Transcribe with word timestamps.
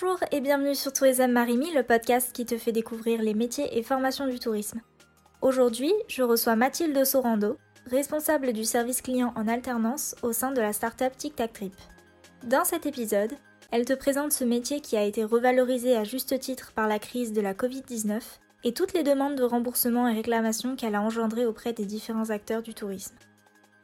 Bonjour 0.00 0.18
et 0.30 0.40
bienvenue 0.40 0.74
sur 0.74 0.92
Tourisme 0.92 1.26
Marimi, 1.26 1.72
le 1.74 1.82
podcast 1.82 2.32
qui 2.32 2.46
te 2.46 2.56
fait 2.56 2.72
découvrir 2.72 3.20
les 3.20 3.34
métiers 3.34 3.76
et 3.76 3.82
formations 3.82 4.26
du 4.26 4.38
tourisme. 4.38 4.80
Aujourd'hui, 5.42 5.92
je 6.08 6.22
reçois 6.22 6.56
Mathilde 6.56 7.04
Sorando, 7.04 7.58
responsable 7.86 8.52
du 8.52 8.64
service 8.64 9.02
client 9.02 9.32
en 9.36 9.46
alternance 9.46 10.14
au 10.22 10.32
sein 10.32 10.52
de 10.52 10.60
la 10.60 10.72
startup 10.72 11.14
Tic 11.16 11.36
Tac 11.36 11.52
Trip. 11.52 11.74
Dans 12.44 12.64
cet 12.64 12.86
épisode, 12.86 13.32
elle 13.72 13.84
te 13.84 13.92
présente 13.92 14.32
ce 14.32 14.44
métier 14.44 14.80
qui 14.80 14.96
a 14.96 15.04
été 15.04 15.24
revalorisé 15.24 15.96
à 15.96 16.04
juste 16.04 16.38
titre 16.38 16.72
par 16.72 16.88
la 16.88 16.98
crise 16.98 17.32
de 17.32 17.40
la 17.42 17.52
Covid-19 17.52 18.20
et 18.64 18.72
toutes 18.72 18.94
les 18.94 19.02
demandes 19.02 19.36
de 19.36 19.44
remboursement 19.44 20.08
et 20.08 20.14
réclamations 20.14 20.76
qu'elle 20.76 20.94
a 20.94 21.02
engendrées 21.02 21.46
auprès 21.46 21.72
des 21.72 21.84
différents 21.84 22.30
acteurs 22.30 22.62
du 22.62 22.74
tourisme. 22.74 23.16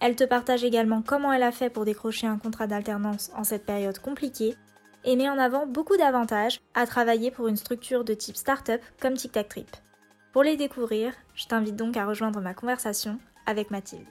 Elle 0.00 0.16
te 0.16 0.24
partage 0.24 0.64
également 0.64 1.02
comment 1.02 1.32
elle 1.32 1.42
a 1.42 1.52
fait 1.52 1.70
pour 1.70 1.84
décrocher 1.84 2.26
un 2.26 2.38
contrat 2.38 2.66
d'alternance 2.66 3.30
en 3.34 3.44
cette 3.44 3.66
période 3.66 3.98
compliquée 3.98 4.56
et 5.06 5.16
met 5.16 5.28
en 5.28 5.38
avant 5.38 5.66
beaucoup 5.66 5.96
d'avantages 5.96 6.60
à 6.74 6.86
travailler 6.86 7.30
pour 7.30 7.46
une 7.46 7.56
structure 7.56 8.04
de 8.04 8.12
type 8.12 8.36
startup 8.36 8.82
comme 9.00 9.14
Tic 9.14 9.32
Tac 9.32 9.48
Trip. 9.48 9.70
Pour 10.32 10.42
les 10.42 10.56
découvrir, 10.56 11.14
je 11.34 11.46
t'invite 11.46 11.76
donc 11.76 11.96
à 11.96 12.04
rejoindre 12.04 12.40
ma 12.40 12.52
conversation 12.52 13.18
avec 13.46 13.70
Mathilde. 13.70 14.06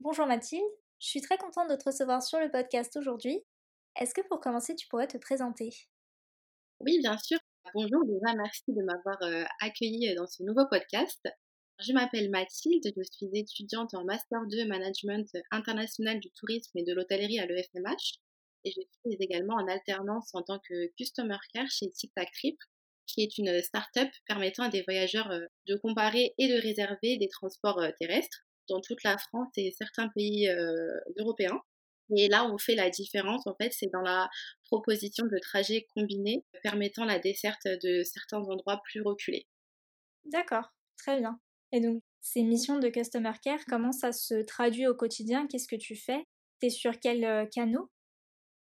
Bonjour 0.00 0.26
Mathilde, 0.26 0.62
je 1.00 1.06
suis 1.08 1.20
très 1.20 1.38
contente 1.38 1.70
de 1.70 1.76
te 1.76 1.84
recevoir 1.84 2.22
sur 2.22 2.38
le 2.40 2.50
podcast 2.50 2.96
aujourd'hui. 2.96 3.42
Est-ce 3.98 4.14
que 4.14 4.26
pour 4.28 4.40
commencer, 4.40 4.74
tu 4.74 4.86
pourrais 4.88 5.06
te 5.06 5.16
présenter? 5.16 5.70
Oui, 6.80 6.98
bien 6.98 7.16
sûr. 7.18 7.38
Bonjour, 7.74 8.04
déjà 8.04 8.34
merci 8.36 8.64
de 8.68 8.82
m'avoir 8.82 9.16
euh, 9.22 9.44
accueilli 9.60 10.14
dans 10.14 10.26
ce 10.26 10.42
nouveau 10.42 10.66
podcast. 10.68 11.26
Je 11.78 11.92
m'appelle 11.92 12.30
Mathilde, 12.30 12.92
je 12.96 13.02
suis 13.02 13.28
étudiante 13.34 13.92
en 13.94 14.04
Master 14.04 14.46
2 14.46 14.66
Management 14.66 15.28
international 15.50 16.20
du 16.20 16.30
tourisme 16.30 16.78
et 16.78 16.84
de 16.84 16.94
l'hôtellerie 16.94 17.38
à 17.38 17.46
l'EFMH 17.46 18.20
et 18.66 18.70
je 18.70 18.80
suis 18.80 19.16
également 19.20 19.54
en 19.54 19.68
alternance 19.68 20.34
en 20.34 20.42
tant 20.42 20.58
que 20.58 20.92
Customer 20.98 21.36
Care 21.54 21.70
chez 21.70 21.90
Tic 21.90 22.12
Trip, 22.32 22.58
qui 23.06 23.22
est 23.22 23.38
une 23.38 23.62
start-up 23.62 24.10
permettant 24.26 24.64
à 24.64 24.68
des 24.68 24.82
voyageurs 24.82 25.30
euh, 25.30 25.46
de 25.68 25.76
comparer 25.76 26.34
et 26.38 26.48
de 26.48 26.60
réserver 26.60 27.16
des 27.16 27.28
transports 27.28 27.78
euh, 27.78 27.90
terrestres 28.00 28.44
dans 28.68 28.80
toute 28.80 29.04
la 29.04 29.16
France 29.16 29.52
et 29.56 29.70
certains 29.70 30.08
pays 30.08 30.48
euh, 30.48 30.98
européens. 31.18 31.60
Et 32.16 32.28
là, 32.28 32.44
on 32.52 32.58
fait 32.58 32.74
la 32.74 32.90
différence, 32.90 33.46
en 33.46 33.54
fait, 33.54 33.72
c'est 33.72 33.90
dans 33.92 34.00
la 34.00 34.28
proposition 34.64 35.26
de 35.26 35.38
trajets 35.38 35.86
combinés 35.94 36.44
permettant 36.62 37.04
la 37.04 37.18
desserte 37.20 37.66
de 37.66 38.02
certains 38.02 38.42
endroits 38.42 38.80
plus 38.84 39.02
reculés. 39.02 39.46
D'accord, 40.24 40.72
très 40.98 41.20
bien. 41.20 41.38
Et 41.72 41.80
donc, 41.80 42.02
ces 42.20 42.42
missions 42.42 42.78
de 42.78 42.88
Customer 42.88 43.32
Care, 43.42 43.64
comment 43.68 43.92
ça 43.92 44.12
se 44.12 44.42
traduit 44.42 44.86
au 44.86 44.94
quotidien? 44.94 45.46
Qu'est-ce 45.46 45.68
que 45.68 45.76
tu 45.76 45.96
fais? 45.96 46.24
Tu 46.60 46.66
es 46.66 46.70
sur 46.70 46.98
quels 46.98 47.24
euh, 47.24 47.46
canaux? 47.46 47.88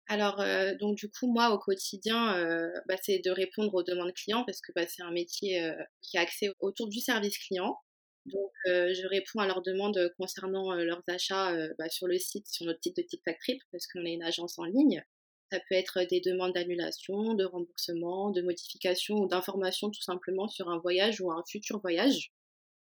Alors, 0.08 0.40
euh, 0.40 0.74
donc 0.80 0.96
du 0.96 1.10
coup, 1.10 1.32
moi, 1.32 1.50
au 1.52 1.60
quotidien, 1.60 2.38
euh, 2.38 2.70
bah, 2.88 2.96
c'est 3.02 3.20
de 3.20 3.32
répondre 3.32 3.74
aux 3.74 3.84
demandes 3.84 4.14
clients 4.14 4.44
parce 4.46 4.62
que 4.62 4.72
bah, 4.76 4.86
c'est 4.88 5.02
un 5.02 5.12
métier 5.12 5.60
qui 6.02 6.18
est 6.18 6.20
axé 6.20 6.52
autour 6.60 6.88
du 6.88 7.00
service 7.00 7.38
client. 7.38 7.78
Donc, 8.26 8.52
je 8.66 9.08
réponds 9.08 9.40
à 9.40 9.48
leurs 9.48 9.62
demandes 9.62 10.14
concernant 10.18 10.74
leurs 10.76 11.02
achats 11.08 11.56
bah, 11.80 11.90
sur 11.90 12.08
le 12.08 12.18
site, 12.20 12.48
sur 12.48 12.66
notre 12.66 12.80
site 12.84 12.98
de 12.98 13.02
TikTok 13.02 13.38
Trip, 13.40 13.62
parce 13.72 13.88
qu'on 13.88 14.06
est 14.06 14.14
une 14.14 14.24
agence 14.24 14.60
en 14.60 14.66
ligne. 14.66 15.04
Ça 15.52 15.60
peut 15.68 15.76
être 15.76 16.04
des 16.10 16.20
demandes 16.20 16.54
d'annulation, 16.54 17.34
de 17.34 17.46
remboursement, 17.46 18.32
de 18.32 18.42
modification 18.42 19.16
ou 19.16 19.28
d'information 19.28 19.90
tout 19.90 20.02
simplement 20.02 20.50
sur 20.50 20.70
un 20.70 20.80
voyage 20.80 21.22
ou 21.22 21.32
un 21.32 21.42
futur 21.50 21.80
voyage. 21.80 22.34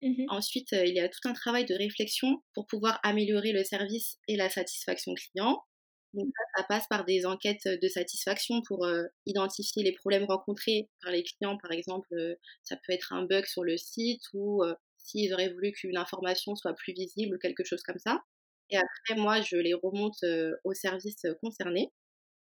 Mmh 0.05 0.25
Ensuite, 0.29 0.71
il 0.71 0.93
y 0.93 0.99
a 0.99 1.09
tout 1.09 1.27
un 1.27 1.33
travail 1.33 1.65
de 1.65 1.73
réflexion 1.75 2.43
pour 2.53 2.67
pouvoir 2.67 2.99
améliorer 3.03 3.51
le 3.51 3.63
service 3.63 4.19
et 4.27 4.37
la 4.37 4.49
satisfaction 4.49 5.13
client. 5.15 5.61
Donc 6.13 6.27
ça, 6.55 6.63
passe 6.63 6.85
par 6.87 7.05
des 7.05 7.25
enquêtes 7.25 7.67
de 7.67 7.87
satisfaction 7.89 8.61
pour 8.67 8.87
identifier 9.25 9.83
les 9.83 9.93
problèmes 9.93 10.25
rencontrés 10.25 10.89
par 11.01 11.11
les 11.11 11.23
clients. 11.23 11.57
Par 11.57 11.71
exemple, 11.71 12.37
ça 12.63 12.77
peut 12.77 12.93
être 12.93 13.13
un 13.13 13.25
bug 13.25 13.45
sur 13.45 13.63
le 13.63 13.77
site 13.77 14.21
ou 14.33 14.63
s'ils 14.97 15.33
auraient 15.33 15.51
voulu 15.51 15.71
qu'une 15.73 15.97
information 15.97 16.55
soit 16.55 16.73
plus 16.75 16.93
visible 16.93 17.35
ou 17.35 17.39
quelque 17.39 17.63
chose 17.65 17.81
comme 17.83 17.99
ça. 17.99 18.21
Et 18.69 18.77
après, 18.77 19.21
moi, 19.21 19.41
je 19.41 19.57
les 19.57 19.73
remonte 19.73 20.23
au 20.63 20.73
service 20.73 21.25
concerné. 21.41 21.91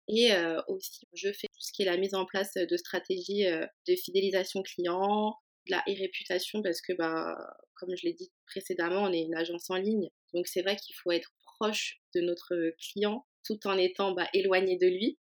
Et 0.08 0.30
aussi, 0.68 1.06
je 1.14 1.32
fais 1.32 1.48
tout 1.48 1.60
ce 1.60 1.72
qui 1.72 1.82
est 1.82 1.86
la 1.86 1.96
mise 1.96 2.14
en 2.14 2.26
place 2.26 2.54
de 2.54 2.76
stratégies 2.76 3.44
de 3.88 3.96
fidélisation 3.96 4.62
client, 4.62 5.34
la 5.68 5.82
e-réputation 5.88 6.62
parce 6.62 6.80
que, 6.80 6.92
bah, 6.92 7.36
comme 7.74 7.94
je 7.96 8.06
l'ai 8.06 8.12
dit 8.12 8.30
précédemment, 8.46 9.02
on 9.02 9.12
est 9.12 9.22
une 9.22 9.34
agence 9.34 9.70
en 9.70 9.76
ligne. 9.76 10.08
Donc 10.32 10.46
c'est 10.46 10.62
vrai 10.62 10.76
qu'il 10.76 10.94
faut 10.96 11.12
être 11.12 11.32
proche 11.42 12.00
de 12.14 12.20
notre 12.20 12.72
client 12.78 13.26
tout 13.44 13.66
en 13.66 13.76
étant 13.78 14.12
bah, 14.12 14.28
éloigné 14.32 14.76
de 14.76 14.86
lui. 14.86 15.18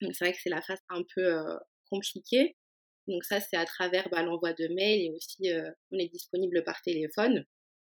Donc 0.00 0.14
c'est 0.14 0.24
vrai 0.24 0.32
que 0.32 0.40
c'est 0.42 0.50
la 0.50 0.62
phase 0.62 0.80
un 0.88 1.02
peu 1.14 1.24
euh, 1.24 1.56
compliquée. 1.90 2.56
Donc 3.08 3.24
ça, 3.24 3.40
c'est 3.40 3.56
à 3.56 3.64
travers 3.64 4.08
bah, 4.10 4.22
l'envoi 4.22 4.52
de 4.52 4.68
mails 4.68 5.02
et 5.02 5.10
aussi 5.10 5.50
euh, 5.50 5.70
on 5.90 5.98
est 5.98 6.08
disponible 6.08 6.62
par 6.64 6.80
téléphone. 6.82 7.44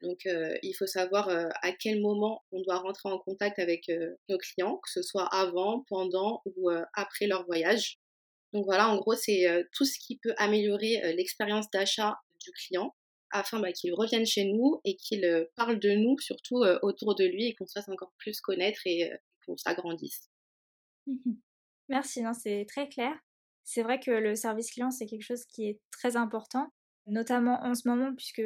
Donc 0.02 0.26
euh, 0.26 0.56
il 0.64 0.74
faut 0.74 0.88
savoir 0.88 1.30
à 1.30 1.72
quel 1.72 2.02
moment 2.02 2.44
on 2.52 2.62
doit 2.62 2.80
rentrer 2.80 3.10
en 3.10 3.20
contact 3.20 3.58
avec 3.58 3.90
nos 4.28 4.38
clients, 4.38 4.78
que 4.78 4.92
ce 4.92 5.02
soit 5.02 5.28
avant, 5.34 5.86
pendant 5.88 6.42
ou 6.46 6.70
après 6.94 7.26
leur 7.26 7.46
voyage. 7.46 8.00
Donc 8.54 8.66
voilà, 8.66 8.90
en 8.90 8.98
gros, 8.98 9.16
c'est 9.16 9.68
tout 9.74 9.86
ce 9.86 9.98
qui 10.00 10.18
peut 10.18 10.34
améliorer 10.38 11.14
l'expérience 11.16 11.70
d'achat 11.72 12.18
du 12.44 12.52
client 12.52 12.96
afin 13.32 13.60
bah, 13.60 13.72
qu'il 13.72 13.94
revienne 13.94 14.26
chez 14.26 14.46
nous 14.46 14.80
et 14.86 14.96
qu'il 14.96 15.48
parle 15.56 15.80
de 15.80 15.92
nous, 15.92 16.18
surtout 16.20 16.64
autour 16.84 17.16
de 17.16 17.26
lui, 17.26 17.48
et 17.48 17.56
qu'on 17.56 17.66
se 17.66 17.74
fasse 17.74 17.90
encore 17.90 18.14
plus 18.20 18.40
connaître 18.42 18.82
et 18.86 19.12
qu'on 19.46 19.58
s'agrandisse. 19.58 20.30
Mmh 21.08 21.34
Merci, 21.90 22.24
c'est 22.40 22.66
très 22.68 22.88
clair. 22.88 23.14
C'est 23.66 23.84
vrai 23.84 24.00
que 24.00 24.12
le 24.12 24.36
service 24.36 24.72
client, 24.72 24.90
c'est 24.92 25.06
quelque 25.06 25.24
chose 25.24 25.46
qui 25.46 25.68
est 25.68 25.80
très 25.92 26.16
important, 26.16 26.70
notamment 27.08 27.62
en 27.64 27.76
ce 27.76 27.88
moment, 27.88 28.14
puisque 28.16 28.42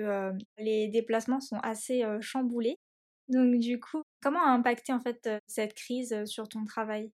les 0.58 0.88
déplacements 0.88 1.40
sont 1.40 1.60
assez 1.60 2.04
chamboulés. 2.20 2.78
Donc 3.30 3.60
du 3.60 3.80
coup, 3.80 4.02
comment 4.22 4.44
a 4.44 4.50
impacté 4.50 4.94
en 4.94 5.00
fait 5.00 5.30
cette 5.48 5.74
crise 5.74 6.26
sur 6.26 6.48
ton 6.48 6.66
travail? 6.66 7.12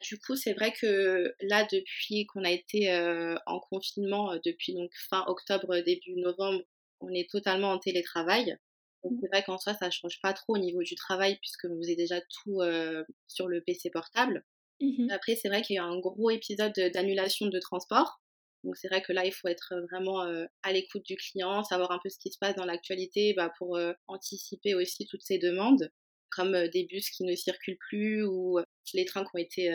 Du 0.00 0.18
coup, 0.18 0.36
c'est 0.36 0.54
vrai 0.54 0.72
que 0.72 1.34
là, 1.40 1.66
depuis 1.70 2.26
qu'on 2.26 2.44
a 2.44 2.50
été 2.50 2.90
euh, 2.92 3.36
en 3.46 3.60
confinement, 3.60 4.32
euh, 4.32 4.38
depuis 4.44 4.74
donc 4.74 4.90
fin 5.08 5.24
octobre, 5.26 5.78
début 5.80 6.14
novembre, 6.16 6.62
on 7.00 7.10
est 7.10 7.28
totalement 7.30 7.72
en 7.72 7.78
télétravail. 7.78 8.56
Donc 9.04 9.12
mmh. 9.12 9.18
c'est 9.20 9.28
vrai 9.28 9.42
qu'en 9.42 9.58
soi, 9.58 9.74
ça 9.74 9.90
change 9.90 10.20
pas 10.22 10.32
trop 10.32 10.54
au 10.54 10.58
niveau 10.58 10.82
du 10.82 10.94
travail 10.94 11.38
puisque 11.40 11.66
vous 11.66 11.84
avez 11.84 11.96
déjà 11.96 12.20
tout 12.20 12.60
euh, 12.60 13.04
sur 13.28 13.48
le 13.48 13.60
PC 13.60 13.90
portable. 13.90 14.44
Mmh 14.80 15.10
Après, 15.10 15.36
c'est 15.36 15.48
vrai 15.48 15.62
qu'il 15.62 15.76
y 15.76 15.78
a 15.78 15.84
un 15.84 15.98
gros 15.98 16.30
épisode 16.30 16.72
d'annulation 16.72 17.46
de 17.46 17.58
transport. 17.58 18.20
Donc 18.64 18.76
c'est 18.76 18.88
vrai 18.88 19.02
que 19.02 19.12
là, 19.12 19.24
il 19.24 19.32
faut 19.32 19.48
être 19.48 19.74
vraiment 19.90 20.20
à 20.62 20.72
l'écoute 20.72 21.04
du 21.04 21.16
client, 21.16 21.64
savoir 21.64 21.92
un 21.92 21.98
peu 22.02 22.10
ce 22.10 22.18
qui 22.18 22.30
se 22.30 22.38
passe 22.38 22.54
dans 22.56 22.66
l'actualité 22.66 23.32
bah, 23.34 23.50
pour 23.56 23.78
anticiper 24.06 24.74
aussi 24.74 25.06
toutes 25.06 25.22
ces 25.22 25.38
demandes 25.38 25.90
comme 26.30 26.68
des 26.68 26.84
bus 26.84 27.10
qui 27.10 27.24
ne 27.24 27.34
circulent 27.34 27.78
plus 27.88 28.24
ou 28.24 28.58
les 28.94 29.04
trains 29.04 29.24
qui 29.24 29.30
ont 29.34 29.38
été 29.38 29.72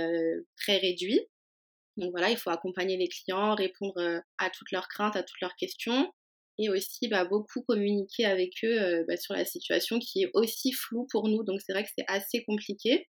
très 0.58 0.78
réduits. 0.78 1.22
Donc 1.98 2.12
voilà, 2.12 2.30
il 2.30 2.38
faut 2.38 2.50
accompagner 2.50 2.98
les 2.98 3.08
clients, 3.08 3.56
répondre 3.56 4.22
à 4.38 4.50
toutes 4.50 4.72
leurs 4.72 4.88
craintes, 4.88 5.16
à 5.16 5.24
toutes 5.24 5.42
leurs 5.42 5.56
questions 5.56 6.12
et 6.58 6.70
aussi 6.70 7.08
bah, 7.08 7.26
beaucoup 7.26 7.62
communiquer 7.64 8.26
avec 8.26 8.54
eux 8.64 9.04
bah, 9.08 9.18
sur 9.18 9.34
la 9.34 9.46
situation 9.46 10.00
qui 10.00 10.24
est 10.24 10.32
aussi 10.34 10.72
floue 10.72 11.08
pour 11.12 11.28
nous. 11.28 11.44
Donc 11.44 11.62
c'est 11.62 11.74
vrai 11.74 11.84
que 11.84 11.90
c'est 11.98 12.06
assez 12.08 12.44
compliqué. 12.44 13.08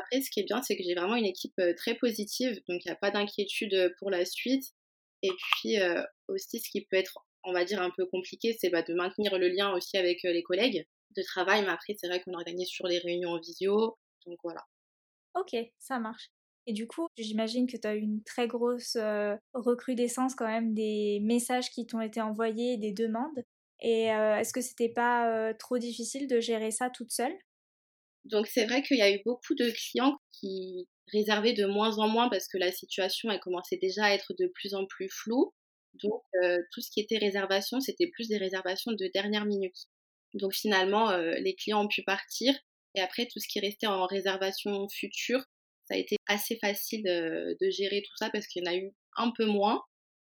Après, 0.00 0.22
ce 0.22 0.30
qui 0.30 0.40
est 0.40 0.44
bien, 0.44 0.62
c'est 0.62 0.76
que 0.76 0.82
j'ai 0.82 0.94
vraiment 0.94 1.16
une 1.16 1.26
équipe 1.26 1.60
très 1.76 1.94
positive, 1.94 2.54
donc 2.68 2.82
il 2.84 2.88
n'y 2.88 2.92
a 2.92 2.96
pas 2.96 3.10
d'inquiétude 3.10 3.94
pour 3.98 4.10
la 4.10 4.24
suite. 4.24 4.64
Et 5.22 5.30
puis 5.30 5.76
aussi, 6.28 6.60
ce 6.60 6.70
qui 6.70 6.86
peut 6.86 6.96
être, 6.96 7.18
on 7.44 7.52
va 7.52 7.64
dire, 7.64 7.80
un 7.82 7.90
peu 7.96 8.06
compliqué, 8.06 8.56
c'est 8.58 8.70
bah, 8.70 8.82
de 8.82 8.94
maintenir 8.94 9.38
le 9.38 9.48
lien 9.48 9.72
aussi 9.74 9.96
avec 9.98 10.22
les 10.22 10.42
collègues 10.42 10.86
de 11.16 11.22
travail, 11.22 11.62
mais 11.62 11.70
après, 11.72 11.94
c'est 11.98 12.08
vrai 12.08 12.20
qu'on 12.22 12.34
organise 12.34 12.68
sur 12.68 12.86
les 12.86 12.98
réunions 12.98 13.30
en 13.30 13.40
visio. 13.40 13.96
Donc 14.26 14.38
voilà. 14.42 14.62
Ok, 15.34 15.56
ça 15.78 15.98
marche. 15.98 16.28
Et 16.66 16.72
du 16.72 16.86
coup, 16.86 17.08
j'imagine 17.18 17.66
que 17.66 17.76
tu 17.76 17.88
as 17.88 17.96
eu 17.96 18.00
une 18.00 18.22
très 18.22 18.46
grosse 18.46 18.96
recrudescence 19.52 20.34
quand 20.34 20.46
même 20.46 20.74
des 20.74 21.20
messages 21.22 21.70
qui 21.70 21.86
t'ont 21.86 22.00
été 22.00 22.20
envoyés, 22.20 22.76
des 22.76 22.92
demandes. 22.92 23.44
Et 23.80 24.04
est-ce 24.04 24.52
que 24.52 24.60
c'était 24.60 24.88
pas 24.90 25.52
trop 25.54 25.78
difficile 25.78 26.28
de 26.28 26.38
gérer 26.38 26.70
ça 26.70 26.88
toute 26.88 27.10
seule? 27.10 27.34
Donc 28.26 28.46
c'est 28.46 28.64
vrai 28.66 28.82
qu'il 28.82 28.98
y 28.98 29.02
a 29.02 29.10
eu 29.10 29.20
beaucoup 29.24 29.56
de 29.56 29.68
clients 29.70 30.18
qui 30.30 30.88
réservaient 31.12 31.54
de 31.54 31.66
moins 31.66 31.98
en 31.98 32.06
moins 32.06 32.28
parce 32.28 32.46
que 32.46 32.58
la 32.58 32.70
situation 32.70 33.32
elle 33.32 33.40
commençait 33.40 33.78
déjà 33.82 34.04
à 34.04 34.12
être 34.12 34.32
de 34.38 34.46
plus 34.54 34.74
en 34.74 34.86
plus 34.86 35.08
floue. 35.08 35.52
Donc 35.94 36.22
tout 36.70 36.80
ce 36.80 36.90
qui 36.92 37.00
était 37.00 37.18
réservation, 37.18 37.80
c'était 37.80 38.06
plus 38.06 38.28
des 38.28 38.38
réservations 38.38 38.92
de 38.92 39.10
dernière 39.12 39.46
minute. 39.46 39.88
Donc 40.34 40.54
finalement, 40.54 41.10
euh, 41.10 41.34
les 41.38 41.54
clients 41.54 41.84
ont 41.84 41.88
pu 41.88 42.02
partir. 42.02 42.54
Et 42.94 43.00
après, 43.00 43.26
tout 43.26 43.40
ce 43.40 43.48
qui 43.48 43.60
restait 43.60 43.86
en 43.86 44.06
réservation 44.06 44.88
future, 44.88 45.40
ça 45.88 45.94
a 45.94 45.96
été 45.96 46.16
assez 46.26 46.56
facile 46.56 47.02
de, 47.04 47.70
gérer 47.70 48.02
tout 48.02 48.16
ça 48.16 48.30
parce 48.30 48.46
qu'il 48.46 48.64
y 48.64 48.68
en 48.68 48.72
a 48.72 48.76
eu 48.76 48.92
un 49.16 49.30
peu 49.30 49.46
moins. 49.46 49.82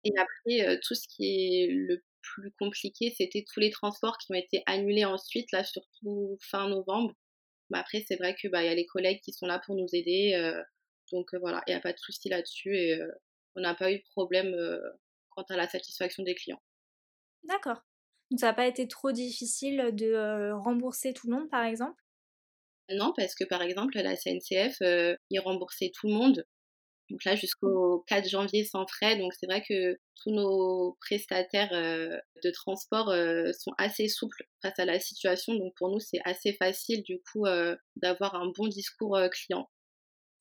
Et 0.03 0.11
après, 0.17 0.67
euh, 0.67 0.79
tout 0.83 0.95
ce 0.95 1.07
qui 1.07 1.25
est 1.25 1.67
le 1.69 2.03
plus 2.21 2.51
compliqué, 2.59 3.13
c'était 3.17 3.45
tous 3.51 3.59
les 3.59 3.71
transports 3.71 4.17
qui 4.17 4.31
ont 4.31 4.35
été 4.35 4.63
annulés 4.65 5.05
ensuite, 5.05 5.51
là, 5.51 5.63
surtout 5.63 6.37
fin 6.41 6.69
novembre. 6.69 7.13
Mais 7.69 7.79
après, 7.79 8.03
c'est 8.07 8.15
vrai 8.15 8.35
qu'il 8.35 8.51
bah, 8.51 8.63
y 8.63 8.69
a 8.69 8.75
les 8.75 8.85
collègues 8.85 9.21
qui 9.21 9.33
sont 9.33 9.47
là 9.47 9.59
pour 9.65 9.75
nous 9.75 9.87
aider. 9.93 10.33
Euh, 10.35 10.61
Donc 11.11 11.33
voilà, 11.35 11.63
il 11.67 11.71
n'y 11.71 11.77
a 11.77 11.81
pas 11.81 11.93
de 11.93 11.99
souci 11.99 12.29
là-dessus 12.29 12.75
et 12.75 12.99
on 13.55 13.61
n'a 13.61 13.75
pas 13.75 13.91
eu 13.91 13.99
de 13.99 14.03
problème 14.11 14.55
quant 15.29 15.43
à 15.49 15.55
la 15.55 15.67
satisfaction 15.67 16.23
des 16.23 16.35
clients. 16.35 16.61
D'accord. 17.43 17.81
Donc 18.31 18.39
ça 18.39 18.47
n'a 18.47 18.53
pas 18.53 18.67
été 18.67 18.87
trop 18.87 19.11
difficile 19.11 19.91
de 19.93 20.51
rembourser 20.51 21.13
tout 21.13 21.29
le 21.29 21.35
monde, 21.37 21.49
par 21.49 21.63
exemple? 21.63 22.01
Non, 22.89 23.11
parce 23.15 23.35
que 23.35 23.43
par 23.43 23.61
exemple, 23.61 23.97
la 23.99 24.15
CNCF, 24.15 24.77
ils 25.29 25.39
remboursaient 25.39 25.91
tout 25.93 26.07
le 26.07 26.13
monde. 26.13 26.45
Donc 27.09 27.23
là, 27.25 27.35
jusqu'au 27.35 28.03
4 28.07 28.29
janvier 28.29 28.65
sans 28.65 28.87
frais. 28.87 29.17
Donc 29.17 29.33
c'est 29.33 29.47
vrai 29.47 29.63
que 29.67 29.97
tous 30.23 30.31
nos 30.31 30.97
prestataires 31.01 31.71
de 31.71 32.51
transport 32.51 33.13
sont 33.59 33.73
assez 33.77 34.07
souples 34.09 34.43
face 34.61 34.79
à 34.79 34.85
la 34.85 34.99
situation. 34.99 35.55
Donc 35.55 35.73
pour 35.77 35.89
nous, 35.91 35.99
c'est 35.99 36.21
assez 36.25 36.53
facile 36.53 37.03
du 37.03 37.19
coup 37.31 37.45
d'avoir 37.97 38.35
un 38.35 38.51
bon 38.57 38.67
discours 38.67 39.17
client. 39.31 39.69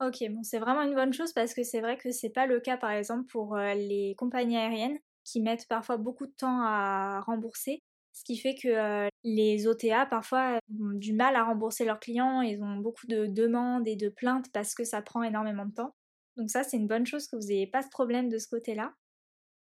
Ok, 0.00 0.16
bon, 0.30 0.42
c'est 0.42 0.58
vraiment 0.58 0.82
une 0.82 0.94
bonne 0.94 1.12
chose 1.14 1.32
parce 1.32 1.54
que 1.54 1.62
c'est 1.62 1.80
vrai 1.80 1.96
que 1.96 2.10
c'est 2.10 2.30
pas 2.30 2.46
le 2.46 2.60
cas 2.60 2.76
par 2.76 2.90
exemple 2.90 3.26
pour 3.26 3.56
les 3.56 4.14
compagnies 4.18 4.56
aériennes 4.58 4.98
qui 5.26 5.40
mettent 5.40 5.66
parfois 5.68 5.96
beaucoup 5.96 6.26
de 6.26 6.32
temps 6.32 6.62
à 6.62 7.20
rembourser, 7.20 7.82
ce 8.12 8.24
qui 8.24 8.38
fait 8.38 8.54
que 8.54 9.08
les 9.24 9.66
OTA 9.66 10.06
parfois 10.06 10.58
ont 10.80 10.94
du 10.94 11.12
mal 11.12 11.36
à 11.36 11.44
rembourser 11.44 11.84
leurs 11.84 12.00
clients, 12.00 12.40
ils 12.40 12.62
ont 12.62 12.76
beaucoup 12.76 13.06
de 13.06 13.26
demandes 13.26 13.86
et 13.86 13.96
de 13.96 14.08
plaintes 14.08 14.46
parce 14.54 14.74
que 14.74 14.84
ça 14.84 15.02
prend 15.02 15.22
énormément 15.22 15.66
de 15.66 15.74
temps. 15.74 15.94
Donc 16.38 16.48
ça, 16.50 16.64
c'est 16.64 16.78
une 16.78 16.86
bonne 16.86 17.06
chose 17.06 17.26
que 17.26 17.36
vous 17.36 17.48
n'ayez 17.48 17.66
pas 17.66 17.82
ce 17.82 17.88
problème 17.90 18.30
de 18.30 18.38
ce 18.38 18.48
côté-là. 18.48 18.94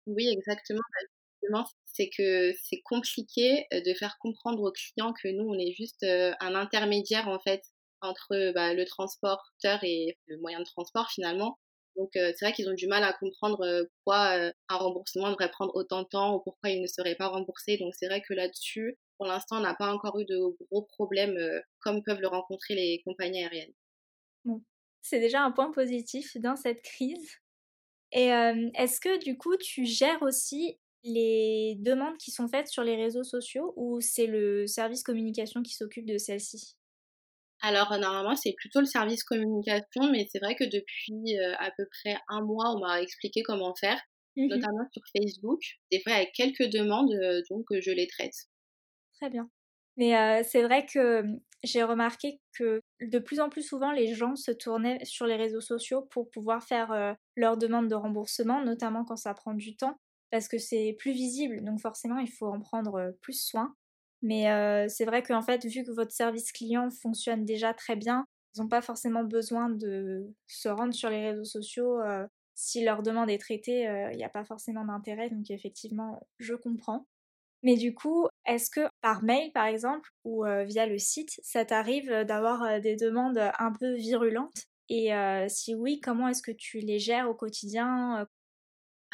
Oui, 0.07 0.29
exactement. 0.29 0.81
Bah, 1.51 1.65
c'est 1.87 2.11
que 2.17 2.53
c'est 2.63 2.81
compliqué 2.85 3.67
de 3.71 3.95
faire 3.95 4.17
comprendre 4.19 4.63
aux 4.63 4.73
clients 4.73 5.13
que 5.13 5.29
nous, 5.29 5.49
on 5.49 5.59
est 5.59 5.73
juste 5.73 6.05
un 6.05 6.55
intermédiaire 6.55 7.29
en 7.29 7.39
fait 7.39 7.63
entre 8.01 8.53
bah, 8.53 8.75
le 8.75 8.85
transporteur 8.85 9.83
et 9.85 10.19
le 10.27 10.39
moyen 10.39 10.61
de 10.61 10.65
transport 10.65 11.11
finalement. 11.11 11.59
Donc 11.97 12.11
c'est 12.15 12.37
vrai 12.41 12.53
qu'ils 12.53 12.69
ont 12.69 12.75
du 12.75 12.87
mal 12.89 13.05
à 13.05 13.13
comprendre 13.13 13.87
pourquoi 14.05 14.51
un 14.69 14.77
remboursement 14.77 15.31
devrait 15.31 15.51
prendre 15.51 15.75
autant 15.77 16.03
de 16.03 16.09
temps 16.09 16.37
ou 16.37 16.41
pourquoi 16.41 16.71
il 16.71 16.83
ne 16.83 16.87
serait 16.87 17.15
pas 17.17 17.29
remboursé. 17.29 17.79
Donc 17.79 17.95
c'est 17.99 18.07
vrai 18.07 18.23
que 18.23 18.35
là-dessus, 18.35 18.99
pour 19.19 19.27
l'instant, 19.27 19.59
on 19.59 19.61
n'a 19.61 19.75
pas 19.75 19.93
encore 19.93 20.19
eu 20.21 20.25
de 20.27 20.39
gros 20.71 20.83
problèmes 20.83 21.39
comme 21.81 22.03
peuvent 22.03 22.21
le 22.21 22.29
rencontrer 22.29 22.75
les 22.75 23.03
compagnies 23.05 23.43
aériennes. 23.45 23.73
Bon, 24.45 24.63
c'est 25.03 25.21
déjà 25.21 25.43
un 25.43 25.51
point 25.53 25.71
positif 25.71 26.37
dans 26.37 26.57
cette 26.57 26.83
crise. 26.83 27.31
Et 28.13 28.27
est-ce 28.75 29.01
que 29.01 29.23
du 29.25 29.39
coup, 29.39 29.57
tu 29.59 29.87
gères 29.87 30.23
aussi 30.23 30.79
les 31.05 31.77
demandes 31.81 32.19
qui 32.19 32.33
sont 32.33 32.49
faites 32.49 32.69
sur 32.69 32.85
les 32.85 32.97
réseaux 32.97 33.25
sociaux 33.25 33.75
ou 33.77 34.01
c'est 34.01 34.27
le 34.27 34.67
service 34.67 35.03
communication 35.05 35.63
qui 35.63 35.75
s'occupe 35.75 36.07
de 36.07 36.19
celles-ci? 36.19 36.77
Alors 37.65 37.99
normalement 37.99 38.37
c'est 38.37 38.55
plutôt 38.57 38.81
le 38.81 38.87
service 38.87 39.25
communication, 39.25 40.11
mais 40.13 40.29
c'est 40.31 40.39
vrai 40.39 40.55
que 40.55 40.65
depuis 40.65 41.37
à 41.59 41.71
peu 41.77 41.87
près 41.91 42.17
un 42.29 42.43
mois 42.43 42.75
on 42.77 42.81
m'a 42.81 43.01
expliqué 43.03 43.43
comment 43.43 43.75
faire, 43.75 44.01
mmh 44.37 44.49
notamment 44.49 44.87
sur 44.93 45.03
Facebook. 45.17 45.61
Des 45.91 46.01
fois 46.03 46.15
avec 46.15 46.33
quelques 46.33 46.71
demandes, 46.71 47.13
donc 47.51 47.67
je 47.71 47.91
les 47.91 48.07
traite. 48.07 48.35
Très 49.21 49.31
bien. 49.31 49.49
Mais 49.97 50.43
c'est 50.45 50.63
vrai 50.63 50.87
que 50.87 51.23
mmh, 51.23 51.41
j'ai 51.63 51.83
remarqué 51.83 52.41
que 52.59 52.81
de 53.01 53.19
plus 53.19 53.41
en 53.41 53.49
plus 53.49 53.63
souvent 53.63 53.93
les 53.93 54.15
gens 54.15 54.37
se 54.37 54.51
tournaient 54.51 55.05
sur 55.05 55.27
les 55.27 55.37
réseaux 55.37 55.61
sociaux 55.61 56.03
pour 56.11 56.31
pouvoir 56.31 56.63
faire 56.63 57.17
leurs 57.37 57.57
demandes 57.57 57.89
de 57.89 57.95
remboursement, 57.95 58.63
notamment 58.63 59.05
quand 59.05 59.17
ça 59.17 59.33
prend 59.35 59.55
du 59.55 59.77
temps, 59.77 59.97
parce 60.31 60.49
que 60.49 60.59
c'est 60.59 60.97
plus 60.99 61.13
visible, 61.13 61.63
donc 61.65 61.81
forcément 61.81 62.19
il 62.19 62.29
faut 62.31 62.49
en 62.49 62.61
prendre 62.61 63.15
plus 63.23 63.41
soin. 63.41 63.75
Mais 64.25 64.89
c'est 64.89 65.05
vrai 65.05 65.23
qu'en 65.23 65.43
fait, 65.43 65.65
vu 65.67 65.85
que 65.85 65.93
votre 65.93 66.11
service 66.13 66.51
client 66.51 66.91
fonctionne 66.91 67.45
déjà 67.45 67.75
très 67.75 67.95
bien, 67.95 68.25
ils 68.57 68.63
n'ont 68.63 68.69
pas 68.69 68.83
forcément 68.83 69.23
besoin 69.23 69.69
de 69.69 70.33
se 70.47 70.69
rendre 70.69 70.95
sur 70.95 71.11
les 71.11 71.29
réseaux 71.31 71.45
sociaux. 71.45 72.01
si 72.55 72.85
leur 72.85 73.03
demande 73.03 73.29
est 73.31 73.39
traitée, 73.39 73.83
il 74.13 74.17
n'y 74.17 74.25
a 74.25 74.31
pas 74.31 74.45
forcément 74.45 74.85
d'intérêt. 74.85 75.29
Donc 75.29 75.51
effectivement, 75.51 76.27
je 76.39 76.55
comprends. 76.55 77.07
Mais 77.63 77.77
du 77.77 77.95
coup, 77.95 78.27
est-ce 78.47 78.71
que 78.71 78.89
par 79.03 79.23
mail, 79.23 79.53
par 79.53 79.67
exemple, 79.67 80.11
ou 80.25 80.45
via 80.67 80.87
le 80.87 80.99
site, 80.99 81.39
ça 81.43 81.65
t'arrive 81.65 82.11
d'avoir 82.25 82.81
des 82.81 82.97
demandes 82.97 83.39
un 83.59 83.73
peu 83.73 83.95
virulentes? 83.95 84.65
Et 84.89 85.11
si 85.49 85.75
oui, 85.75 86.01
comment 86.01 86.29
est-ce 86.29 86.43
que 86.43 86.53
tu 86.53 86.79
les 86.79 86.99
gères 86.99 87.29
au 87.29 87.35
quotidien 87.35 88.27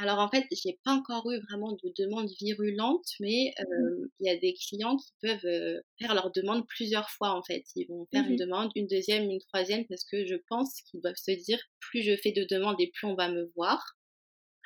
alors 0.02 0.18
en 0.18 0.30
fait, 0.30 0.46
j'ai 0.50 0.78
pas 0.82 0.92
encore 0.92 1.30
eu 1.30 1.38
vraiment 1.40 1.72
de 1.72 1.92
demande 1.98 2.30
virulente, 2.40 3.04
mais 3.20 3.52
mmh. 3.58 4.06
il 4.20 4.26
y 4.26 4.30
a 4.30 4.36
des 4.38 4.54
clients 4.54 4.96
qui 4.96 5.12
peuvent 5.20 5.82
faire 5.98 6.14
leur 6.14 6.32
demande 6.32 6.66
plusieurs 6.66 7.10
fois 7.10 7.30
en 7.30 7.42
fait. 7.42 7.64
Ils 7.76 7.86
vont 7.86 8.06
faire 8.12 8.24
une 8.24 8.34
mmh 8.34 8.36
demande, 8.36 8.70
une 8.76 8.86
deuxième, 8.86 9.24
une 9.24 9.40
troisième, 9.40 9.86
parce 9.86 10.04
que 10.04 10.24
je 10.24 10.36
pense 10.48 10.80
qu'ils 10.82 11.02
doivent 11.02 11.16
se 11.16 11.32
dire 11.32 11.58
plus 11.80 12.02
je 12.02 12.16
fais 12.16 12.32
de 12.32 12.46
demandes 12.48 12.80
et 12.80 12.90
plus 12.94 13.06
on 13.06 13.14
va 13.14 13.28
me 13.28 13.50
voir. 13.56 13.96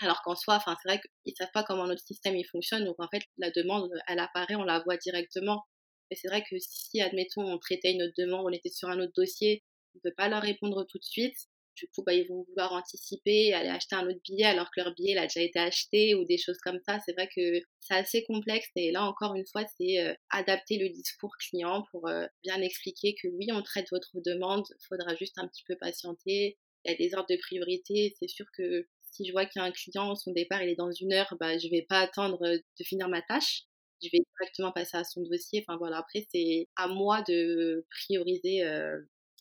Alors 0.00 0.22
qu'en 0.22 0.36
soi, 0.36 0.56
enfin 0.56 0.76
c'est 0.82 0.88
vrai 0.88 1.00
qu'ils 1.24 1.34
savent 1.36 1.50
pas 1.52 1.64
comment 1.64 1.86
notre 1.86 2.04
système 2.04 2.36
il 2.36 2.44
fonctionne, 2.44 2.84
donc 2.84 2.96
en 2.98 3.08
fait 3.08 3.22
la 3.38 3.50
demande 3.50 3.90
elle 4.06 4.20
apparaît, 4.20 4.54
on 4.54 4.64
la 4.64 4.80
voit 4.80 4.96
directement. 4.98 5.64
Mais 6.10 6.16
c'est 6.16 6.28
vrai 6.28 6.42
que 6.48 6.56
si 6.60 7.00
admettons 7.00 7.42
on 7.42 7.58
traitait 7.58 7.92
une 7.92 8.02
autre 8.02 8.14
demande, 8.18 8.46
on 8.46 8.52
était 8.52 8.70
sur 8.70 8.88
un 8.88 9.00
autre 9.00 9.12
dossier, 9.16 9.64
on 9.96 10.00
peut 10.00 10.14
pas 10.16 10.28
leur 10.28 10.42
répondre 10.42 10.84
tout 10.88 10.98
de 10.98 11.04
suite 11.04 11.36
du 11.76 11.88
coup, 11.88 12.02
bah, 12.04 12.14
ils 12.14 12.26
vont 12.28 12.44
vouloir 12.48 12.72
anticiper, 12.72 13.52
aller 13.52 13.68
acheter 13.68 13.96
un 13.96 14.06
autre 14.06 14.20
billet 14.24 14.44
alors 14.44 14.70
que 14.70 14.80
leur 14.80 14.94
billet 14.94 15.16
a 15.16 15.22
déjà 15.22 15.40
été 15.40 15.58
acheté 15.58 16.14
ou 16.14 16.24
des 16.24 16.38
choses 16.38 16.58
comme 16.58 16.78
ça. 16.86 17.00
C'est 17.04 17.12
vrai 17.12 17.28
que 17.34 17.60
c'est 17.80 17.94
assez 17.94 18.24
complexe 18.24 18.68
et 18.76 18.92
là, 18.92 19.04
encore 19.04 19.34
une 19.34 19.46
fois, 19.46 19.64
c'est 19.78 20.00
euh, 20.00 20.14
adapter 20.30 20.78
le 20.78 20.88
discours 20.88 21.34
client 21.38 21.84
pour 21.90 22.08
euh, 22.08 22.26
bien 22.42 22.60
expliquer 22.60 23.14
que 23.20 23.28
oui, 23.28 23.48
on 23.52 23.62
traite 23.62 23.86
votre 23.90 24.20
demande, 24.24 24.64
il 24.70 24.86
faudra 24.88 25.14
juste 25.16 25.38
un 25.38 25.48
petit 25.48 25.64
peu 25.66 25.76
patienter. 25.76 26.58
Il 26.84 26.92
y 26.92 26.94
a 26.94 26.96
des 26.96 27.14
ordres 27.14 27.28
de 27.30 27.36
priorité. 27.36 28.14
C'est 28.18 28.28
sûr 28.28 28.46
que 28.56 28.86
si 29.02 29.26
je 29.26 29.32
vois 29.32 29.46
qu'il 29.46 29.60
y 29.60 29.64
a 29.64 29.66
un 29.66 29.72
client, 29.72 30.14
son 30.16 30.32
départ, 30.32 30.62
il 30.62 30.68
est 30.70 30.76
dans 30.76 30.92
une 30.92 31.12
heure, 31.12 31.34
bah, 31.40 31.56
je 31.58 31.68
vais 31.68 31.86
pas 31.88 32.00
attendre 32.00 32.42
euh, 32.44 32.58
de 32.58 32.84
finir 32.84 33.08
ma 33.08 33.22
tâche. 33.22 33.62
Je 34.02 34.08
vais 34.12 34.20
directement 34.38 34.72
passer 34.72 34.96
à 34.96 35.04
son 35.04 35.22
dossier. 35.22 35.64
Enfin 35.66 35.78
voilà, 35.78 35.98
après, 35.98 36.26
c'est 36.30 36.68
à 36.76 36.88
moi 36.88 37.22
de 37.22 37.86
prioriser 37.90 38.62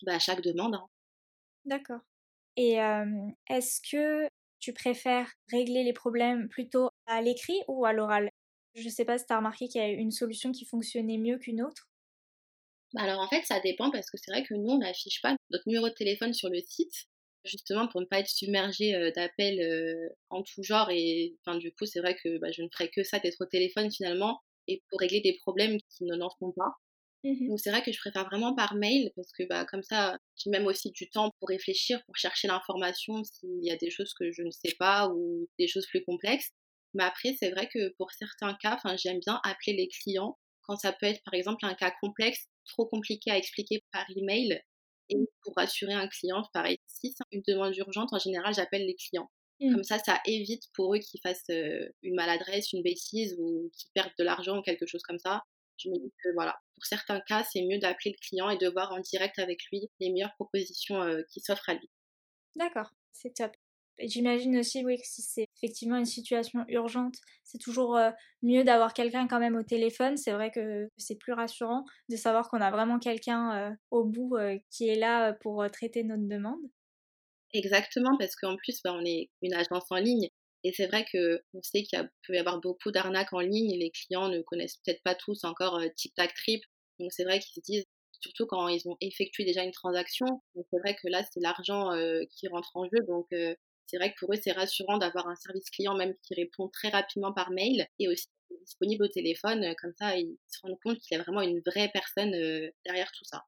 bah, 0.03 0.19
chaque 0.19 0.41
demande. 0.41 0.75
Hein. 0.75 0.87
D'accord. 1.65 2.01
Et 2.57 2.73
est-ce 3.49 3.81
que 3.81 4.27
tu 4.59 4.73
préfères 4.73 5.31
régler 5.51 5.83
les 5.83 5.93
problèmes 5.93 6.47
plutôt 6.49 6.89
à 7.05 7.21
l'écrit 7.21 7.59
ou 7.67 7.85
à 7.85 7.93
l'oral? 7.93 8.29
Je 8.75 8.83
ne 8.85 8.89
sais 8.89 9.05
pas 9.05 9.17
si 9.17 9.25
tu 9.25 9.33
as 9.33 9.37
remarqué 9.37 9.67
qu'il 9.67 9.81
y 9.81 9.83
a 9.83 9.87
une 9.89 10.11
solution 10.11 10.51
qui 10.51 10.65
fonctionnait 10.65 11.17
mieux 11.17 11.37
qu'une 11.37 11.61
autre. 11.63 11.87
Bah, 12.93 13.01
alors 13.03 13.19
en 13.19 13.27
fait, 13.27 13.43
ça 13.43 13.59
dépend 13.59 13.89
parce 13.91 14.09
que 14.09 14.17
c'est 14.17 14.31
vrai 14.31 14.43
que 14.43 14.53
nous, 14.53 14.69
on 14.71 14.77
n'affiche 14.79 15.21
pas 15.21 15.35
notre 15.49 15.63
numéro 15.67 15.89
de 15.89 15.93
téléphone 15.93 16.33
sur 16.33 16.49
le 16.49 16.59
site, 16.61 16.93
justement 17.43 17.87
pour 17.87 18.01
ne 18.01 18.05
pas 18.05 18.19
être 18.19 18.29
submergé 18.29 19.11
d'appels 19.15 20.09
en 20.29 20.43
tout 20.43 20.63
genre. 20.63 20.89
Et 20.91 21.35
enfin, 21.45 21.57
du 21.57 21.71
coup, 21.73 21.85
c'est 21.85 21.99
vrai 22.01 22.15
que 22.15 22.37
bah, 22.39 22.51
je 22.51 22.61
ne 22.61 22.67
ferai 22.71 22.89
que 22.89 23.03
ça 23.03 23.19
d'être 23.19 23.41
au 23.41 23.45
téléphone 23.47 23.91
finalement 23.91 24.41
et 24.67 24.81
pour 24.89 24.99
régler 24.99 25.21
des 25.21 25.35
problèmes 25.37 25.77
qui 25.89 26.05
ne 26.05 26.15
n'en 26.15 26.29
font 26.39 26.51
pas. 26.55 26.71
Mmh 27.23 27.47
Donc 27.47 27.59
c'est 27.59 27.69
vrai 27.71 27.81
que 27.83 27.91
je 27.91 27.99
préfère 27.99 28.25
vraiment 28.25 28.53
par 28.53 28.75
mail 28.75 29.11
parce 29.15 29.31
que 29.31 29.43
bah, 29.47 29.65
comme 29.65 29.83
ça, 29.83 30.17
j'ai 30.35 30.49
même 30.49 30.67
aussi 30.67 30.91
du 30.91 31.09
temps 31.09 31.31
pour 31.39 31.49
réfléchir, 31.49 32.03
pour 32.05 32.17
chercher 32.17 32.47
l'information 32.47 33.23
s'il 33.23 33.63
y 33.63 33.71
a 33.71 33.77
des 33.77 33.89
choses 33.89 34.13
que 34.13 34.31
je 34.31 34.41
ne 34.43 34.51
sais 34.51 34.75
pas 34.77 35.07
ou 35.09 35.47
des 35.57 35.67
choses 35.67 35.87
plus 35.87 36.03
complexes. 36.03 36.51
Mais 36.93 37.03
après, 37.03 37.35
c'est 37.39 37.49
vrai 37.51 37.69
que 37.73 37.93
pour 37.97 38.11
certains 38.11 38.55
cas, 38.61 38.77
j'aime 38.97 39.19
bien 39.19 39.39
appeler 39.43 39.75
les 39.77 39.87
clients 39.87 40.37
quand 40.63 40.75
ça 40.77 40.93
peut 40.93 41.05
être 41.05 41.21
par 41.23 41.33
exemple 41.33 41.65
un 41.65 41.73
cas 41.75 41.93
complexe, 42.01 42.47
trop 42.65 42.85
compliqué 42.87 43.31
à 43.31 43.37
expliquer 43.37 43.83
par 43.91 44.05
email. 44.15 44.61
Et 45.09 45.17
pour 45.43 45.53
rassurer 45.55 45.93
un 45.93 46.07
client, 46.07 46.43
pareil, 46.53 46.77
si 46.87 47.13
c'est 47.15 47.23
une 47.31 47.43
demande 47.47 47.75
urgente, 47.77 48.13
en 48.13 48.19
général, 48.19 48.53
j'appelle 48.53 48.85
les 48.85 48.95
clients. 48.95 49.29
Mmh. 49.59 49.73
Comme 49.73 49.83
ça, 49.83 49.99
ça 49.99 50.19
évite 50.25 50.63
pour 50.73 50.95
eux 50.95 50.99
qu'ils 50.99 51.19
fassent 51.21 51.49
une 51.49 52.15
maladresse, 52.15 52.71
une 52.73 52.83
bêtise 52.83 53.35
ou 53.37 53.69
qu'ils 53.77 53.91
perdent 53.93 54.13
de 54.17 54.23
l'argent 54.23 54.57
ou 54.57 54.61
quelque 54.61 54.85
chose 54.85 55.03
comme 55.03 55.19
ça 55.19 55.43
je 55.77 55.89
me 55.89 55.95
dis 55.95 56.13
que 56.23 56.29
voilà, 56.33 56.55
pour 56.75 56.85
certains 56.85 57.19
cas, 57.21 57.43
c'est 57.43 57.61
mieux 57.61 57.79
d'appeler 57.79 58.11
le 58.11 58.27
client 58.27 58.49
et 58.49 58.57
de 58.57 58.67
voir 58.67 58.91
en 58.91 58.99
direct 58.99 59.39
avec 59.39 59.59
lui 59.71 59.89
les 59.99 60.11
meilleures 60.11 60.33
propositions 60.35 61.01
euh, 61.01 61.21
qui 61.31 61.39
s'offrent 61.39 61.69
à 61.69 61.75
lui. 61.75 61.89
D'accord, 62.55 62.91
c'est 63.11 63.33
top. 63.33 63.51
Et 63.99 64.07
j'imagine 64.07 64.57
aussi, 64.57 64.83
oui, 64.83 64.97
que 64.97 65.05
si 65.05 65.21
c'est 65.21 65.47
effectivement 65.55 65.97
une 65.97 66.05
situation 66.05 66.65
urgente, 66.67 67.15
c'est 67.43 67.59
toujours 67.59 67.95
euh, 67.95 68.09
mieux 68.41 68.63
d'avoir 68.63 68.93
quelqu'un 68.93 69.27
quand 69.27 69.39
même 69.39 69.55
au 69.55 69.63
téléphone. 69.63 70.17
C'est 70.17 70.31
vrai 70.31 70.49
que 70.49 70.89
c'est 70.97 71.15
plus 71.15 71.33
rassurant 71.33 71.85
de 72.09 72.15
savoir 72.15 72.49
qu'on 72.49 72.61
a 72.61 72.71
vraiment 72.71 72.97
quelqu'un 72.97 73.55
euh, 73.55 73.75
au 73.91 74.03
bout 74.03 74.35
qui 74.71 74.89
est 74.89 74.95
là 74.95 75.33
pour 75.41 75.63
traiter 75.71 76.03
notre 76.03 76.27
demande. 76.27 76.61
Exactement, 77.53 78.17
parce 78.17 78.35
qu'en 78.35 78.55
plus, 78.57 78.81
bah, 78.83 78.93
on 78.95 79.05
est 79.05 79.29
une 79.43 79.53
agence 79.53 79.85
en 79.91 79.97
ligne. 79.97 80.27
Et 80.63 80.71
c'est 80.71 80.87
vrai 80.87 81.05
qu'on 81.11 81.61
sait 81.61 81.83
qu'il 81.83 82.09
peut 82.25 82.35
y 82.35 82.37
avoir 82.37 82.59
beaucoup 82.61 82.91
d'arnaques 82.91 83.33
en 83.33 83.39
ligne 83.39 83.77
les 83.77 83.91
clients 83.91 84.29
ne 84.29 84.41
connaissent 84.41 84.77
peut-être 84.77 85.03
pas 85.03 85.15
tous 85.15 85.43
encore 85.43 85.75
euh, 85.75 85.87
Tic 85.95 86.13
Trip. 86.35 86.63
Donc 86.99 87.11
c'est 87.11 87.23
vrai 87.23 87.39
qu'ils 87.39 87.53
se 87.53 87.59
disent, 87.59 87.85
surtout 88.21 88.45
quand 88.45 88.67
ils 88.69 88.87
ont 88.87 88.95
effectué 89.01 89.43
déjà 89.43 89.63
une 89.63 89.71
transaction, 89.71 90.25
c'est 90.55 90.79
vrai 90.79 90.95
que 90.95 91.07
là 91.09 91.23
c'est 91.31 91.41
l'argent 91.41 91.91
euh, 91.91 92.21
qui 92.31 92.47
rentre 92.47 92.71
en 92.75 92.85
jeu. 92.85 92.99
Donc 93.07 93.27
euh, 93.33 93.55
c'est 93.87 93.97
vrai 93.97 94.11
que 94.11 94.15
pour 94.19 94.33
eux 94.33 94.37
c'est 94.41 94.53
rassurant 94.53 94.97
d'avoir 94.97 95.27
un 95.27 95.35
service 95.35 95.69
client 95.69 95.95
même 95.95 96.15
qui 96.23 96.33
répond 96.35 96.69
très 96.69 96.89
rapidement 96.89 97.33
par 97.33 97.51
mail 97.51 97.85
et 97.99 98.07
aussi 98.07 98.27
disponible 98.61 99.03
au 99.03 99.09
téléphone. 99.09 99.75
Comme 99.81 99.93
ça 99.99 100.17
ils 100.17 100.37
se 100.47 100.59
rendent 100.61 100.79
compte 100.83 100.99
qu'il 100.99 101.17
y 101.17 101.19
a 101.19 101.23
vraiment 101.23 101.41
une 101.41 101.61
vraie 101.65 101.89
personne 101.91 102.31
derrière 102.85 103.11
tout 103.11 103.25
ça. 103.25 103.43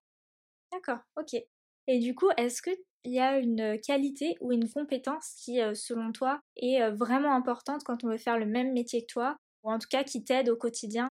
D'accord, 0.74 1.00
ok. 1.16 1.42
Et 1.88 2.00
du 2.00 2.16
coup, 2.16 2.30
est-ce 2.38 2.62
que 2.62 2.72
il 3.06 3.14
y 3.14 3.20
a 3.20 3.38
une 3.38 3.80
qualité 3.80 4.36
ou 4.42 4.52
une 4.52 4.70
compétence 4.70 5.34
qui, 5.44 5.60
selon 5.74 6.12
toi, 6.12 6.42
est 6.58 6.90
vraiment 6.92 7.34
importante 7.34 7.84
quand 7.86 8.04
on 8.04 8.10
veut 8.10 8.18
faire 8.18 8.38
le 8.38 8.46
même 8.46 8.74
métier 8.74 9.02
que 9.02 9.14
toi, 9.14 9.38
ou 9.64 9.72
en 9.72 9.80
tout 9.80 9.88
cas 9.90 10.04
qui 10.04 10.24
t'aide 10.24 10.50
au 10.50 10.58
quotidien? 10.58 11.08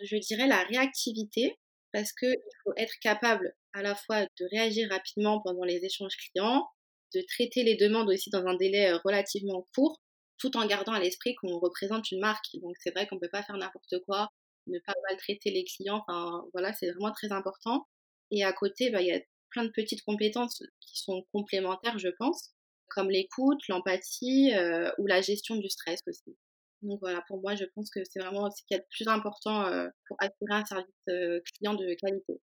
Je 0.00 0.16
dirais 0.16 0.46
la 0.46 0.62
réactivité, 0.64 1.56
parce 1.92 2.12
qu'il 2.12 2.36
faut 2.64 2.72
être 2.76 2.94
capable 3.00 3.54
à 3.72 3.82
la 3.82 3.94
fois 3.94 4.24
de 4.24 4.48
réagir 4.50 4.88
rapidement 4.90 5.40
pendant 5.40 5.64
les 5.64 5.84
échanges 5.84 6.16
clients, 6.16 6.66
de 7.14 7.20
traiter 7.28 7.62
les 7.62 7.76
demandes 7.76 8.10
aussi 8.10 8.30
dans 8.30 8.44
un 8.44 8.56
délai 8.56 8.92
relativement 9.04 9.66
court, 9.74 10.00
tout 10.38 10.56
en 10.56 10.66
gardant 10.66 10.92
à 10.92 11.00
l'esprit 11.00 11.36
qu'on 11.36 11.58
représente 11.60 12.10
une 12.10 12.20
marque. 12.20 12.46
Donc 12.60 12.74
c'est 12.80 12.90
vrai 12.90 13.06
qu'on 13.06 13.14
ne 13.16 13.20
peut 13.20 13.30
pas 13.30 13.44
faire 13.44 13.56
n'importe 13.56 13.94
quoi, 14.06 14.28
ne 14.66 14.78
pas 14.84 14.94
maltraiter 15.08 15.50
les 15.50 15.64
clients, 15.64 16.02
enfin 16.06 16.44
voilà, 16.52 16.72
c'est 16.72 16.90
vraiment 16.90 17.12
très 17.12 17.30
important. 17.30 17.86
Et 18.30 18.42
à 18.42 18.52
côté, 18.52 18.90
bah, 18.90 19.00
il 19.00 19.08
y 19.08 19.12
a 19.12 19.20
plein 19.54 19.64
de 19.64 19.70
petites 19.70 20.02
compétences 20.02 20.62
qui 20.80 20.98
sont 20.98 21.24
complémentaires, 21.32 21.98
je 21.98 22.08
pense, 22.18 22.52
comme 22.88 23.10
l'écoute, 23.10 23.60
l'empathie 23.68 24.52
euh, 24.54 24.90
ou 24.98 25.06
la 25.06 25.20
gestion 25.20 25.56
du 25.56 25.68
stress 25.68 26.00
aussi. 26.06 26.36
Donc 26.82 26.98
voilà, 27.00 27.22
pour 27.28 27.40
moi, 27.40 27.54
je 27.54 27.64
pense 27.74 27.88
que 27.90 28.00
c'est 28.04 28.20
vraiment 28.20 28.50
ce 28.50 28.62
qui 28.66 28.74
est 28.74 28.78
le 28.78 28.84
plus 28.90 29.08
important 29.08 29.66
euh, 29.66 29.88
pour 30.06 30.16
assurer 30.20 30.60
un 30.60 30.64
service 30.64 30.94
euh, 31.08 31.40
client 31.56 31.74
de 31.74 31.94
qualité. 31.94 32.34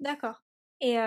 D'accord. 0.00 0.42
Et 0.82 0.98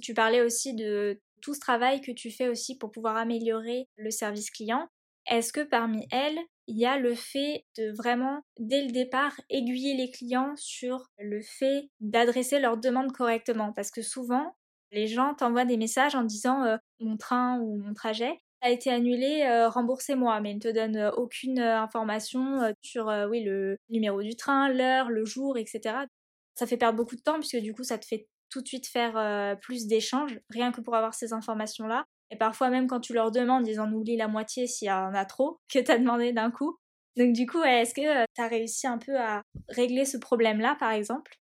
tu 0.00 0.14
parlais 0.14 0.40
aussi 0.40 0.74
de 0.74 1.20
tout 1.42 1.52
ce 1.52 1.60
travail 1.60 2.00
que 2.00 2.12
tu 2.12 2.30
fais 2.30 2.48
aussi 2.48 2.78
pour 2.78 2.90
pouvoir 2.90 3.18
améliorer 3.18 3.86
le 3.96 4.10
service 4.10 4.50
client. 4.50 4.88
Est-ce 5.26 5.52
que 5.52 5.60
parmi 5.60 6.06
elles, 6.10 6.38
il 6.66 6.78
y 6.78 6.86
a 6.86 6.98
le 6.98 7.14
fait 7.14 7.66
de 7.76 7.94
vraiment, 7.94 8.40
dès 8.58 8.82
le 8.82 8.90
départ, 8.90 9.38
aiguiller 9.50 9.94
les 9.94 10.10
clients 10.10 10.54
sur 10.56 11.10
le 11.18 11.42
fait 11.42 11.90
d'adresser 12.00 12.58
leurs 12.58 12.78
demandes 12.78 13.12
correctement? 13.12 13.74
Parce 13.74 13.90
que 13.90 14.00
souvent, 14.00 14.56
les 14.92 15.06
gens 15.06 15.34
t'envoient 15.34 15.64
des 15.64 15.76
messages 15.76 16.14
en 16.14 16.22
disant 16.22 16.64
euh, 16.64 16.76
mon 17.00 17.16
train 17.16 17.58
ou 17.60 17.76
mon 17.78 17.94
trajet 17.94 18.40
a 18.60 18.70
été 18.70 18.90
annulé, 18.90 19.42
euh, 19.42 19.68
remboursez-moi, 19.68 20.40
mais 20.40 20.50
ils 20.50 20.56
ne 20.56 20.60
te 20.60 20.72
donnent 20.72 21.12
aucune 21.16 21.60
euh, 21.60 21.80
information 21.80 22.74
sur 22.82 23.06
oui, 23.30 23.44
le 23.44 23.78
numéro 23.88 24.22
du 24.22 24.34
train, 24.34 24.68
l'heure, 24.68 25.10
le 25.10 25.24
jour, 25.24 25.56
etc. 25.56 26.06
Ça 26.54 26.66
fait 26.66 26.76
perdre 26.76 26.96
beaucoup 26.96 27.14
de 27.14 27.20
temps 27.20 27.38
puisque 27.38 27.58
du 27.58 27.72
coup 27.72 27.84
ça 27.84 27.98
te 27.98 28.06
fait 28.06 28.26
tout 28.50 28.62
de 28.62 28.66
suite 28.66 28.88
faire 28.88 29.56
plus 29.60 29.86
d'échanges, 29.86 30.40
rien 30.50 30.72
que 30.72 30.80
pour 30.80 30.96
avoir 30.96 31.14
ces 31.14 31.32
informations-là. 31.32 32.04
Et 32.30 32.36
parfois 32.36 32.70
même 32.70 32.88
quand 32.88 33.00
tu 33.00 33.12
leur 33.12 33.30
demandes, 33.30 33.66
ils 33.68 33.80
en 33.80 33.92
oublient 33.92 34.16
la 34.16 34.28
moitié 34.28 34.66
s'il 34.66 34.88
y 34.88 34.90
en 34.90 35.14
a 35.14 35.24
trop 35.24 35.58
que 35.72 35.78
tu 35.78 35.90
as 35.90 35.98
demandé 35.98 36.32
d'un 36.32 36.50
coup. 36.50 36.76
Donc 37.16 37.32
du 37.32 37.46
coup, 37.46 37.62
est-ce 37.62 37.94
que 37.94 38.24
tu 38.34 38.42
as 38.42 38.48
réussi 38.48 38.86
un 38.86 38.98
peu 38.98 39.16
à 39.18 39.42
régler 39.68 40.04
ce 40.04 40.16
problème-là, 40.16 40.76
par 40.78 40.92
exemple? 40.92 41.38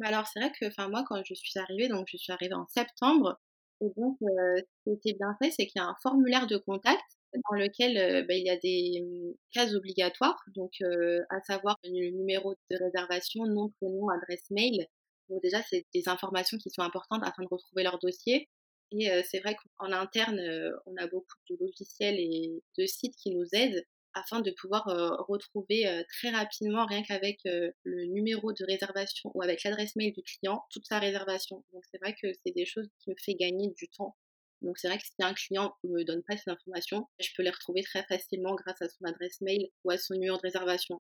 Bah 0.00 0.08
alors 0.08 0.26
c'est 0.26 0.40
vrai 0.40 0.52
que 0.58 0.66
enfin 0.66 0.88
moi 0.88 1.04
quand 1.08 1.22
je 1.24 1.34
suis 1.34 1.58
arrivée, 1.58 1.88
donc 1.88 2.08
je 2.10 2.16
suis 2.16 2.32
arrivée 2.32 2.54
en 2.54 2.66
septembre, 2.68 3.38
et 3.80 3.88
donc 3.96 4.18
ce 4.20 4.62
qui 4.84 5.10
était 5.10 5.18
bien 5.18 5.36
fait, 5.42 5.50
c'est 5.50 5.66
qu'il 5.66 5.80
y 5.80 5.84
a 5.84 5.88
un 5.88 5.96
formulaire 6.02 6.46
de 6.46 6.56
contact 6.58 7.02
dans 7.34 7.56
lequel 7.56 8.26
bah, 8.26 8.34
il 8.34 8.44
y 8.44 8.50
a 8.50 8.56
des 8.56 9.02
mmh, 9.02 9.34
cases 9.52 9.74
obligatoires, 9.74 10.42
donc 10.56 10.72
à 11.30 11.40
savoir 11.42 11.78
le 11.84 12.10
numéro 12.16 12.54
de 12.70 12.76
réservation, 12.76 13.44
nom, 13.46 13.70
prénom, 13.80 14.08
adresse 14.10 14.50
mail. 14.50 14.86
Donc 15.28 15.42
déjà 15.42 15.62
c'est 15.70 15.86
des 15.94 16.08
informations 16.08 16.58
qui 16.58 16.70
sont 16.70 16.82
importantes 16.82 17.22
afin 17.24 17.42
de 17.44 17.48
retrouver 17.50 17.84
leur 17.84 17.98
dossier. 17.98 18.48
Et 18.92 19.08
c'est 19.24 19.38
vrai 19.40 19.56
qu'en 19.78 19.92
interne, 19.92 20.40
on 20.86 20.96
a 20.96 21.06
beaucoup 21.06 21.36
de 21.48 21.56
logiciels 21.60 22.16
et 22.18 22.60
de 22.78 22.86
sites 22.86 23.14
qui 23.16 23.30
nous 23.34 23.46
aident 23.52 23.84
afin 24.14 24.40
de 24.40 24.50
pouvoir 24.50 24.84
retrouver 25.28 26.04
très 26.08 26.30
rapidement, 26.30 26.86
rien 26.86 27.02
qu'avec 27.02 27.40
le 27.44 28.04
numéro 28.06 28.52
de 28.52 28.64
réservation 28.64 29.30
ou 29.34 29.42
avec 29.42 29.62
l'adresse 29.64 29.96
mail 29.96 30.12
du 30.12 30.22
client, 30.22 30.64
toute 30.70 30.86
sa 30.86 30.98
réservation. 30.98 31.64
Donc 31.72 31.84
c'est 31.90 31.98
vrai 31.98 32.14
que 32.20 32.28
c'est 32.44 32.54
des 32.54 32.66
choses 32.66 32.88
qui 32.98 33.10
me 33.10 33.16
fait 33.24 33.34
gagner 33.34 33.68
du 33.76 33.88
temps. 33.88 34.16
Donc 34.62 34.78
c'est 34.78 34.88
vrai 34.88 34.98
que 34.98 35.04
si 35.04 35.14
un 35.20 35.32
client 35.32 35.74
ne 35.84 35.90
me 35.90 36.04
donne 36.04 36.22
pas 36.22 36.36
ces 36.36 36.50
informations, 36.50 37.08
je 37.18 37.28
peux 37.36 37.42
les 37.42 37.50
retrouver 37.50 37.82
très 37.82 38.04
facilement 38.04 38.54
grâce 38.54 38.82
à 38.82 38.88
son 38.88 39.04
adresse 39.04 39.40
mail 39.40 39.68
ou 39.84 39.90
à 39.90 39.96
son 39.96 40.14
numéro 40.14 40.36
de 40.36 40.42
réservation. 40.42 41.00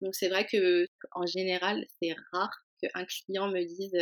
Donc 0.00 0.14
c'est 0.14 0.28
vrai 0.28 0.46
que 0.46 0.86
en 1.12 1.26
général, 1.26 1.84
c'est 2.00 2.14
rare 2.32 2.64
qu'un 2.82 3.04
client 3.06 3.48
me 3.50 3.62
dise 3.64 3.94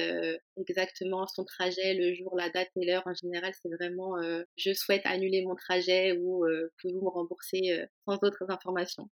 exactement 0.57 1.27
son 1.27 1.45
trajet, 1.45 1.95
le 1.95 2.15
jour, 2.15 2.37
la 2.37 2.51
date 2.51 2.69
et 2.77 2.87
l'heure. 2.87 3.03
En 3.07 3.15
général, 3.15 3.53
c'est 3.63 3.71
vraiment 3.81 4.15
je 4.57 4.73
souhaite 4.75 5.03
annuler 5.07 5.45
mon 5.47 5.55
trajet 5.57 6.17
ou 6.19 6.45
pouvez-vous 6.81 7.03
me 7.05 7.11
rembourser 7.11 7.85
sans 8.07 8.15
autres 8.23 8.45
informations. 8.51 9.11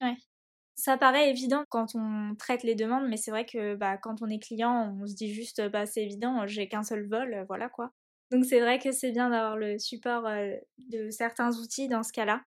Ouais. 0.00 0.16
Ça 0.76 0.98
paraît 0.98 1.30
évident 1.30 1.64
quand 1.70 1.94
on 1.96 2.34
traite 2.36 2.62
les 2.64 2.74
demandes, 2.76 3.08
mais 3.08 3.16
c'est 3.18 3.30
vrai 3.32 3.46
que 3.46 3.76
bah, 3.76 3.98
quand 3.98 4.22
on 4.22 4.28
est 4.30 4.40
client, 4.40 4.96
on 5.02 5.06
se 5.06 5.14
dit 5.14 5.32
juste 5.34 5.62
bah, 5.70 5.86
c'est 5.86 6.02
évident, 6.04 6.46
j'ai 6.46 6.68
qu'un 6.68 6.84
seul 6.84 7.08
vol, 7.08 7.44
voilà 7.48 7.68
quoi. 7.70 7.92
Donc 8.32 8.44
c'est 8.46 8.60
vrai 8.60 8.78
que 8.80 8.92
c'est 8.92 9.12
bien 9.12 9.30
d'avoir 9.30 9.56
le 9.58 9.78
support 9.78 10.24
de 10.78 11.10
certains 11.10 11.52
outils 11.58 11.88
dans 11.88 12.02
ce 12.04 12.12
cas-là. 12.12 12.42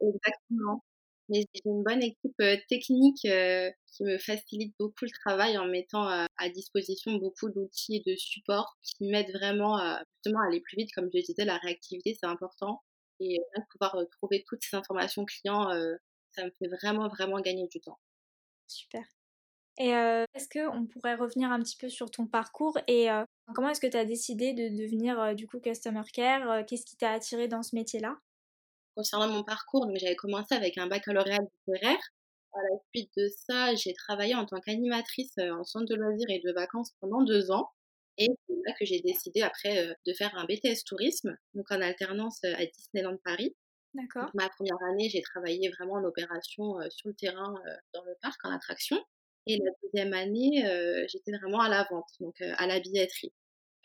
Exactement. 0.00 0.82
Mais 1.28 1.44
j'ai 1.54 1.62
une 1.64 1.82
bonne 1.82 2.02
équipe 2.02 2.42
technique 2.68 3.20
qui 3.22 4.04
me 4.04 4.18
facilite 4.18 4.74
beaucoup 4.78 5.04
le 5.04 5.10
travail 5.24 5.56
en 5.56 5.66
mettant 5.66 6.06
à 6.06 6.48
disposition 6.54 7.12
beaucoup 7.14 7.48
d'outils 7.50 7.96
et 7.96 8.10
de 8.10 8.16
supports 8.16 8.76
qui 8.82 9.04
m'aident 9.04 9.32
vraiment 9.32 9.78
justement 10.16 10.40
à 10.42 10.48
aller 10.48 10.60
plus 10.60 10.76
vite. 10.76 10.92
Comme 10.94 11.08
je 11.14 11.20
disais, 11.20 11.44
la 11.44 11.58
réactivité, 11.58 12.16
c'est 12.18 12.26
important. 12.26 12.82
Et 13.20 13.38
pouvoir 13.70 13.96
trouver 14.18 14.44
toutes 14.48 14.62
ces 14.62 14.76
informations 14.76 15.24
clients, 15.24 15.68
ça 16.32 16.44
me 16.44 16.50
fait 16.58 16.68
vraiment, 16.68 17.08
vraiment 17.08 17.40
gagner 17.40 17.68
du 17.68 17.80
temps. 17.80 17.98
Super. 18.66 19.02
Et 19.78 19.90
est-ce 20.34 20.48
qu'on 20.48 20.86
pourrait 20.86 21.14
revenir 21.14 21.50
un 21.50 21.60
petit 21.60 21.76
peu 21.76 21.88
sur 21.88 22.10
ton 22.10 22.26
parcours 22.26 22.76
et 22.88 23.08
comment 23.54 23.70
est-ce 23.70 23.80
que 23.80 23.86
tu 23.86 23.96
as 23.96 24.04
décidé 24.04 24.52
de 24.54 24.68
devenir 24.76 25.34
du 25.34 25.46
coup 25.46 25.60
Customer 25.60 26.02
Care? 26.12 26.66
Qu'est-ce 26.66 26.84
qui 26.84 26.96
t'a 26.96 27.12
attiré 27.12 27.48
dans 27.48 27.62
ce 27.62 27.76
métier-là? 27.76 28.18
Concernant 28.94 29.28
mon 29.28 29.44
parcours, 29.44 29.86
donc 29.86 29.96
j'avais 29.96 30.16
commencé 30.16 30.54
avec 30.54 30.78
un 30.78 30.86
baccalauréat 30.86 31.38
littéraire. 31.66 32.00
À 32.54 32.58
la 32.70 32.78
suite 32.92 33.10
de 33.16 33.28
ça, 33.28 33.74
j'ai 33.74 33.94
travaillé 33.94 34.34
en 34.34 34.44
tant 34.44 34.60
qu'animatrice 34.60 35.32
euh, 35.38 35.52
en 35.52 35.64
centre 35.64 35.86
de 35.86 35.94
loisirs 35.94 36.28
et 36.28 36.40
de 36.40 36.52
vacances 36.52 36.92
pendant 37.00 37.22
deux 37.22 37.50
ans. 37.50 37.70
Et 38.18 38.28
c'est 38.46 38.56
là 38.66 38.74
que 38.78 38.84
j'ai 38.84 39.00
décidé 39.00 39.40
après 39.40 39.78
euh, 39.78 39.94
de 40.06 40.12
faire 40.12 40.36
un 40.36 40.44
BTS 40.44 40.84
tourisme, 40.84 41.34
donc 41.54 41.70
en 41.70 41.80
alternance 41.80 42.40
euh, 42.44 42.54
à 42.54 42.66
Disneyland 42.66 43.16
Paris. 43.24 43.56
D'accord. 43.94 44.30
Ma 44.34 44.48
première 44.50 44.76
année, 44.90 45.08
j'ai 45.08 45.22
travaillé 45.22 45.70
vraiment 45.70 45.94
en 45.94 46.04
opération 46.04 46.76
sur 46.88 47.08
le 47.08 47.14
terrain 47.14 47.52
dans 47.92 48.02
le 48.04 48.14
parc, 48.22 48.42
en 48.42 48.50
attraction. 48.50 48.98
Et 49.46 49.58
la 49.58 49.70
deuxième 49.82 50.14
année, 50.14 50.64
j'étais 51.08 51.32
vraiment 51.32 51.60
à 51.60 51.68
la 51.68 51.86
vente, 51.90 52.08
donc 52.18 52.40
à 52.40 52.66
la 52.66 52.80
billetterie. 52.80 53.34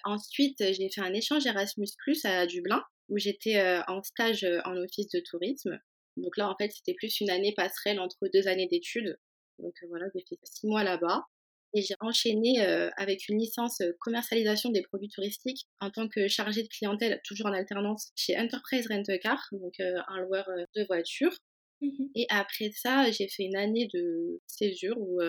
Ensuite, 0.06 0.60
j'ai 0.60 0.90
fait 0.90 1.02
un 1.02 1.14
échange 1.14 1.46
Erasmus 1.46 1.90
Plus 1.98 2.24
à 2.24 2.46
Dublin 2.46 2.82
où 3.10 3.18
j'étais 3.18 3.62
en 3.88 4.02
stage 4.04 4.46
en 4.66 4.76
office 4.78 5.10
de 5.10 5.20
tourisme. 5.20 5.80
Donc 6.18 6.36
là, 6.38 6.50
en 6.50 6.56
fait, 6.56 6.72
c'était 6.72 6.96
plus 6.96 7.20
une 7.22 7.30
année 7.30 7.54
passerelle 7.56 8.00
entre 8.00 8.18
deux 8.34 8.48
années 8.48 8.68
d'études. 8.68 9.18
Donc 9.60 9.74
voilà, 9.90 10.06
j'ai 10.14 10.24
fait 10.28 10.38
six 10.44 10.68
mois 10.68 10.84
là-bas. 10.84 11.24
Et 11.74 11.82
j'ai 11.82 11.96
enchaîné 12.00 12.62
avec 12.96 13.28
une 13.28 13.40
licence 13.40 13.82
commercialisation 14.00 14.70
des 14.70 14.82
produits 14.82 15.10
touristiques 15.10 15.68
en 15.80 15.92
tant 15.92 16.08
que 16.08 16.28
chargée 16.28 16.64
de 16.64 16.68
clientèle, 16.70 17.20
toujours 17.26 17.48
en 17.48 17.54
alternance 17.54 18.12
chez 18.16 18.38
Enterprise 18.38 18.88
Rent 18.90 19.04
Car, 19.22 19.48
donc 19.52 19.74
un 19.80 20.22
loueur 20.22 20.50
de 20.76 20.86
voitures. 20.86 21.36
Mmh 21.82 22.06
Et 22.16 22.26
après 22.30 22.72
ça, 22.72 23.12
j'ai 23.12 23.28
fait 23.28 23.44
une 23.44 23.56
année 23.56 23.88
de 23.94 24.42
césure 24.48 24.96
où 24.98 25.20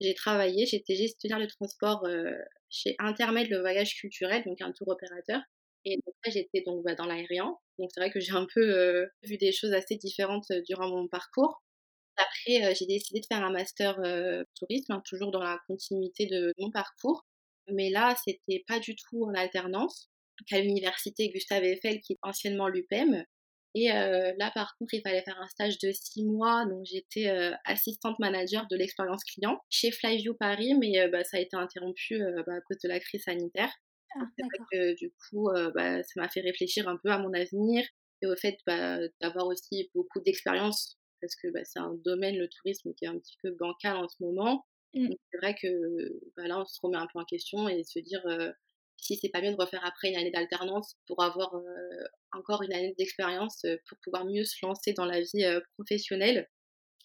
j'ai 0.00 0.14
travaillé, 0.14 0.66
j'étais 0.66 0.94
gestionnaire 0.94 1.40
de 1.40 1.46
transport 1.46 2.06
chez 2.70 2.94
Intermed 2.98 3.48
le 3.48 3.60
voyage 3.60 3.94
culturel, 3.96 4.44
donc 4.44 4.60
un 4.62 4.72
tour 4.72 4.88
opérateur. 4.88 5.40
Et 5.88 5.98
j'étais 6.26 6.62
donc 6.66 6.84
bah, 6.84 6.94
dans 6.94 7.06
l'aérien. 7.06 7.56
Donc 7.78 7.90
c'est 7.92 8.00
vrai 8.00 8.10
que 8.10 8.20
j'ai 8.20 8.32
un 8.32 8.46
peu 8.52 8.60
euh, 8.60 9.06
vu 9.22 9.38
des 9.38 9.52
choses 9.52 9.72
assez 9.72 9.96
différentes 9.96 10.50
euh, 10.50 10.60
durant 10.66 10.88
mon 10.88 11.08
parcours. 11.08 11.62
Après, 12.16 12.64
euh, 12.64 12.74
j'ai 12.78 12.86
décidé 12.86 13.20
de 13.20 13.26
faire 13.26 13.44
un 13.44 13.52
master 13.52 13.96
tourisme, 14.56 14.92
hein, 14.92 15.02
toujours 15.06 15.30
dans 15.30 15.42
la 15.42 15.58
continuité 15.68 16.26
de 16.26 16.52
mon 16.58 16.70
parcours. 16.70 17.24
Mais 17.72 17.90
là, 17.90 18.16
c'était 18.24 18.64
pas 18.66 18.80
du 18.80 18.96
tout 18.96 19.24
en 19.24 19.34
alternance, 19.34 20.08
qu'à 20.46 20.60
l'université 20.60 21.28
Gustave 21.28 21.64
Eiffel, 21.64 22.00
qui 22.00 22.14
est 22.14 22.18
anciennement 22.22 22.68
l'UPEM. 22.68 23.24
Et 23.74 23.88
là, 23.88 24.50
par 24.54 24.74
contre, 24.78 24.94
il 24.94 25.02
fallait 25.02 25.22
faire 25.22 25.38
un 25.38 25.46
stage 25.48 25.78
de 25.78 25.92
six 25.92 26.24
mois. 26.24 26.64
Donc, 26.64 26.86
j'étais 26.86 27.28
assistante 27.66 28.18
manager 28.18 28.66
de 28.68 28.76
l'expérience 28.76 29.22
client 29.22 29.60
chez 29.68 29.90
Flyview 29.92 30.34
Paris, 30.34 30.74
mais 30.74 31.08
bah, 31.08 31.24
ça 31.24 31.36
a 31.36 31.40
été 31.40 31.56
interrompu 31.56 32.18
bah, 32.46 32.54
à 32.54 32.60
cause 32.62 32.78
de 32.82 32.88
la 32.88 33.00
crise 33.00 33.24
sanitaire. 33.24 33.70
Ah, 34.20 34.24
c'est 34.36 34.42
vrai 34.44 34.58
que 34.72 34.94
du 34.96 35.12
coup, 35.12 35.50
bah, 35.74 36.02
ça 36.02 36.20
m'a 36.20 36.28
fait 36.28 36.40
réfléchir 36.40 36.88
un 36.88 36.96
peu 36.96 37.10
à 37.10 37.18
mon 37.18 37.32
avenir 37.32 37.84
et 38.22 38.26
au 38.26 38.36
fait 38.36 38.58
bah, 38.66 38.98
d'avoir 39.20 39.46
aussi 39.46 39.90
beaucoup 39.94 40.20
d'expérience 40.20 40.98
parce 41.20 41.34
que 41.36 41.48
bah, 41.48 41.64
c'est 41.64 41.78
un 41.78 41.94
domaine, 42.04 42.36
le 42.36 42.48
tourisme, 42.48 42.92
qui 42.94 43.04
est 43.04 43.08
un 43.08 43.18
petit 43.18 43.36
peu 43.42 43.50
bancal 43.52 43.96
en 43.96 44.08
ce 44.08 44.16
moment. 44.20 44.66
Mmh. 44.94 45.10
C'est 45.30 45.38
vrai 45.38 45.54
que 45.60 45.68
là, 46.36 46.60
on 46.60 46.64
se 46.64 46.78
remet 46.82 46.96
un 46.96 47.06
peu 47.12 47.18
en 47.18 47.24
question 47.24 47.68
et 47.68 47.84
se 47.84 47.98
dire 47.98 48.22
si 48.96 49.16
c'est 49.16 49.28
pas 49.28 49.40
mieux 49.40 49.52
de 49.52 49.60
refaire 49.60 49.84
après 49.84 50.08
une 50.10 50.16
année 50.16 50.30
d'alternance 50.30 50.96
pour 51.06 51.22
avoir 51.22 51.54
encore 52.32 52.62
une 52.62 52.72
année 52.72 52.94
d'expérience 52.98 53.62
pour 53.88 53.98
pouvoir 54.02 54.24
mieux 54.24 54.44
se 54.44 54.64
lancer 54.64 54.92
dans 54.92 55.04
la 55.04 55.20
vie 55.20 55.60
professionnelle. 55.76 56.48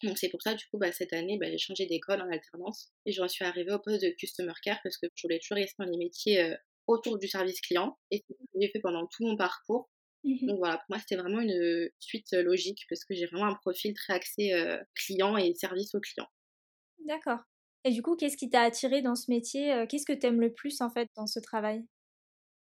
Donc 0.03 0.17
c'est 0.17 0.29
pour 0.29 0.41
ça, 0.41 0.53
du 0.53 0.65
coup, 0.67 0.77
bah, 0.77 0.91
cette 0.91 1.13
année, 1.13 1.37
bah, 1.39 1.49
j'ai 1.49 1.57
changé 1.57 1.85
d'école 1.85 2.21
en 2.21 2.29
alternance 2.29 2.91
et 3.05 3.11
j'en 3.11 3.27
suis 3.27 3.45
arrivée 3.45 3.71
au 3.71 3.79
poste 3.79 4.01
de 4.01 4.09
Customer 4.09 4.53
Care 4.63 4.79
parce 4.83 4.97
que 4.97 5.07
je 5.15 5.21
voulais 5.27 5.39
toujours 5.39 5.57
rester 5.57 5.75
dans 5.79 5.89
les 5.89 5.97
métiers 5.97 6.55
autour 6.87 7.17
du 7.19 7.27
service 7.27 7.61
client. 7.61 7.97
Et 8.11 8.23
c'est 8.27 8.33
ce 8.33 8.43
que 8.43 8.59
j'ai 8.61 8.69
fait 8.69 8.79
pendant 8.81 9.07
tout 9.07 9.25
mon 9.25 9.37
parcours. 9.37 9.89
Mmh 10.23 10.47
Donc 10.47 10.59
voilà, 10.59 10.77
pour 10.77 10.85
moi, 10.89 10.99
c'était 10.99 11.17
vraiment 11.21 11.41
une 11.41 11.89
suite 11.99 12.33
logique 12.33 12.81
parce 12.89 13.05
que 13.05 13.15
j'ai 13.15 13.27
vraiment 13.27 13.47
un 13.47 13.55
profil 13.55 13.93
très 13.95 14.13
axé 14.13 14.51
client 14.95 15.37
et 15.37 15.53
service 15.55 15.95
au 15.95 15.99
client. 16.01 16.27
D'accord. 17.05 17.41
Et 17.83 17.91
du 17.91 18.01
coup, 18.01 18.15
qu'est-ce 18.15 18.35
qui 18.35 18.49
t'a 18.49 18.61
attiré 18.63 19.03
dans 19.03 19.13
ce 19.15 19.29
métier 19.29 19.85
Qu'est-ce 19.87 20.05
que 20.07 20.13
tu 20.13 20.25
aimes 20.25 20.41
le 20.41 20.51
plus 20.53 20.81
en 20.81 20.89
fait 20.89 21.07
dans 21.15 21.27
ce 21.27 21.39
travail? 21.39 21.85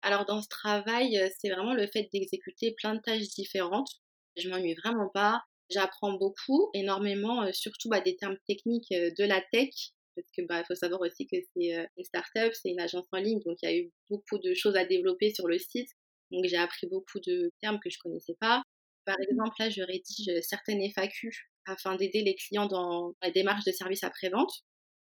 Alors 0.03 0.25
dans 0.25 0.41
ce 0.43 0.47
travail, 0.47 1.19
c'est 1.39 1.49
vraiment 1.49 1.73
le 1.73 1.87
fait 1.87 2.07
d'exécuter 2.13 2.73
plein 2.77 2.95
de 2.95 3.01
tâches 3.01 3.29
différentes. 3.29 3.89
Je 4.37 4.49
m'ennuie 4.49 4.75
vraiment 4.75 5.09
pas. 5.13 5.43
J'apprends 5.69 6.13
beaucoup, 6.17 6.69
énormément, 6.73 7.51
surtout 7.53 7.89
bah, 7.89 8.01
des 8.01 8.15
termes 8.15 8.37
techniques 8.47 8.89
de 8.91 9.23
la 9.23 9.41
tech, 9.51 9.69
parce 10.15 10.27
que 10.35 10.41
bah, 10.47 10.63
faut 10.67 10.75
savoir 10.75 11.01
aussi 11.01 11.27
que 11.27 11.37
c'est 11.53 11.87
une 11.97 12.03
start-up, 12.03 12.53
c'est 12.53 12.69
une 12.69 12.79
agence 12.79 13.05
en 13.11 13.17
ligne, 13.17 13.39
donc 13.45 13.57
il 13.61 13.69
y 13.69 13.71
a 13.71 13.77
eu 13.77 13.91
beaucoup 14.09 14.39
de 14.39 14.53
choses 14.53 14.75
à 14.75 14.85
développer 14.85 15.33
sur 15.33 15.47
le 15.47 15.57
site. 15.57 15.89
Donc 16.31 16.45
j'ai 16.45 16.57
appris 16.57 16.87
beaucoup 16.87 17.19
de 17.19 17.51
termes 17.61 17.79
que 17.83 17.89
je 17.89 17.97
connaissais 17.99 18.35
pas. 18.39 18.63
Par 19.05 19.17
mmh 19.17 19.23
exemple, 19.31 19.55
là, 19.59 19.69
je 19.69 19.81
rédige 19.81 20.41
certaines 20.41 20.81
FAQ 20.91 21.31
afin 21.65 21.95
d'aider 21.95 22.21
les 22.21 22.35
clients 22.35 22.67
dans 22.67 23.13
la 23.21 23.31
démarche 23.31 23.65
de 23.65 23.71
service 23.71 24.03
après-vente. 24.03 24.51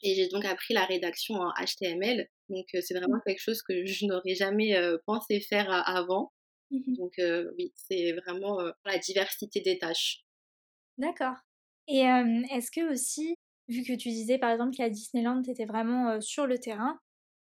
Et 0.02 0.14
j'ai 0.14 0.28
donc 0.28 0.46
appris 0.46 0.72
la 0.72 0.84
rédaction 0.86 1.34
en 1.34 1.52
HTML. 1.52 2.26
Donc 2.48 2.66
c'est 2.72 2.94
vraiment 2.94 3.16
mmh. 3.16 3.22
quelque 3.26 3.40
chose 3.40 3.62
que 3.62 3.84
je 3.84 4.06
n'aurais 4.06 4.34
jamais 4.34 4.74
pensé 5.06 5.40
faire 5.40 5.70
avant. 5.70 6.32
Mmh 6.70 6.94
donc 6.96 7.14
oui, 7.58 7.72
c'est 7.74 8.12
vraiment 8.12 8.58
la 8.84 8.98
diversité 8.98 9.60
des 9.60 9.78
tâches. 9.78 10.22
D'accord. 10.96 11.36
Et 11.88 11.98
est-ce 11.98 12.70
que 12.70 12.92
aussi, 12.92 13.34
vu 13.70 13.82
que 13.84 13.94
tu 13.94 14.08
disais 14.10 14.38
par 14.38 14.50
exemple 14.50 14.76
qu'à 14.76 14.90
Disneyland, 14.90 15.42
tu 15.42 15.50
étais 15.50 15.64
vraiment 15.66 16.20
sur 16.20 16.46
le 16.46 16.58
terrain, 16.58 16.98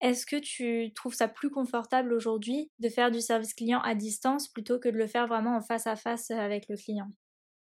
est-ce 0.02 0.26
que 0.26 0.38
tu 0.38 0.94
trouves 0.94 1.14
ça 1.14 1.28
plus 1.28 1.50
confortable 1.52 2.14
aujourd'hui 2.14 2.70
de 2.80 2.90
faire 2.90 3.12
du 3.12 3.22
service 3.22 3.54
client 3.54 3.82
à 3.82 3.96
distance 3.96 4.48
plutôt 4.50 4.80
que 4.80 4.90
de 4.90 4.98
le 4.98 5.08
faire 5.08 5.28
vraiment 5.28 5.56
en 5.58 5.62
face 5.62 5.88
à 5.88 5.96
face 5.96 6.32
avec 6.32 6.68
le 6.70 6.76
client? 6.78 7.10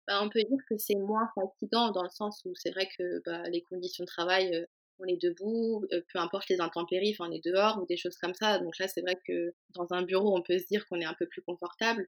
Bah, 0.07 0.21
On 0.23 0.29
peut 0.29 0.41
dire 0.41 0.59
que 0.69 0.77
c'est 0.79 0.97
moins 0.97 1.29
fatigant 1.35 1.91
dans 1.91 2.03
le 2.03 2.11
sens 2.11 2.43
où 2.45 2.53
c'est 2.55 2.71
vrai 2.71 2.89
que 2.99 3.23
bah, 3.25 3.43
les 3.51 3.63
conditions 3.63 4.05
de 4.05 4.09
travail, 4.09 4.67
on 4.99 5.07
est 5.07 5.21
debout, 5.21 5.85
peu 5.91 6.19
importe 6.19 6.49
les 6.49 6.61
intempéries, 6.61 7.17
on 7.21 7.31
est 7.33 7.45
dehors 7.45 7.81
ou 7.83 7.87
des 7.87 7.97
choses 7.97 8.17
comme 8.19 8.35
ça. 8.35 8.59
Donc 8.59 8.79
là, 8.79 8.87
c'est 8.89 9.01
vrai 9.03 9.17
que 9.27 9.55
dans 9.75 9.87
un 9.93 10.03
bureau, 10.03 10.37
on 10.37 10.43
peut 10.43 10.59
se 10.59 10.67
dire 10.67 10.87
qu'on 10.87 11.01
est 11.01 11.05
un 11.07 11.15
peu 11.19 11.27
plus 11.27 11.43
confortable. 11.43 12.07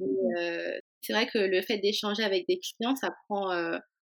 Mais 0.00 0.08
c'est 1.02 1.12
vrai 1.12 1.26
que 1.28 1.38
le 1.38 1.62
fait 1.62 1.78
d'échanger 1.78 2.24
avec 2.24 2.46
des 2.48 2.58
clients, 2.60 2.96
ça 2.96 3.10
prend 3.28 3.50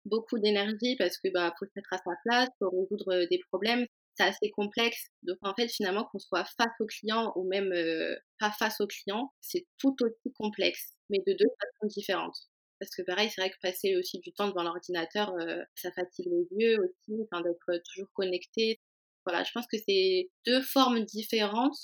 beaucoup 0.05 0.39
d'énergie 0.39 0.95
parce 0.97 1.17
que 1.17 1.29
bah 1.33 1.53
faut 1.57 1.65
se 1.65 1.71
mettre 1.75 1.93
à 1.93 1.97
sa 1.97 2.11
place, 2.25 2.49
faut 2.59 2.69
résoudre 2.69 3.27
des 3.29 3.39
problèmes 3.49 3.85
c'est 4.15 4.23
assez 4.23 4.51
complexe. 4.51 5.07
Donc 5.23 5.37
en 5.41 5.53
fait, 5.53 5.67
finalement, 5.69 6.05
qu'on 6.05 6.19
soit 6.19 6.45
face 6.45 6.73
au 6.79 6.85
client 6.85 7.31
ou 7.35 7.47
même 7.47 7.71
euh, 7.73 8.15
pas 8.39 8.51
face 8.51 8.79
au 8.81 8.87
client, 8.87 9.33
c'est 9.41 9.65
tout 9.77 9.95
aussi 10.01 10.33
complexe, 10.35 10.93
mais 11.09 11.19
de 11.25 11.33
deux 11.33 11.49
façons 11.59 11.87
différentes. 11.87 12.37
Parce 12.79 12.95
que 12.95 13.01
pareil, 13.03 13.29
c'est 13.29 13.41
vrai 13.41 13.49
que 13.49 13.57
passer 13.61 13.95
aussi 13.95 14.19
du 14.19 14.33
temps 14.33 14.49
devant 14.49 14.63
l'ordinateur, 14.63 15.33
euh, 15.39 15.63
ça 15.75 15.91
fatigue 15.91 16.27
les 16.27 16.47
yeux 16.57 16.79
aussi, 16.79 17.21
enfin, 17.23 17.41
d'être 17.41 17.81
toujours 17.93 18.11
connecté. 18.13 18.79
Voilà, 19.25 19.43
je 19.43 19.51
pense 19.53 19.65
que 19.67 19.77
c'est 19.77 20.29
deux 20.45 20.61
formes 20.61 21.03
différentes, 21.05 21.77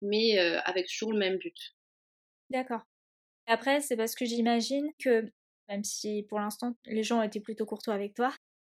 mais 0.00 0.38
euh, 0.38 0.58
avec 0.64 0.86
toujours 0.86 1.12
le 1.12 1.18
même 1.18 1.36
but. 1.36 1.56
D'accord. 2.50 2.80
Après, 3.46 3.80
c'est 3.80 3.96
parce 3.96 4.14
que 4.14 4.24
j'imagine 4.24 4.90
que, 4.98 5.30
même 5.68 5.84
si 5.84 6.24
pour 6.28 6.40
l'instant 6.40 6.74
les 6.86 7.02
gens 7.02 7.20
ont 7.20 7.22
été 7.22 7.40
plutôt 7.40 7.66
courtois 7.66 7.94
avec 7.94 8.14
toi, 8.14 8.32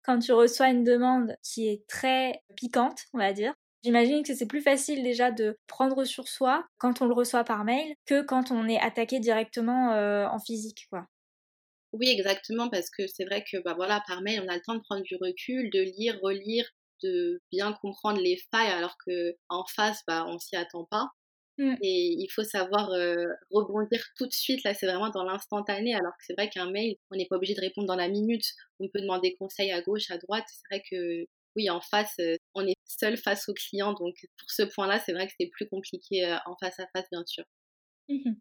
quand 0.03 0.19
tu 0.19 0.31
reçois 0.31 0.69
une 0.69 0.83
demande 0.83 1.35
qui 1.43 1.67
est 1.67 1.85
très 1.87 2.41
piquante, 2.55 3.01
on 3.13 3.17
va 3.17 3.33
dire, 3.33 3.53
J'imagine 3.83 4.23
que 4.23 4.33
c'est 4.33 4.47
plus 4.47 4.61
facile 4.61 5.03
déjà 5.03 5.31
de 5.31 5.57
prendre 5.67 6.03
sur 6.03 6.27
soi 6.27 6.65
quand 6.77 7.01
on 7.01 7.05
le 7.05 7.13
reçoit 7.13 7.43
par 7.43 7.63
mail 7.63 7.95
que 8.05 8.21
quand 8.21 8.51
on 8.51 8.67
est 8.67 8.79
attaqué 8.79 9.19
directement 9.19 9.93
euh, 9.93 10.25
en 10.27 10.39
physique, 10.39 10.87
quoi. 10.89 11.05
Oui, 11.93 12.09
exactement, 12.09 12.69
parce 12.69 12.89
que 12.89 13.07
c'est 13.07 13.25
vrai 13.25 13.43
que 13.49 13.57
bah 13.63 13.75
voilà, 13.75 14.03
par 14.07 14.21
mail, 14.21 14.41
on 14.43 14.49
a 14.49 14.55
le 14.55 14.61
temps 14.61 14.75
de 14.75 14.81
prendre 14.81 15.03
du 15.03 15.15
recul, 15.15 15.69
de 15.69 15.79
lire, 15.79 16.19
relire, 16.21 16.69
de 17.01 17.39
bien 17.51 17.71
comprendre 17.81 18.19
les 18.19 18.37
failles, 18.51 18.71
alors 18.71 18.95
que 19.05 19.35
en 19.47 19.63
face, 19.73 20.01
bah, 20.05 20.25
on 20.27 20.37
s'y 20.37 20.55
attend 20.55 20.85
pas. 20.85 21.07
Mmh. 21.57 21.77
Et 21.81 22.15
il 22.19 22.27
faut 22.33 22.43
savoir 22.43 22.89
rebondir 23.51 24.01
tout 24.17 24.25
de 24.27 24.33
suite. 24.33 24.63
Là, 24.63 24.73
c'est 24.73 24.87
vraiment 24.87 25.09
dans 25.09 25.23
l'instantané. 25.23 25.93
Alors 25.95 26.13
que 26.13 26.23
c'est 26.25 26.33
vrai 26.33 26.49
qu'un 26.49 26.69
mail, 26.71 26.95
on 27.11 27.15
n'est 27.17 27.27
pas 27.27 27.35
obligé 27.37 27.53
de 27.55 27.61
répondre 27.61 27.87
dans 27.87 27.95
la 27.95 28.09
minute. 28.09 28.45
On 28.79 28.87
peut 28.89 29.01
demander 29.01 29.35
conseil 29.39 29.71
à 29.71 29.81
gauche, 29.81 30.09
à 30.11 30.17
droite. 30.17 30.45
C'est 30.47 30.75
vrai 30.75 30.83
que 30.89 31.25
oui, 31.55 31.69
en 31.69 31.81
face, 31.81 32.17
on 32.55 32.65
est 32.67 32.75
seul 32.85 33.17
face 33.17 33.47
au 33.49 33.53
client. 33.53 33.93
Donc 33.93 34.15
pour 34.39 34.49
ce 34.51 34.63
point-là, 34.63 34.99
c'est 34.99 35.13
vrai 35.13 35.27
que 35.27 35.33
c'est 35.39 35.47
plus 35.47 35.67
compliqué 35.69 36.25
en 36.45 36.55
face 36.59 36.79
à 36.79 36.87
face, 36.95 37.05
bien 37.11 37.23
sûr. 37.25 37.43
Mmh 38.09 38.35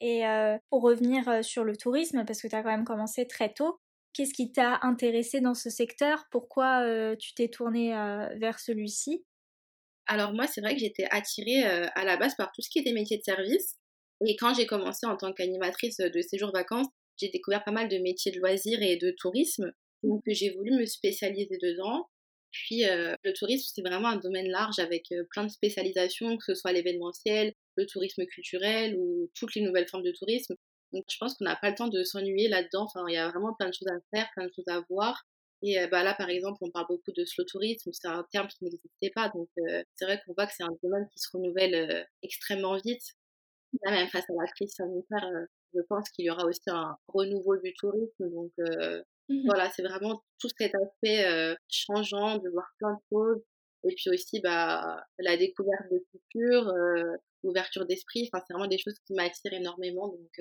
Et 0.00 0.22
pour 0.70 0.82
revenir 0.82 1.44
sur 1.44 1.64
le 1.64 1.76
tourisme, 1.76 2.24
parce 2.26 2.42
que 2.42 2.48
tu 2.48 2.54
as 2.56 2.62
quand 2.62 2.70
même 2.70 2.84
commencé 2.84 3.26
très 3.26 3.52
tôt, 3.52 3.80
qu'est-ce 4.12 4.34
qui 4.34 4.52
t'a 4.52 4.80
intéressé 4.82 5.40
dans 5.40 5.54
ce 5.54 5.70
secteur? 5.70 6.26
Pourquoi 6.30 7.16
tu 7.18 7.34
t'es 7.34 7.48
tournée 7.48 7.90
vers 8.36 8.58
celui-ci? 8.60 9.24
Alors 10.06 10.32
moi, 10.32 10.46
c'est 10.46 10.60
vrai 10.60 10.74
que 10.74 10.80
j'étais 10.80 11.06
attirée 11.10 11.62
à 11.62 12.04
la 12.04 12.16
base 12.16 12.34
par 12.36 12.52
tout 12.52 12.62
ce 12.62 12.70
qui 12.70 12.78
était 12.78 12.92
métier 12.92 13.18
de 13.18 13.22
service. 13.22 13.76
Et 14.26 14.36
quand 14.36 14.54
j'ai 14.54 14.66
commencé 14.66 15.06
en 15.06 15.16
tant 15.16 15.32
qu'animatrice 15.32 15.98
de 15.98 16.20
séjour 16.20 16.52
vacances, 16.52 16.86
j'ai 17.18 17.28
découvert 17.28 17.64
pas 17.64 17.72
mal 17.72 17.88
de 17.88 17.98
métiers 17.98 18.32
de 18.32 18.38
loisirs 18.38 18.82
et 18.82 18.96
de 18.96 19.10
tourisme. 19.18 19.72
Donc 20.02 20.22
j'ai 20.26 20.50
voulu 20.50 20.72
me 20.72 20.86
spécialiser 20.86 21.58
dedans. 21.60 22.08
Puis 22.52 22.84
le 22.84 23.32
tourisme, 23.32 23.70
c'est 23.74 23.82
vraiment 23.82 24.08
un 24.08 24.16
domaine 24.16 24.48
large 24.48 24.78
avec 24.78 25.12
plein 25.30 25.44
de 25.44 25.50
spécialisations, 25.50 26.36
que 26.38 26.44
ce 26.44 26.54
soit 26.54 26.72
l'événementiel, 26.72 27.52
le 27.76 27.86
tourisme 27.86 28.24
culturel 28.26 28.96
ou 28.96 29.30
toutes 29.34 29.54
les 29.54 29.62
nouvelles 29.62 29.88
formes 29.88 30.04
de 30.04 30.12
tourisme. 30.12 30.54
Donc 30.92 31.04
je 31.10 31.16
pense 31.18 31.34
qu'on 31.34 31.44
n'a 31.44 31.56
pas 31.56 31.70
le 31.70 31.74
temps 31.74 31.88
de 31.88 32.02
s'ennuyer 32.04 32.48
là-dedans. 32.48 32.84
Enfin, 32.84 33.04
il 33.08 33.14
y 33.14 33.18
a 33.18 33.28
vraiment 33.28 33.52
plein 33.58 33.68
de 33.68 33.74
choses 33.74 33.88
à 33.88 33.98
faire, 34.14 34.28
plein 34.34 34.46
de 34.46 34.52
choses 34.54 34.68
à 34.68 34.82
voir. 34.88 35.22
Et 35.62 35.78
bah, 35.90 36.02
là, 36.02 36.14
par 36.14 36.28
exemple, 36.28 36.58
on 36.60 36.70
parle 36.70 36.86
beaucoup 36.88 37.12
de 37.12 37.24
slow 37.24 37.44
tourisme, 37.44 37.90
c'est 37.92 38.08
un 38.08 38.24
terme 38.30 38.46
qui 38.48 38.64
n'existait 38.64 39.10
pas. 39.14 39.30
Donc, 39.30 39.48
c'est 39.94 40.04
vrai 40.04 40.20
qu'on 40.24 40.34
voit 40.34 40.46
que 40.46 40.52
c'est 40.56 40.62
un 40.62 40.76
domaine 40.82 41.08
qui 41.12 41.18
se 41.18 41.28
renouvelle 41.32 42.06
extrêmement 42.22 42.76
vite. 42.76 43.02
Là, 43.84 43.90
même 43.90 44.08
face 44.08 44.28
à 44.28 44.32
la 44.32 44.46
crise 44.52 44.72
sanitaire, 44.74 45.28
je 45.74 45.80
pense 45.88 46.08
qu'il 46.10 46.26
y 46.26 46.30
aura 46.30 46.44
aussi 46.44 46.60
un 46.68 46.96
renouveau 47.08 47.56
du 47.56 47.74
tourisme. 47.74 48.30
Donc, 48.30 48.52
mmh 49.28 49.46
voilà, 49.46 49.70
c'est 49.70 49.82
vraiment 49.82 50.22
tout 50.38 50.48
cet 50.56 50.74
aspect 50.74 51.56
changeant, 51.68 52.38
de 52.38 52.48
voir 52.50 52.66
plein 52.78 52.92
de 52.92 53.00
choses. 53.10 53.42
Et 53.84 53.94
puis 53.94 54.10
aussi, 54.10 54.40
bah, 54.40 55.04
la 55.18 55.36
découverte 55.36 55.90
de 55.90 56.04
culture, 56.10 56.72
l'ouverture 57.42 57.86
d'esprit. 57.86 58.28
Enfin, 58.32 58.44
c'est 58.46 58.52
vraiment 58.52 58.68
des 58.68 58.78
choses 58.78 58.98
qui 59.06 59.14
m'attirent 59.14 59.54
énormément. 59.54 60.08
Donc, 60.08 60.40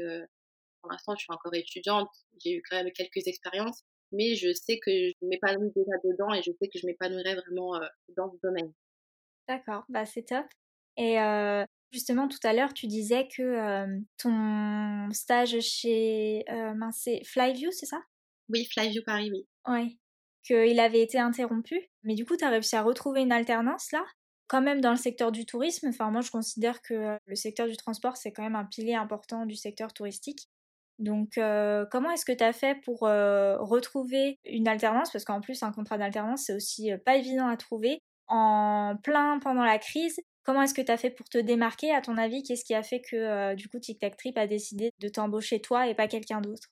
pour 0.81 0.91
l'instant, 0.91 1.15
je 1.15 1.23
suis 1.23 1.33
encore 1.33 1.53
étudiante. 1.55 2.09
J'ai 2.43 2.57
eu 2.57 2.61
quand 2.69 2.75
même 2.75 2.91
quelques 2.91 3.25
expériences 3.27 3.83
mais 4.15 4.35
je 4.35 4.51
sais 4.53 4.79
que 4.79 4.91
je 4.91 5.27
m'épanouis 5.27 5.71
déjà 5.75 5.91
dedans 6.03 6.33
et 6.33 6.41
je 6.41 6.51
sais 6.59 6.67
que 6.67 6.79
je 6.79 6.87
m'épanouirai 6.87 7.35
vraiment 7.35 7.79
dans 8.17 8.31
ce 8.31 8.37
domaine. 8.41 8.71
D'accord, 9.47 9.83
bah 9.89 10.05
c'est 10.05 10.23
top. 10.23 10.45
Et 10.97 11.17
justement, 11.91 12.27
tout 12.27 12.39
à 12.43 12.53
l'heure, 12.53 12.73
tu 12.73 12.87
disais 12.87 13.27
que 13.27 13.85
ton 14.17 15.11
stage 15.11 15.59
chez 15.59 16.43
c'est 16.93 17.23
Flyview, 17.25 17.69
c'est 17.71 17.85
ça? 17.85 18.01
Oui, 18.49 18.65
Flyview 18.65 19.03
Paris, 19.05 19.31
oui. 19.31 19.47
Oui, 19.67 19.99
qu'il 20.43 20.79
avait 20.79 21.01
été 21.01 21.19
interrompu. 21.19 21.89
Mais 22.03 22.15
du 22.15 22.25
coup, 22.25 22.37
tu 22.37 22.45
as 22.45 22.49
réussi 22.49 22.75
à 22.75 22.81
retrouver 22.83 23.21
une 23.21 23.31
alternance 23.31 23.91
là 23.91 24.03
quand 24.47 24.61
même 24.61 24.79
dans 24.79 24.91
le 24.91 24.97
secteur 24.97 25.31
du 25.31 25.45
tourisme, 25.45 25.87
enfin 25.87 26.11
moi 26.11 26.21
je 26.21 26.29
considère 26.29 26.83
que 26.83 27.17
le 27.25 27.35
secteur 27.35 27.67
du 27.67 27.75
transport 27.77 28.15
c'est 28.15 28.31
quand 28.31 28.43
même 28.43 28.55
un 28.55 28.65
pilier 28.65 28.93
important 28.93 29.47
du 29.47 29.55
secteur 29.55 29.91
touristique. 29.91 30.49
Donc, 30.97 31.37
euh, 31.37 31.85
comment 31.91 32.09
est-ce 32.11 32.25
que 32.25 32.31
tu 32.31 32.43
as 32.43 32.53
fait 32.53 32.75
pour 32.83 33.03
euh, 33.03 33.57
retrouver 33.59 34.39
une 34.45 34.67
alternance? 34.67 35.11
Parce 35.11 35.25
qu'en 35.25 35.41
plus, 35.41 35.61
un 35.63 35.71
contrat 35.71 35.97
d'alternance, 35.97 36.43
c'est 36.45 36.53
aussi 36.53 36.91
euh, 36.91 36.97
pas 36.97 37.17
évident 37.17 37.47
à 37.47 37.57
trouver. 37.57 37.99
En 38.27 38.95
plein 39.03 39.39
pendant 39.39 39.63
la 39.63 39.77
crise, 39.77 40.19
comment 40.43 40.61
est-ce 40.63 40.73
que 40.73 40.81
tu 40.81 40.91
as 40.91 40.97
fait 40.97 41.11
pour 41.11 41.27
te 41.29 41.37
démarquer? 41.37 41.93
À 41.93 42.01
ton 42.01 42.17
avis, 42.17 42.43
qu'est-ce 42.43 42.65
qui 42.65 42.73
a 42.73 42.81
fait 42.81 43.01
que 43.01 43.53
du 43.53 43.67
coup 43.67 43.77
Tic 43.79 43.99
Tac 43.99 44.17
Trip 44.17 44.35
a 44.37 44.47
décidé 44.47 44.89
de 44.99 45.09
t'embaucher 45.09 45.61
toi 45.61 45.87
et 45.87 45.93
pas 45.93 46.07
quelqu'un 46.07 46.41
d'autre? 46.41 46.69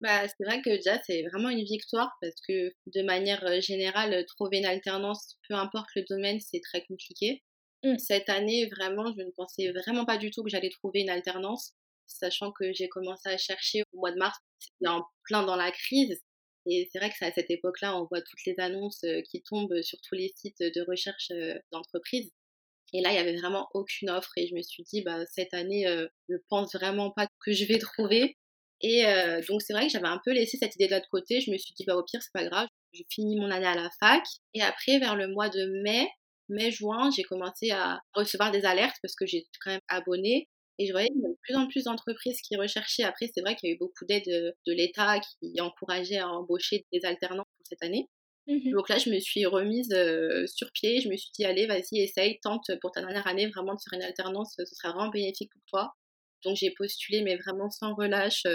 Bah, 0.00 0.26
c'est 0.26 0.44
vrai 0.44 0.62
que 0.62 0.70
déjà, 0.70 0.98
c'est 1.02 1.22
vraiment 1.24 1.50
une 1.50 1.64
victoire 1.64 2.10
parce 2.22 2.36
que 2.48 2.72
de 2.86 3.02
manière 3.02 3.60
générale, 3.60 4.24
trouver 4.24 4.58
une 4.58 4.64
alternance, 4.64 5.36
peu 5.46 5.54
importe 5.54 5.90
le 5.96 6.04
domaine, 6.08 6.40
c'est 6.40 6.60
très 6.60 6.82
compliqué. 6.86 7.42
Mmh. 7.84 7.98
Cette 7.98 8.30
année, 8.30 8.70
vraiment, 8.74 9.12
je 9.14 9.22
ne 9.22 9.30
pensais 9.36 9.70
vraiment 9.70 10.06
pas 10.06 10.16
du 10.16 10.30
tout 10.30 10.42
que 10.42 10.48
j'allais 10.48 10.70
trouver 10.70 11.00
une 11.00 11.10
alternance 11.10 11.74
sachant 12.10 12.52
que 12.52 12.72
j'ai 12.72 12.88
commencé 12.88 13.28
à 13.28 13.38
chercher 13.38 13.82
au 13.92 13.98
mois 13.98 14.12
de 14.12 14.18
mars, 14.18 14.38
en 14.86 15.02
plein 15.24 15.44
dans 15.44 15.56
la 15.56 15.70
crise. 15.70 16.20
Et 16.66 16.88
c'est 16.92 16.98
vrai 16.98 17.10
que 17.10 17.24
à 17.24 17.32
cette 17.32 17.50
époque-là, 17.50 17.96
on 17.98 18.06
voit 18.06 18.20
toutes 18.20 18.44
les 18.44 18.54
annonces 18.58 19.02
euh, 19.04 19.22
qui 19.22 19.42
tombent 19.42 19.80
sur 19.82 19.98
tous 20.02 20.14
les 20.14 20.30
sites 20.36 20.60
de 20.60 20.84
recherche 20.86 21.30
euh, 21.30 21.54
d'entreprise. 21.72 22.30
Et 22.92 23.00
là, 23.00 23.10
il 23.10 23.12
n'y 23.14 23.18
avait 23.18 23.36
vraiment 23.36 23.68
aucune 23.74 24.10
offre. 24.10 24.32
Et 24.36 24.46
je 24.48 24.54
me 24.54 24.62
suis 24.62 24.82
dit, 24.82 25.02
bah, 25.02 25.24
cette 25.26 25.54
année, 25.54 25.86
euh, 25.86 26.06
je 26.28 26.36
pense 26.48 26.74
vraiment 26.74 27.10
pas 27.12 27.28
que 27.44 27.52
je 27.52 27.64
vais 27.64 27.78
trouver. 27.78 28.36
Et 28.82 29.04
donc, 29.46 29.60
c'est 29.60 29.74
vrai 29.74 29.86
que 29.86 29.92
j'avais 29.92 30.08
un 30.08 30.20
peu 30.24 30.32
laissé 30.32 30.56
cette 30.56 30.74
idée-là 30.74 31.00
de 31.00 31.06
côté. 31.10 31.42
Je 31.42 31.50
me 31.50 31.58
suis 31.58 31.74
dit, 31.74 31.84
bah, 31.84 31.96
au 31.96 32.02
pire, 32.02 32.22
c'est 32.22 32.32
pas 32.32 32.48
grave. 32.48 32.66
Je 32.94 33.02
finis 33.10 33.36
mon 33.38 33.50
année 33.50 33.66
à 33.66 33.74
la 33.74 33.90
fac. 34.00 34.22
Et 34.54 34.62
après, 34.62 34.98
vers 34.98 35.16
le 35.16 35.28
mois 35.28 35.50
de 35.50 35.66
mai, 35.82 36.08
mai-juin, 36.50 37.10
j'ai 37.10 37.22
commencé 37.22 37.70
à 37.70 38.00
recevoir 38.14 38.50
des 38.50 38.64
alertes 38.64 38.96
parce 39.02 39.14
que 39.14 39.26
j'étais 39.26 39.48
quand 39.62 39.70
même 39.70 39.80
abonnée. 39.88 40.48
Et 40.80 40.86
je 40.86 40.92
voyais 40.92 41.08
qu'il 41.08 41.20
y 41.20 41.24
avait 41.26 41.34
de 41.34 41.38
plus 41.42 41.56
en 41.56 41.66
plus 41.68 41.84
d'entreprises 41.84 42.40
qui 42.40 42.56
recherchaient. 42.56 43.02
Après, 43.02 43.30
c'est 43.34 43.42
vrai 43.42 43.54
qu'il 43.54 43.68
y 43.68 43.72
a 43.72 43.74
eu 43.74 43.78
beaucoup 43.78 44.06
d'aides 44.06 44.24
de 44.66 44.72
l'État 44.72 45.20
qui 45.20 45.60
encourageaient 45.60 46.20
à 46.20 46.28
embaucher 46.28 46.86
des 46.90 47.04
alternants 47.04 47.44
pour 47.44 47.66
cette 47.68 47.82
année. 47.82 48.08
Mmh 48.46 48.70
Donc 48.72 48.88
là, 48.88 48.96
je 48.96 49.10
me 49.10 49.20
suis 49.20 49.44
remise 49.44 49.94
sur 50.46 50.72
pied. 50.72 51.02
Je 51.02 51.10
me 51.10 51.18
suis 51.18 51.30
dit, 51.34 51.44
allez, 51.44 51.66
vas-y, 51.66 52.00
essaye, 52.00 52.40
tente 52.40 52.70
pour 52.80 52.92
ta 52.92 53.02
dernière 53.02 53.26
année 53.26 53.46
vraiment 53.48 53.74
de 53.74 53.80
faire 53.84 53.98
une 53.98 54.02
alternance. 54.02 54.54
Ce 54.56 54.64
sera 54.74 54.94
vraiment 54.94 55.10
bénéfique 55.10 55.52
pour 55.52 55.62
toi. 55.66 55.92
Donc 56.44 56.56
j'ai 56.56 56.70
postulé, 56.70 57.20
mais 57.20 57.36
vraiment 57.36 57.68
sans 57.70 57.94
relâche. 57.94 58.46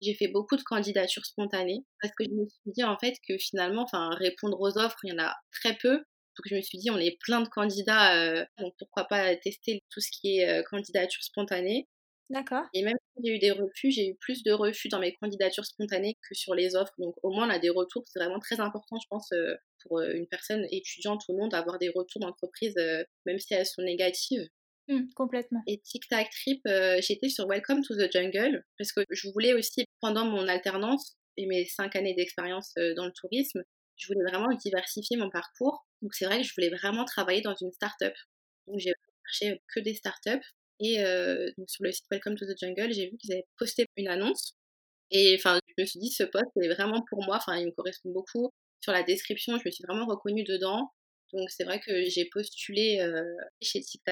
j'ai 0.00 0.14
fait 0.14 0.28
beaucoup 0.28 0.56
de 0.56 0.62
candidatures 0.62 1.26
spontanées 1.26 1.80
parce 2.00 2.14
que 2.16 2.22
je 2.22 2.30
me 2.30 2.46
suis 2.46 2.72
dit 2.72 2.84
en 2.84 2.96
fait 2.98 3.14
que 3.28 3.36
finalement, 3.38 3.82
enfin, 3.82 4.10
répondre 4.10 4.60
aux 4.60 4.78
offres, 4.78 4.98
il 5.02 5.10
y 5.10 5.12
en 5.12 5.24
a 5.24 5.34
très 5.50 5.76
peu. 5.76 6.04
Donc 6.36 6.46
je 6.46 6.56
me 6.56 6.60
suis 6.60 6.78
dit, 6.78 6.90
on 6.90 6.98
est 6.98 7.16
plein 7.20 7.40
de 7.40 7.48
candidats, 7.48 8.46
donc 8.58 8.74
pourquoi 8.78 9.04
pas 9.04 9.36
tester 9.36 9.82
tout 9.90 10.00
ce 10.00 10.10
qui 10.10 10.38
est 10.38 10.64
candidature 10.64 11.22
spontanée. 11.22 11.88
D'accord. 12.30 12.64
Et 12.72 12.82
même 12.82 12.96
si 13.14 13.22
j'ai 13.24 13.34
eu 13.36 13.38
des 13.38 13.50
refus, 13.50 13.90
j'ai 13.90 14.08
eu 14.08 14.14
plus 14.16 14.42
de 14.42 14.52
refus 14.52 14.88
dans 14.88 14.98
mes 14.98 15.14
candidatures 15.14 15.66
spontanées 15.66 16.16
que 16.28 16.34
sur 16.34 16.54
les 16.54 16.74
offres. 16.74 16.94
Donc 16.98 17.14
au 17.22 17.30
moins 17.30 17.46
on 17.46 17.50
a 17.50 17.58
des 17.58 17.68
retours. 17.68 18.02
C'est 18.06 18.18
vraiment 18.18 18.40
très 18.40 18.60
important, 18.60 18.96
je 19.00 19.06
pense, 19.08 19.30
pour 19.82 20.00
une 20.00 20.26
personne 20.26 20.66
étudiante 20.70 21.22
ou 21.28 21.36
non, 21.36 21.48
d'avoir 21.48 21.78
des 21.78 21.90
retours 21.90 22.20
d'entreprise, 22.20 22.74
même 23.26 23.38
si 23.38 23.54
elles 23.54 23.66
sont 23.66 23.82
négatives. 23.82 24.48
Mmh, 24.88 25.10
complètement. 25.14 25.62
Et 25.66 25.80
Tic 25.80 26.08
Tac 26.08 26.28
Trip, 26.30 26.60
j'étais 27.00 27.28
sur 27.28 27.46
Welcome 27.46 27.82
to 27.82 27.94
the 27.94 28.10
Jungle 28.10 28.64
parce 28.78 28.92
que 28.92 29.02
je 29.10 29.28
voulais 29.28 29.52
aussi, 29.52 29.84
pendant 30.00 30.24
mon 30.24 30.48
alternance 30.48 31.16
et 31.36 31.46
mes 31.46 31.66
cinq 31.66 31.94
années 31.94 32.14
d'expérience 32.14 32.72
dans 32.96 33.06
le 33.06 33.12
tourisme, 33.12 33.62
je 33.96 34.06
voulais 34.08 34.24
vraiment 34.28 34.52
diversifier 34.56 35.16
mon 35.16 35.30
parcours. 35.30 35.86
Donc 36.04 36.14
c'est 36.14 36.26
vrai 36.26 36.42
que 36.42 36.46
je 36.46 36.54
voulais 36.54 36.70
vraiment 36.70 37.04
travailler 37.04 37.40
dans 37.40 37.56
une 37.56 37.72
start-up. 37.72 38.14
Donc 38.68 38.78
j'ai 38.78 38.92
cherché 39.26 39.60
que 39.74 39.80
des 39.80 39.94
start-up. 39.94 40.40
Et 40.80 40.98
donc 41.58 41.68
sur 41.70 41.82
le 41.82 41.90
site 41.90 42.04
Welcome 42.10 42.36
to 42.36 42.44
the 42.44 42.56
Jungle, 42.56 42.92
j'ai 42.92 43.08
vu 43.10 43.16
qu'ils 43.16 43.32
avaient 43.32 43.46
posté 43.58 43.86
une 43.96 44.08
annonce. 44.08 44.52
Et 45.10 45.34
enfin, 45.36 45.58
je 45.66 45.82
me 45.82 45.86
suis 45.86 46.00
dit, 46.00 46.10
ce 46.10 46.24
poste 46.24 46.50
est 46.60 46.68
vraiment 46.68 47.02
pour 47.08 47.24
moi. 47.24 47.36
Enfin, 47.36 47.56
il 47.56 47.66
me 47.66 47.70
correspond 47.72 48.10
beaucoup. 48.10 48.50
Sur 48.80 48.92
la 48.92 49.02
description, 49.02 49.58
je 49.58 49.62
me 49.64 49.70
suis 49.70 49.84
vraiment 49.88 50.06
reconnue 50.06 50.44
dedans. 50.44 50.92
Donc 51.32 51.48
c'est 51.50 51.64
vrai 51.64 51.80
que 51.80 52.04
j'ai 52.04 52.26
postulé 52.26 52.98
chez 53.62 53.80
Tic 53.80 54.02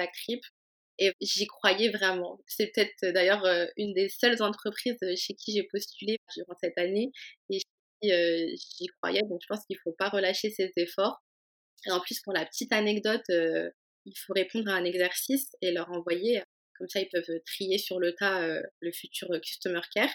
et 0.99 1.11
j'y 1.21 1.45
croyais 1.47 1.89
vraiment. 1.89 2.39
C'est 2.47 2.71
peut-être 2.73 3.13
d'ailleurs 3.13 3.45
une 3.77 3.93
des 3.93 4.09
seules 4.09 4.41
entreprises 4.41 4.97
chez 5.15 5.35
qui 5.35 5.53
j'ai 5.53 5.67
postulé 5.71 6.17
durant 6.35 6.55
cette 6.59 6.77
année 6.77 7.11
et 7.51 7.59
j'y 8.01 8.87
croyais. 9.01 9.21
Donc 9.29 9.41
je 9.43 9.47
pense 9.47 9.65
qu'il 9.67 9.75
ne 9.75 9.81
faut 9.83 9.95
pas 9.97 10.09
relâcher 10.09 10.49
ses 10.49 10.71
efforts. 10.77 11.21
Et 11.87 11.91
en 11.91 11.99
plus, 11.99 12.19
pour 12.21 12.33
la 12.33 12.45
petite 12.45 12.71
anecdote, 12.73 13.23
il 13.29 14.17
faut 14.17 14.33
répondre 14.33 14.69
à 14.69 14.75
un 14.75 14.85
exercice 14.85 15.49
et 15.61 15.71
leur 15.71 15.91
envoyer. 15.91 16.41
Comme 16.77 16.89
ça, 16.89 16.99
ils 16.99 17.09
peuvent 17.09 17.39
trier 17.45 17.77
sur 17.77 17.99
le 17.99 18.13
tas 18.13 18.61
le 18.79 18.91
futur 18.91 19.29
Customer 19.41 19.81
Care. 19.93 20.09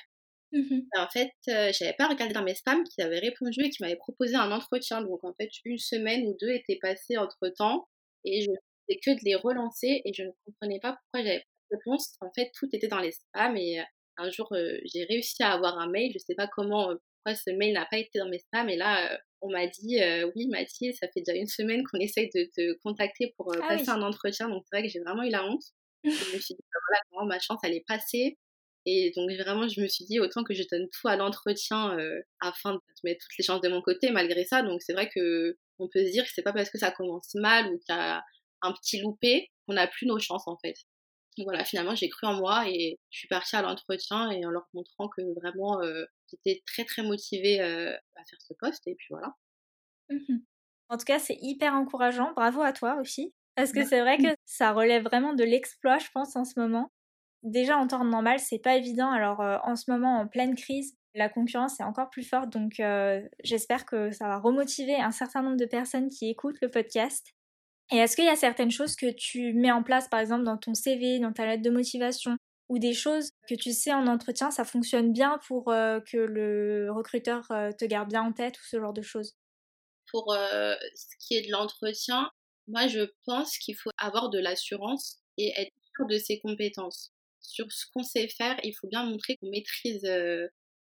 Mmh 0.51 0.81
en 0.97 1.09
fait, 1.11 1.31
j'avais 1.47 1.93
pas 1.99 2.09
regardé 2.09 2.33
dans 2.33 2.43
mes 2.43 2.55
spams 2.55 2.83
qu'ils 2.85 3.05
avaient 3.05 3.19
répondu 3.19 3.61
et 3.61 3.71
qu'ils 3.71 3.85
m'avaient 3.85 3.97
proposé 3.97 4.35
un 4.35 4.51
entretien. 4.51 5.03
Donc 5.03 5.23
en 5.23 5.35
fait, 5.35 5.51
une 5.65 5.79
semaine 5.79 6.27
ou 6.27 6.37
deux 6.41 6.51
étaient 6.51 6.79
passées 6.81 7.19
entre 7.19 7.49
temps 7.51 7.87
et 8.25 8.41
je 8.41 8.47
faisais 8.47 8.99
que 9.05 9.11
de 9.11 9.25
les 9.25 9.35
relancer 9.35 10.01
et 10.05 10.13
je 10.15 10.23
ne 10.23 10.31
comprenais 10.47 10.81
pas 10.81 10.93
pourquoi 10.93 11.23
j'avais 11.23 11.41
pas 11.41 11.45
de 11.71 11.77
réponse. 11.77 12.17
En 12.23 12.33
fait, 12.35 12.51
tout 12.59 12.69
était 12.73 12.89
dans 12.89 12.99
les 12.99 13.13
spams 13.13 13.57
et 13.59 13.83
un 14.17 14.31
jour, 14.31 14.49
j'ai 14.53 15.05
réussi 15.05 15.43
à 15.43 15.53
avoir 15.53 15.79
un 15.79 15.91
mail. 15.91 16.11
Je 16.15 16.19
sais 16.19 16.35
pas 16.35 16.49
comment, 16.49 16.95
pourquoi 17.25 17.35
ce 17.35 17.51
mail 17.51 17.75
n'a 17.75 17.87
pas 17.91 17.99
été 17.99 18.19
dans 18.19 18.29
mes 18.29 18.39
spams 18.39 18.69
et 18.69 18.77
là, 18.77 19.19
on 19.41 19.51
m'a 19.51 19.67
dit 19.67 20.01
oui 20.35 20.47
Mathilde, 20.49 20.95
ça 20.95 21.09
fait 21.09 21.23
déjà 21.25 21.39
une 21.39 21.47
semaine 21.47 21.83
qu'on 21.85 21.99
essaye 21.99 22.29
de 22.35 22.45
te 22.55 22.79
contacter 22.83 23.35
pour 23.37 23.53
ah 23.55 23.69
passer 23.69 23.91
un 23.91 24.03
entretien, 24.03 24.49
donc 24.49 24.65
c'est 24.65 24.79
vrai 24.79 24.87
que 24.87 24.93
j'ai 24.93 25.01
vraiment 25.01 25.23
eu 25.23 25.31
la 25.31 25.45
honte. 25.45 25.63
je 26.05 26.11
me 26.11 26.41
suis 26.41 26.55
dit 26.55 26.63
bah, 26.73 26.81
voilà 26.89 27.03
comment 27.11 27.27
ma 27.27 27.39
chance 27.41 27.59
allait 27.63 27.85
passer 27.87 28.39
et 28.87 29.13
donc 29.17 29.31
vraiment 29.33 29.69
je 29.69 29.81
me 29.81 29.89
suis 29.89 30.05
dit 30.07 30.21
autant 30.21 30.45
que 30.45 30.55
je 30.55 30.63
donne 30.71 30.89
tout 30.91 31.09
à 31.09 31.17
l'entretien 31.17 31.97
afin 32.41 32.75
de 32.75 32.81
mettre 33.05 33.21
toutes 33.21 33.39
les 33.39 33.45
chances 33.45 33.61
de 33.61 33.69
mon 33.69 33.83
côté 33.83 34.11
malgré 34.11 34.45
ça. 34.45 34.63
Donc 34.63 34.83
c'est 34.83 34.93
vrai 34.93 35.11
que 35.15 35.57
on 35.79 35.89
peut 35.89 36.05
se 36.05 36.11
dire 36.11 36.25
que 36.25 36.31
c'est 36.35 36.43
pas 36.43 36.53
parce 36.53 36.71
que 36.71 36.79
ça 36.79 36.91
commence 36.91 37.35
mal 37.35 37.67
ou 37.67 37.79
qu'il 37.79 37.95
y 37.95 37.99
a 37.99 38.23
un 38.63 38.73
petit 38.73 39.01
loupé 39.01 39.49
qu'on 39.67 39.75
n'a 39.75 39.87
plus 39.87 40.07
nos 40.07 40.19
chances 40.19 40.47
en 40.47 40.57
fait. 40.59 40.75
Donc 41.39 41.47
voilà, 41.47 41.65
finalement 41.65 41.95
j'ai 41.95 42.11
cru 42.11 42.27
en 42.27 42.35
moi 42.35 42.69
et 42.69 42.99
je 43.11 43.19
suis 43.21 43.29
partie 43.29 43.57
à 43.57 43.63
l'entretien 43.63 44.31
et 44.31 44.45
en 44.45 44.51
leur 44.51 44.69
montrant 44.75 45.09
que 45.09 45.23
vraiment 45.41 45.81
j'étais 46.31 46.63
très 46.67 46.85
très 46.85 47.03
motivée 47.03 47.61
à 47.61 48.25
faire 48.29 48.39
ce 48.41 48.53
poste 48.59 48.87
et 48.87 48.95
puis 48.95 49.07
voilà. 49.11 49.33
Mmh 50.11 50.39
en 50.91 50.97
tout 50.97 51.05
cas, 51.05 51.19
c'est 51.19 51.37
hyper 51.43 51.75
encourageant. 51.75 52.33
Bravo 52.33 52.63
à 52.63 52.73
toi 52.73 52.97
aussi. 53.01 53.35
Parce 53.57 53.73
que 53.73 53.85
c'est 53.85 54.01
vrai 54.01 54.17
que 54.17 54.35
ça 54.47 54.73
relève 54.73 55.05
vraiment 55.05 55.35
de 55.35 55.45
l'exploit, 55.45 55.99
je 55.99 56.07
pense, 56.15 56.35
en 56.35 56.47
ce 56.47 56.59
moment. 56.59 56.91
Déjà, 57.43 57.77
en 57.77 57.87
temps 57.87 58.05
normal, 58.05 58.39
c'est 58.39 58.59
pas 58.59 58.77
évident. 58.77 59.11
Alors, 59.11 59.41
en 59.41 59.77
ce 59.77 59.91
moment, 59.91 60.19
en 60.19 60.27
pleine 60.27 60.55
crise, 60.55 60.95
la 61.15 61.29
concurrence 61.29 61.79
est 61.79 61.85
encore 61.85 62.09
plus 62.09 62.23
forte. 62.27 62.49
Donc, 62.49 62.81
j'espère 63.45 63.85
que 63.85 64.11
ça 64.13 64.29
va 64.29 64.39
remotiver 64.39 64.95
un 64.97 65.11
certain 65.11 65.43
nombre 65.43 65.59
de 65.59 65.67
personnes 65.67 66.09
qui 66.09 66.31
écoutent 66.31 66.61
le 66.63 66.71
podcast. 66.71 67.35
Et 67.91 67.97
est-ce 67.97 68.17
qu'il 68.17 68.27
y 68.27 68.29
a 68.29 68.37
certaines 68.37 68.71
choses 68.71 68.97
que 68.97 69.11
tu 69.11 69.55
mets 69.55 69.73
en 69.73 69.83
place, 69.83 70.09
par 70.09 70.21
exemple, 70.21 70.45
dans 70.45 70.59
ton 70.59 70.75
CV, 70.75 71.21
dans 71.21 71.33
ta 71.33 71.47
lettre 71.47 71.63
de 71.63 71.71
motivation, 71.71 72.37
ou 72.69 72.79
des 72.79 72.93
choses 72.93 73.31
que 73.49 73.55
tu 73.55 73.73
sais 73.73 73.93
en 73.93 74.07
entretien, 74.07 74.51
ça 74.51 74.65
fonctionne 74.65 75.13
bien 75.13 75.39
pour 75.47 75.71
euh, 75.71 76.01
que 76.01 76.19
le 76.19 76.91
recruteur 76.91 77.51
euh, 77.51 77.73
te 77.73 77.85
garde 77.87 78.11
bien 78.11 78.23
en 78.23 78.33
tête 78.33 78.59
ou 78.59 78.65
ce 78.65 78.79
genre 78.79 78.93
de 78.93 79.03
choses? 79.03 79.35
Pour 80.11 80.33
euh, 80.33 80.75
ce 80.95 81.17
qui 81.19 81.35
est 81.37 81.47
de 81.47 81.51
l'entretien, 81.51 82.31
moi 82.67 82.87
je 82.87 83.11
pense 83.25 83.57
qu'il 83.59 83.75
faut 83.75 83.91
avoir 83.97 84.29
de 84.29 84.39
l'assurance 84.39 85.19
et 85.39 85.53
être 85.57 85.73
sûr 85.97 86.07
de 86.07 86.19
ses 86.19 86.41
compétences. 86.41 87.13
Sur 87.41 87.71
ce 87.73 87.87
qu'on 87.95 88.03
sait 88.03 88.29
faire, 88.29 88.59
il 88.65 88.75
faut 88.75 88.89
bien 88.89 89.05
montrer 89.05 89.37
qu'on 89.37 89.51
maîtrise, 89.51 90.07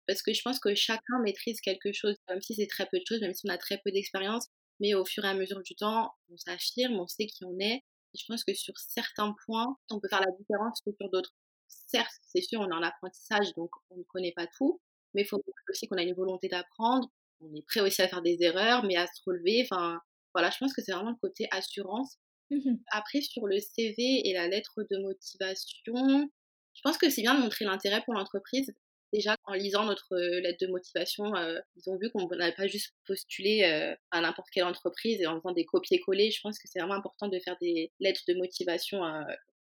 parce 0.07 0.23
que 0.23 0.33
je 0.33 0.43
pense 0.43 0.61
que 0.61 0.75
chacun 0.75 1.19
maîtrise 1.25 1.61
quelque 1.61 1.93
chose, 1.93 2.15
même 2.29 2.41
si 2.41 2.55
c'est 2.55 2.67
très 2.69 2.87
peu 2.87 2.99
de 2.99 3.05
choses, 3.09 3.21
même 3.21 3.35
si 3.35 3.47
on 3.49 3.53
a 3.53 3.59
très 3.59 3.81
peu 3.85 3.91
d'expérience, 3.91 4.47
mais 4.81 4.95
au 4.95 5.05
fur 5.05 5.25
et 5.25 5.29
à 5.29 5.35
mesure 5.35 5.63
du 5.63 5.75
temps, 5.75 6.13
on 6.31 6.37
s'affirme, 6.37 6.99
on 6.99 7.07
sait 7.07 7.27
qui 7.27 7.45
on 7.45 7.59
est. 7.59 7.83
Et 8.15 8.19
je 8.19 8.25
pense 8.27 8.45
que 8.45 8.55
sur 8.55 8.75
certains 8.79 9.35
points, 9.47 9.77
on 9.91 10.01
peut 10.01 10.09
faire 10.09 10.21
la 10.21 10.33
différence 10.39 10.81
que 10.85 10.91
sur 11.01 11.11
d'autres 11.11 11.33
certes, 11.69 12.13
c'est 12.27 12.43
sûr, 12.43 12.61
on 12.61 12.69
est 12.69 12.75
en 12.75 12.83
apprentissage, 12.83 13.53
donc 13.57 13.71
on 13.91 13.97
ne 13.99 14.03
connaît 14.05 14.33
pas 14.33 14.47
tout, 14.47 14.81
mais 15.15 15.23
il 15.23 15.27
faut 15.27 15.43
aussi 15.71 15.87
qu'on 15.89 15.97
a 15.97 16.03
une 16.03 16.15
volonté 16.15 16.49
d'apprendre. 16.49 17.09
On 17.41 17.55
est 17.55 17.67
prêt 17.67 17.81
aussi 17.81 18.03
à 18.03 18.09
faire 18.09 18.23
des 18.23 18.39
erreurs, 18.41 18.85
mais 18.85 18.97
à 18.97 19.07
se 19.07 19.21
relever. 19.27 19.63
Enfin, 19.65 20.01
voilà, 20.35 20.51
je 20.51 20.59
pense 20.59 20.73
que 20.75 20.83
c'est 20.83 20.93
vraiment 20.93 21.11
le 21.11 21.17
côté 21.17 21.49
assurance. 21.51 22.19
Mmh 22.51 22.77
Après, 22.91 23.21
sur 23.21 23.47
le 23.47 23.59
CV 23.61 24.29
et 24.29 24.35
la 24.35 24.49
lettre 24.49 24.83
de 24.91 24.99
motivation, 24.99 26.31
je 26.75 26.81
pense 26.83 26.99
que 26.99 27.11
c'est 27.11 27.23
bien 27.23 27.35
de 27.35 27.41
montrer 27.41 27.65
l'intérêt 27.65 28.03
pour 28.05 28.15
l'entreprise. 28.15 28.73
Déjà, 29.13 29.37
en 29.45 29.53
lisant 29.53 29.85
notre 29.85 30.15
euh, 30.15 30.41
lettre 30.41 30.65
de 30.65 30.71
motivation, 30.71 31.37
euh, 31.37 31.59
ils 31.77 31.91
ont 31.91 31.99
vu 31.99 32.11
qu'on 32.11 32.27
n'avait 32.29 32.55
pas 32.55 32.67
juste 32.67 32.95
postulé 33.07 33.63
euh, 33.65 33.95
à 34.11 34.23
n'importe 34.23 34.49
quelle 34.51 34.65
entreprise 34.65 35.21
et 35.21 35.27
en 35.27 35.39
faisant 35.39 35.53
des 35.53 35.67
copier-coller. 35.67 36.31
Je 36.31 36.41
pense 36.41 36.59
que 36.59 36.67
c'est 36.67 36.79
vraiment 36.79 36.95
important 36.95 37.29
de 37.29 37.39
faire 37.39 37.57
des 37.61 37.93
lettres 38.01 38.23
de 38.27 38.35
motivation 38.35 39.03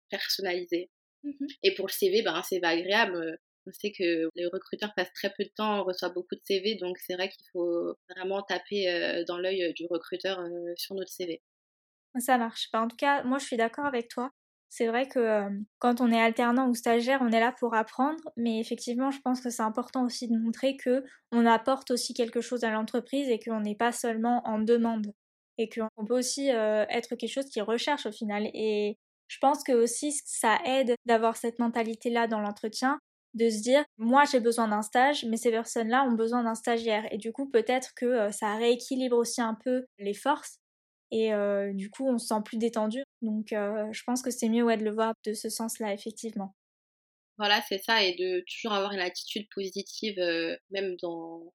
personnalisées. 0.10 0.90
Mmh 1.24 1.46
et 1.64 1.76
pour 1.76 1.86
le 1.86 1.92
CV, 1.92 2.24
ben, 2.24 2.34
un 2.34 2.42
CV 2.42 2.66
agréable. 2.66 3.38
On 3.68 3.72
sait 3.72 3.92
que 3.92 4.30
les 4.36 4.48
recruteurs 4.48 4.92
passent 4.96 5.14
très 5.14 5.32
peu 5.38 5.44
de 5.44 5.52
temps, 5.56 5.82
on 5.82 5.84
reçoit 5.84 6.10
beaucoup 6.10 6.34
de 6.34 6.42
CV, 6.44 6.76
donc 6.76 6.98
c'est 6.98 7.14
vrai 7.14 7.30
qu'il 7.30 7.46
faut 7.52 7.96
vraiment 8.10 8.42
taper 8.42 9.24
dans 9.28 9.38
l'œil 9.38 9.72
du 9.76 9.86
recruteur 9.88 10.44
sur 10.78 10.96
notre 10.96 11.12
CV. 11.12 11.44
Ça 12.18 12.40
marche. 12.40 12.70
Bah, 12.74 12.82
en 12.82 12.88
tout 12.88 12.96
cas, 12.96 13.22
moi 13.24 13.38
je 13.38 13.46
suis 13.46 13.58
d'accord 13.58 13.86
avec 13.86 14.08
toi. 14.08 14.32
C'est 14.74 14.88
vrai 14.88 15.06
que 15.10 15.50
quand 15.80 16.00
on 16.00 16.12
est 16.12 16.22
alternant 16.22 16.70
ou 16.70 16.76
stagiaire, 16.76 17.20
on 17.22 17.32
est 17.32 17.42
là 17.42 17.54
pour 17.60 17.74
apprendre, 17.76 18.24
mais 18.38 18.60
effectivement, 18.62 19.12
je 19.12 19.20
pense 19.20 19.42
que 19.42 19.50
c'est 19.50 19.62
important 19.64 20.06
aussi 20.06 20.30
de 20.30 20.38
montrer 20.38 20.78
que 20.78 21.04
on 21.34 21.46
apporte 21.46 21.92
aussi 21.92 22.14
quelque 22.14 22.40
chose 22.40 22.64
à 22.64 22.72
l'entreprise 22.72 23.28
et 23.30 23.38
qu'on 23.40 23.60
n'est 23.60 23.76
pas 23.76 23.92
seulement 23.92 24.42
en 24.48 24.60
demande 24.60 25.12
et 25.58 25.68
qu'on 25.70 26.06
peut 26.06 26.18
aussi 26.18 26.48
être 26.48 27.16
quelque 27.18 27.28
chose 27.32 27.48
qui 27.50 27.60
recherche 27.62 28.06
au 28.06 28.14
final. 28.14 28.50
Et 28.54 28.98
je 29.28 29.38
pense 29.40 29.62
que 29.66 29.74
aussi 29.74 30.14
ça 30.26 30.58
aide 30.66 30.96
d'avoir 31.06 31.36
cette 31.36 31.60
mentalité-là 31.60 32.28
dans 32.28 32.40
l'entretien, 32.40 32.98
de 33.34 33.50
se 33.50 33.62
dire 33.62 33.84
moi 33.98 34.24
j'ai 34.24 34.40
besoin 34.40 34.70
d'un 34.70 34.82
stage, 34.84 35.26
mais 35.26 35.36
ces 35.38 35.52
personnes-là 35.52 36.04
ont 36.06 36.14
besoin 36.14 36.44
d'un 36.44 36.56
stagiaire. 36.56 37.04
Et 37.14 37.18
du 37.18 37.34
coup, 37.34 37.50
peut-être 37.50 37.92
que 37.94 38.32
ça 38.32 38.56
rééquilibre 38.56 39.18
aussi 39.18 39.42
un 39.42 39.58
peu 39.66 39.84
les 40.00 40.14
forces. 40.14 40.60
Et 41.12 41.32
du 41.74 41.90
coup, 41.90 42.08
on 42.08 42.18
se 42.18 42.28
sent 42.28 42.42
plus 42.46 42.58
détendu. 42.58 43.04
Donc, 43.22 43.54
euh, 43.54 43.92
je 43.92 44.04
pense 44.04 44.22
que 44.22 44.32
c'est 44.32 44.50
mieux 44.50 44.64
ouais, 44.64 44.78
de 44.78 44.84
le 44.84 44.94
voir 44.94 45.14
de 45.26 45.34
ce 45.34 45.50
sens-là, 45.50 45.94
effectivement. 45.94 46.56
Voilà, 47.38 47.62
c'est 47.68 47.80
ça. 47.80 48.04
Et 48.04 48.16
de 48.16 48.44
toujours 48.52 48.74
avoir 48.74 48.92
une 48.92 49.00
attitude 49.00 49.48
positive, 49.54 50.18
même 50.70 50.96
dans. 51.02 51.54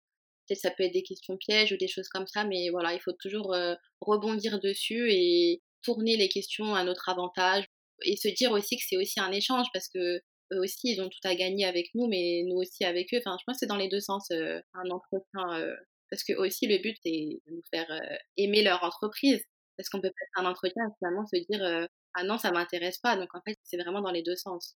Peut-être 0.49 0.61
ça 0.61 0.71
peut 0.71 0.85
être 0.85 0.93
des 0.93 1.03
questions 1.03 1.37
pièges 1.37 1.73
ou 1.73 1.77
des 1.77 1.89
choses 1.89 2.09
comme 2.09 2.27
ça, 2.29 2.45
mais 2.45 2.71
voilà, 2.71 2.95
il 2.95 3.01
faut 3.01 3.13
toujours 3.13 3.53
rebondir 4.01 4.61
dessus 4.61 5.11
et 5.11 5.61
tourner 5.83 6.17
les 6.17 6.29
questions 6.29 6.75
à 6.75 6.85
notre 6.85 7.09
avantage 7.09 7.65
et 8.05 8.17
se 8.17 8.29
dire 8.29 8.53
aussi 8.53 8.77
que 8.77 8.83
c'est 8.87 8.97
aussi 8.97 9.21
un 9.21 9.33
échange 9.33 9.67
parce 9.73 9.89
que 9.89 10.17
eux 10.53 10.61
aussi 10.61 10.93
ils 10.93 11.01
ont 11.01 11.09
tout 11.09 11.29
à 11.29 11.35
gagner 11.35 11.65
avec 11.65 11.89
nous 11.95 12.09
mais 12.09 12.43
nous 12.47 12.57
aussi 12.57 12.85
avec 12.85 13.13
eux 13.15 13.19
enfin 13.19 13.37
je 13.39 13.45
pense 13.47 13.57
que 13.57 13.61
c'est 13.61 13.67
dans 13.67 13.77
les 13.77 13.89
deux 13.89 14.01
sens 14.01 14.31
euh, 14.33 14.61
un 14.75 14.91
entretien 14.91 15.61
euh, 15.61 15.75
parce 16.11 16.23
que 16.23 16.35
aussi 16.35 16.67
le 16.67 16.79
but 16.79 16.97
c'est 17.05 17.41
de 17.47 17.53
nous 17.53 17.63
faire 17.73 17.91
euh, 17.91 18.17
aimer 18.37 18.63
leur 18.63 18.83
entreprise 18.85 19.43
Parce 19.77 19.89
qu'on 19.89 20.01
peut 20.01 20.11
passer 20.11 20.31
un 20.37 20.47
entretien 20.47 20.85
et 20.85 20.93
finalement 20.99 21.27
se 21.27 21.37
dire 21.49 21.89
ah 22.15 22.25
non, 22.25 22.39
ça 22.39 22.51
m'intéresse 22.51 22.99
pas. 22.99 23.17
Donc 23.17 23.35
en 23.35 23.41
fait, 23.47 23.57
c'est 23.65 23.77
vraiment 23.77 24.01
dans 24.01 24.13
les 24.13 24.23
deux 24.23 24.37
sens. 24.37 24.77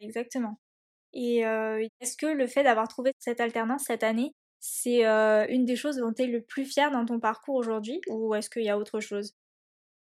Exactement. 0.00 0.58
Et 1.12 1.38
est-ce 2.00 2.16
que 2.16 2.26
le 2.26 2.46
fait 2.46 2.64
d'avoir 2.64 2.88
trouvé 2.88 3.12
cette 3.18 3.40
alternance 3.40 3.84
cette 3.84 4.02
année, 4.02 4.32
c'est 4.60 5.04
une 5.04 5.64
des 5.64 5.76
choses 5.76 5.96
dont 5.96 6.12
tu 6.12 6.22
es 6.22 6.26
le 6.26 6.42
plus 6.42 6.64
fier 6.64 6.90
dans 6.90 7.06
ton 7.06 7.20
parcours 7.20 7.54
aujourd'hui 7.54 8.00
ou 8.08 8.34
est-ce 8.34 8.50
qu'il 8.50 8.64
y 8.64 8.68
a 8.68 8.76
autre 8.78 9.00
chose? 9.00 9.32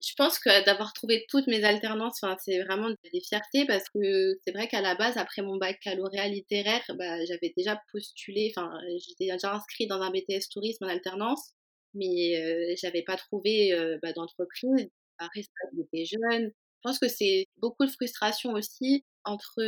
Je 0.02 0.12
pense 0.14 0.38
que 0.38 0.64
d'avoir 0.66 0.92
trouvé 0.92 1.24
toutes 1.28 1.46
mes 1.46 1.64
alternances, 1.64 2.22
c'est 2.44 2.62
vraiment 2.62 2.90
des 3.12 3.20
fiertés 3.20 3.64
parce 3.66 3.84
que 3.88 4.38
c'est 4.44 4.52
vrai 4.52 4.68
qu'à 4.68 4.82
la 4.82 4.94
base, 4.94 5.16
après 5.16 5.42
mon 5.42 5.56
baccalauréat 5.56 6.28
littéraire, 6.28 6.82
bah, 6.98 7.24
j'avais 7.24 7.52
déjà 7.56 7.80
postulé, 7.90 8.52
enfin, 8.54 8.70
j'étais 8.98 9.32
déjà 9.32 9.54
inscrite 9.54 9.88
dans 9.88 10.02
un 10.02 10.10
BTS 10.10 10.48
tourisme 10.52 10.84
en 10.84 10.88
alternance, 10.88 11.54
mais 11.96 12.76
j'avais 12.76 13.02
pas 13.02 13.16
trouvé 13.16 13.72
bah, 14.02 14.12
d'entreprise. 14.12 14.88
Après, 15.18 15.42
j'étais 15.74 16.04
jeune. 16.04 16.50
Je 16.50 16.80
pense 16.82 16.98
que 16.98 17.08
c'est 17.08 17.46
beaucoup 17.56 17.84
de 17.86 17.90
frustration 17.90 18.52
aussi 18.52 19.04
entre, 19.24 19.62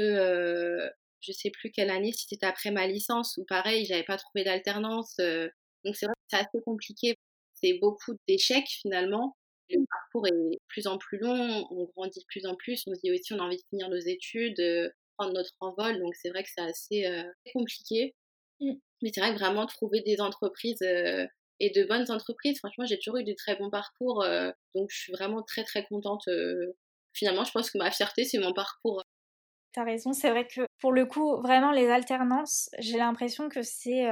je 1.21 1.33
sais 1.33 1.51
plus 1.51 1.71
quelle 1.71 1.91
année, 1.91 2.13
si 2.13 2.27
c'était 2.29 2.47
après 2.47 2.71
ma 2.71 2.87
licence 2.87 3.37
ou 3.39 3.45
pareil, 3.45 3.85
j'avais 3.85 4.05
pas 4.05 4.17
trouvé 4.17 4.45
d'alternance. 4.45 5.15
Euh, 5.21 5.49
donc 5.85 5.97
c'est 5.97 6.07
vrai 6.07 6.15
que 6.15 6.27
c'est 6.31 6.37
assez 6.37 6.63
compliqué. 6.65 7.17
C'est 7.55 7.79
beaucoup 7.81 8.15
d'échecs 8.27 8.69
finalement 8.69 9.37
le 9.71 9.85
parcours 9.91 10.27
est 10.27 10.31
de 10.31 10.59
plus 10.69 10.87
en 10.87 10.97
plus 10.97 11.19
long, 11.19 11.67
on 11.71 11.85
grandit 11.95 12.21
de 12.21 12.25
plus 12.27 12.47
en 12.47 12.55
plus, 12.55 12.85
on 12.87 12.95
se 12.95 13.01
dit 13.05 13.13
aussi 13.13 13.35
on 13.35 13.39
a 13.39 13.43
envie 13.43 13.59
de 13.59 13.63
finir 13.69 13.91
nos 13.91 13.99
études, 13.99 14.59
euh, 14.61 14.89
prendre 15.19 15.35
notre 15.35 15.53
envol, 15.61 15.99
donc 15.99 16.15
c'est 16.15 16.31
vrai 16.31 16.43
que 16.43 16.49
c'est 16.49 16.63
assez 16.63 17.05
euh, 17.05 17.23
compliqué. 17.53 18.15
Mmh. 18.61 18.73
Mais 19.03 19.11
c'est 19.15 19.21
vrai 19.21 19.35
que 19.35 19.39
vraiment 19.39 19.67
trouver 19.67 20.01
des 20.01 20.23
entreprises 20.23 20.83
et 21.61 21.71
de 21.71 21.85
bonnes 21.85 22.11
entreprises, 22.11 22.59
franchement 22.59 22.85
j'ai 22.85 22.99
toujours 22.99 23.19
eu 23.19 23.25
de 23.25 23.35
très 23.35 23.57
bons 23.57 23.71
parcours, 23.71 24.25
donc 24.75 24.91
je 24.91 24.99
suis 24.99 25.13
vraiment 25.13 25.43
très 25.43 25.65
très 25.65 25.85
contente. 25.85 26.29
finalement 27.13 27.45
je 27.45 27.53
pense 27.53 27.71
que 27.71 27.79
ma 27.79 27.91
fierté 27.91 28.25
c'est 28.25 28.39
mon 28.39 28.53
parcours. 28.53 29.03
T'as 29.73 29.85
raison, 29.85 30.13
c'est 30.13 30.31
vrai 30.31 30.47
que 30.47 30.63
pour 30.81 30.93
le 30.93 31.05
coup, 31.05 31.41
vraiment 31.43 31.73
les 31.73 31.89
alternances, 31.89 32.71
j'ai 32.79 32.97
l'impression 32.97 33.49
que 33.49 33.63
c'est 33.63 34.07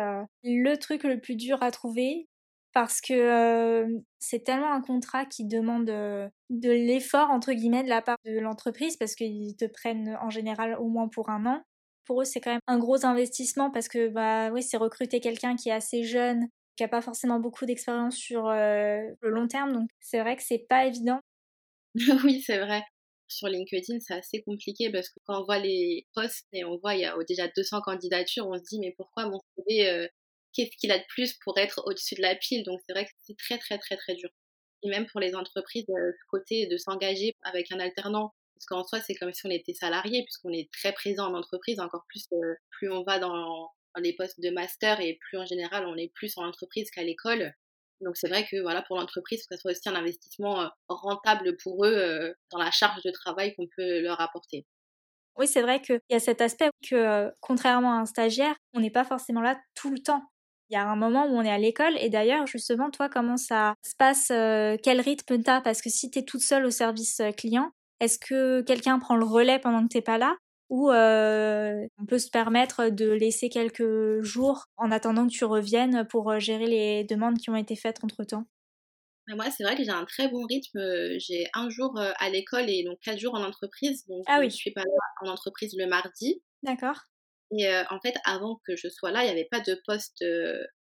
le 0.44 0.74
truc 0.76 1.04
le 1.04 1.20
plus 1.20 1.36
dur 1.36 1.62
à 1.62 1.70
trouver 1.70 2.28
parce 2.76 3.00
que 3.00 3.86
c'est 4.18 4.44
tellement 4.44 4.70
un 4.70 4.82
contrat 4.82 5.24
qui 5.24 5.46
demande 5.46 5.86
de 5.86 6.30
l'effort 6.70 7.30
entre 7.30 7.54
guillemets 7.54 7.82
de 7.82 7.88
la 7.88 8.02
part 8.02 8.18
de 8.26 8.38
l'entreprise 8.38 8.98
parce 8.98 9.14
qu'ils 9.14 9.56
te 9.56 9.64
prennent 9.64 10.14
en 10.20 10.28
général 10.28 10.76
au 10.78 10.88
moins 10.88 11.08
pour 11.08 11.30
un 11.30 11.46
an. 11.46 11.62
Pour 12.04 12.20
eux, 12.20 12.26
c'est 12.26 12.40
quand 12.40 12.50
même 12.50 12.60
un 12.66 12.78
gros 12.78 13.06
investissement 13.06 13.70
parce 13.70 13.88
que 13.88 14.08
bah 14.08 14.50
oui, 14.52 14.62
c'est 14.62 14.76
recruter 14.76 15.20
quelqu'un 15.20 15.56
qui 15.56 15.70
est 15.70 15.72
assez 15.72 16.04
jeune, 16.04 16.48
qui 16.76 16.84
a 16.84 16.88
pas 16.88 17.02
forcément 17.02 17.40
beaucoup 17.40 17.66
d'expérience 17.66 18.16
sur 18.16 18.50
le 18.50 19.16
long 19.22 19.48
terme, 19.48 19.72
donc 19.72 19.88
c'est 20.00 20.20
vrai 20.20 20.36
que 20.36 20.42
c'est 20.42 20.66
pas 20.68 20.86
évident. 20.86 21.20
oui, 22.24 22.42
c'est 22.42 22.58
vrai. 22.58 22.82
Sur 23.28 23.48
LinkedIn, 23.48 23.98
c'est 24.00 24.14
assez 24.14 24.42
compliqué 24.42 24.90
parce 24.90 25.08
que 25.08 25.18
quand 25.24 25.40
on 25.40 25.44
voit 25.44 25.58
les 25.58 26.06
posts 26.14 26.46
et 26.52 26.64
on 26.64 26.78
voit 26.78 26.94
il 26.94 27.00
y 27.00 27.04
a 27.04 27.16
déjà 27.26 27.48
200 27.48 27.80
candidatures, 27.80 28.46
on 28.46 28.56
se 28.56 28.62
dit 28.62 28.78
mais 28.78 28.94
pourquoi 28.96 29.28
mon 29.28 29.40
CV 29.56 30.08
qu'est-ce 30.56 30.76
qu'il 30.78 30.90
a 30.90 30.98
de 30.98 31.04
plus 31.08 31.34
pour 31.44 31.58
être 31.58 31.82
au-dessus 31.86 32.14
de 32.14 32.22
la 32.22 32.34
pile? 32.34 32.64
Donc 32.64 32.80
c'est 32.86 32.92
vrai 32.92 33.04
que 33.04 33.10
c'est 33.18 33.36
très 33.36 33.58
très 33.58 33.78
très 33.78 33.96
très 33.96 34.14
dur. 34.14 34.30
Et 34.82 34.88
même 34.88 35.06
pour 35.06 35.20
les 35.20 35.34
entreprises, 35.34 35.84
euh, 35.90 36.12
côté 36.30 36.66
de 36.66 36.76
s'engager 36.76 37.34
avec 37.42 37.70
un 37.72 37.80
alternant, 37.80 38.32
parce 38.54 38.66
qu'en 38.66 38.84
soi 38.84 39.00
c'est 39.00 39.14
comme 39.14 39.32
si 39.32 39.46
on 39.46 39.50
était 39.50 39.74
salarié, 39.74 40.22
puisqu'on 40.24 40.52
est 40.52 40.70
très 40.72 40.92
présent 40.92 41.26
en 41.26 41.34
entreprise, 41.34 41.78
encore 41.80 42.04
plus 42.08 42.26
euh, 42.32 42.54
plus 42.70 42.90
on 42.90 43.02
va 43.04 43.18
dans, 43.18 43.70
les 44.00 44.14
postes 44.14 44.40
de 44.40 44.50
master 44.50 45.00
et 45.00 45.18
plus 45.20 45.38
en 45.38 45.46
général 45.46 45.86
on 45.86 45.96
est 45.96 46.12
plus 46.14 46.36
en 46.36 46.46
entreprise 46.46 46.90
qu'à 46.90 47.02
l'école. 47.02 47.52
Donc 48.00 48.16
c'est 48.16 48.28
vrai 48.28 48.46
que 48.50 48.60
voilà 48.60 48.82
pour 48.82 48.96
l'entreprise, 48.96 49.46
que 49.46 49.54
ce 49.54 49.60
soit 49.60 49.70
aussi 49.70 49.88
un 49.88 49.94
investissement 49.94 50.62
euh, 50.62 50.68
rentable 50.88 51.56
pour 51.62 51.86
eux 51.86 52.34
dans 52.50 52.58
la 52.58 52.70
charge 52.70 53.02
de 53.02 53.10
travail 53.10 53.54
qu'on 53.54 53.66
peut 53.74 54.00
leur 54.00 54.20
apporter. 54.20 54.66
Oui, 55.38 55.46
c'est 55.46 55.62
vrai 55.62 55.80
qu'il 55.80 56.00
y 56.10 56.14
a 56.14 56.18
cet 56.18 56.40
aspect 56.40 56.70
que, 56.88 57.30
contrairement 57.40 57.92
à 57.92 58.00
un 58.00 58.06
stagiaire, 58.06 58.54
on 58.72 58.80
n'est 58.80 58.90
pas 58.90 59.04
forcément 59.04 59.42
là 59.42 59.58
tout 59.74 59.90
le 59.90 59.98
temps. 59.98 60.22
Il 60.68 60.74
y 60.74 60.76
a 60.76 60.86
un 60.86 60.96
moment 60.96 61.26
où 61.26 61.36
on 61.36 61.42
est 61.42 61.50
à 61.50 61.58
l'école 61.58 61.96
et 62.00 62.08
d'ailleurs 62.10 62.46
justement 62.46 62.90
toi 62.90 63.08
comment 63.08 63.36
ça 63.36 63.74
se 63.84 63.94
passe 63.96 64.30
euh, 64.30 64.76
quel 64.82 65.00
rythme 65.00 65.42
t'as? 65.42 65.60
Parce 65.60 65.80
que 65.80 65.90
si 65.90 66.10
t'es 66.10 66.24
toute 66.24 66.40
seule 66.40 66.66
au 66.66 66.70
service 66.70 67.20
euh, 67.20 67.30
client 67.30 67.70
est-ce 68.00 68.18
que 68.18 68.60
quelqu'un 68.62 68.98
prend 68.98 69.16
le 69.16 69.24
relais 69.24 69.58
pendant 69.58 69.82
que 69.82 69.88
t'es 69.88 70.02
pas 70.02 70.18
là? 70.18 70.36
Ou 70.68 70.90
euh, 70.90 71.86
on 71.98 72.06
peut 72.06 72.18
se 72.18 72.30
permettre 72.30 72.88
de 72.88 73.10
laisser 73.10 73.48
quelques 73.48 74.22
jours 74.22 74.66
en 74.76 74.90
attendant 74.90 75.26
que 75.26 75.32
tu 75.32 75.44
reviennes 75.44 76.06
pour 76.08 76.38
gérer 76.40 76.66
les 76.66 77.04
demandes 77.04 77.38
qui 77.38 77.50
ont 77.50 77.56
été 77.56 77.76
faites 77.76 78.02
entre 78.02 78.24
temps 78.24 78.46
bah, 79.28 79.34
moi, 79.34 79.50
c'est 79.50 79.64
vrai 79.64 79.76
que 79.76 79.82
j'ai 79.82 79.90
un 79.90 80.04
très 80.04 80.28
bon 80.28 80.46
rythme. 80.46 80.78
J'ai 81.18 81.48
un 81.52 81.68
jour 81.68 81.98
à 81.98 82.30
l'école 82.30 82.70
et 82.70 82.84
donc 82.84 83.00
quatre 83.00 83.18
jours 83.18 83.34
en 83.34 83.42
entreprise. 83.42 84.06
Donc, 84.06 84.22
ah 84.28 84.38
oui. 84.38 84.50
je 84.50 84.54
suis 84.54 84.70
pas 84.70 84.82
là 84.82 85.24
en 85.24 85.28
entreprise 85.28 85.74
le 85.76 85.88
mardi. 85.88 86.40
D'accord. 86.62 87.00
Et 87.50 87.68
en 87.90 88.00
fait, 88.00 88.14
avant 88.24 88.60
que 88.64 88.76
je 88.76 88.88
sois 88.88 89.10
là, 89.10 89.22
il 89.22 89.24
n'y 89.24 89.32
avait 89.32 89.48
pas 89.50 89.58
de 89.58 89.80
poste 89.84 90.24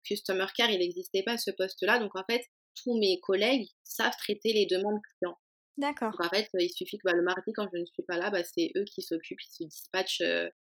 customer 0.03 0.47
care, 0.57 0.71
il 0.71 0.79
n'existait 0.79 1.21
pas 1.21 1.37
ce 1.37 1.51
poste-là. 1.51 1.99
Donc 1.99 2.15
en 2.15 2.23
fait, 2.27 2.41
tous 2.83 2.97
mes 2.99 3.19
collègues 3.19 3.67
savent 3.83 4.15
traiter 4.17 4.53
les 4.53 4.65
demandes 4.65 4.99
clients. 5.19 5.37
D'accord. 5.77 6.11
Donc 6.11 6.25
en 6.25 6.29
fait, 6.29 6.49
il 6.59 6.69
suffit 6.69 6.97
que 6.97 7.03
bah, 7.05 7.13
le 7.13 7.23
mardi, 7.23 7.53
quand 7.53 7.67
je 7.73 7.79
ne 7.79 7.85
suis 7.85 8.03
pas 8.03 8.17
là, 8.17 8.29
bah, 8.29 8.43
c'est 8.43 8.71
eux 8.75 8.83
qui 8.83 9.01
s'occupent, 9.01 9.41
ils 9.41 9.51
se 9.51 9.63
dispatchent 9.63 10.21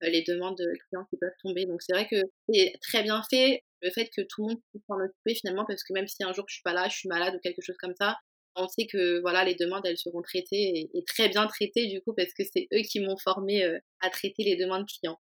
les 0.03 0.23
demandes 0.27 0.61
clients 0.89 1.05
qui 1.09 1.17
peuvent 1.17 1.31
tomber. 1.43 1.67
Donc 1.67 1.83
c'est 1.83 1.93
vrai 1.93 2.09
que 2.09 2.21
c'est 2.49 2.73
très 2.83 3.03
bien 3.03 3.23
fait 3.31 3.63
le 3.83 3.91
fait 3.91 4.11
que 4.15 4.23
tout 4.23 4.43
le 4.43 4.49
monde 4.49 4.61
puisse 4.73 4.83
s'en 4.87 4.97
occuper 4.97 5.35
finalement, 5.35 5.65
parce 5.67 5.85
que 5.85 5.93
même 5.93 6.09
si 6.09 6.25
un 6.25 6.33
jour 6.33 6.45
je 6.49 6.55
suis 6.55 6.63
pas 6.63 6.73
là, 6.73 6.89
je 6.89 6.97
suis 6.97 7.09
malade 7.09 7.35
ou 7.37 7.39
quelque 7.41 7.63
chose 7.63 7.77
comme 7.79 7.95
ça, 7.99 8.17
on 8.57 8.67
sait 8.67 8.87
que 8.87 9.21
voilà 9.21 9.45
les 9.45 9.55
demandes 9.55 9.87
elles 9.87 9.99
seront 9.99 10.23
traitées 10.23 10.91
et, 10.93 11.05
très 11.07 11.29
bien 11.29 11.47
traitées 11.47 11.87
du 11.87 12.01
coup 12.01 12.13
parce 12.13 12.33
que 12.35 12.43
c'est 12.43 12.67
eux 12.75 12.83
qui 12.83 12.99
m'ont 12.99 13.17
formé 13.17 13.63
à 14.01 14.11
traiter 14.11 14.43
les 14.43 14.57
demandes 14.57 14.87
clients. 14.87 15.21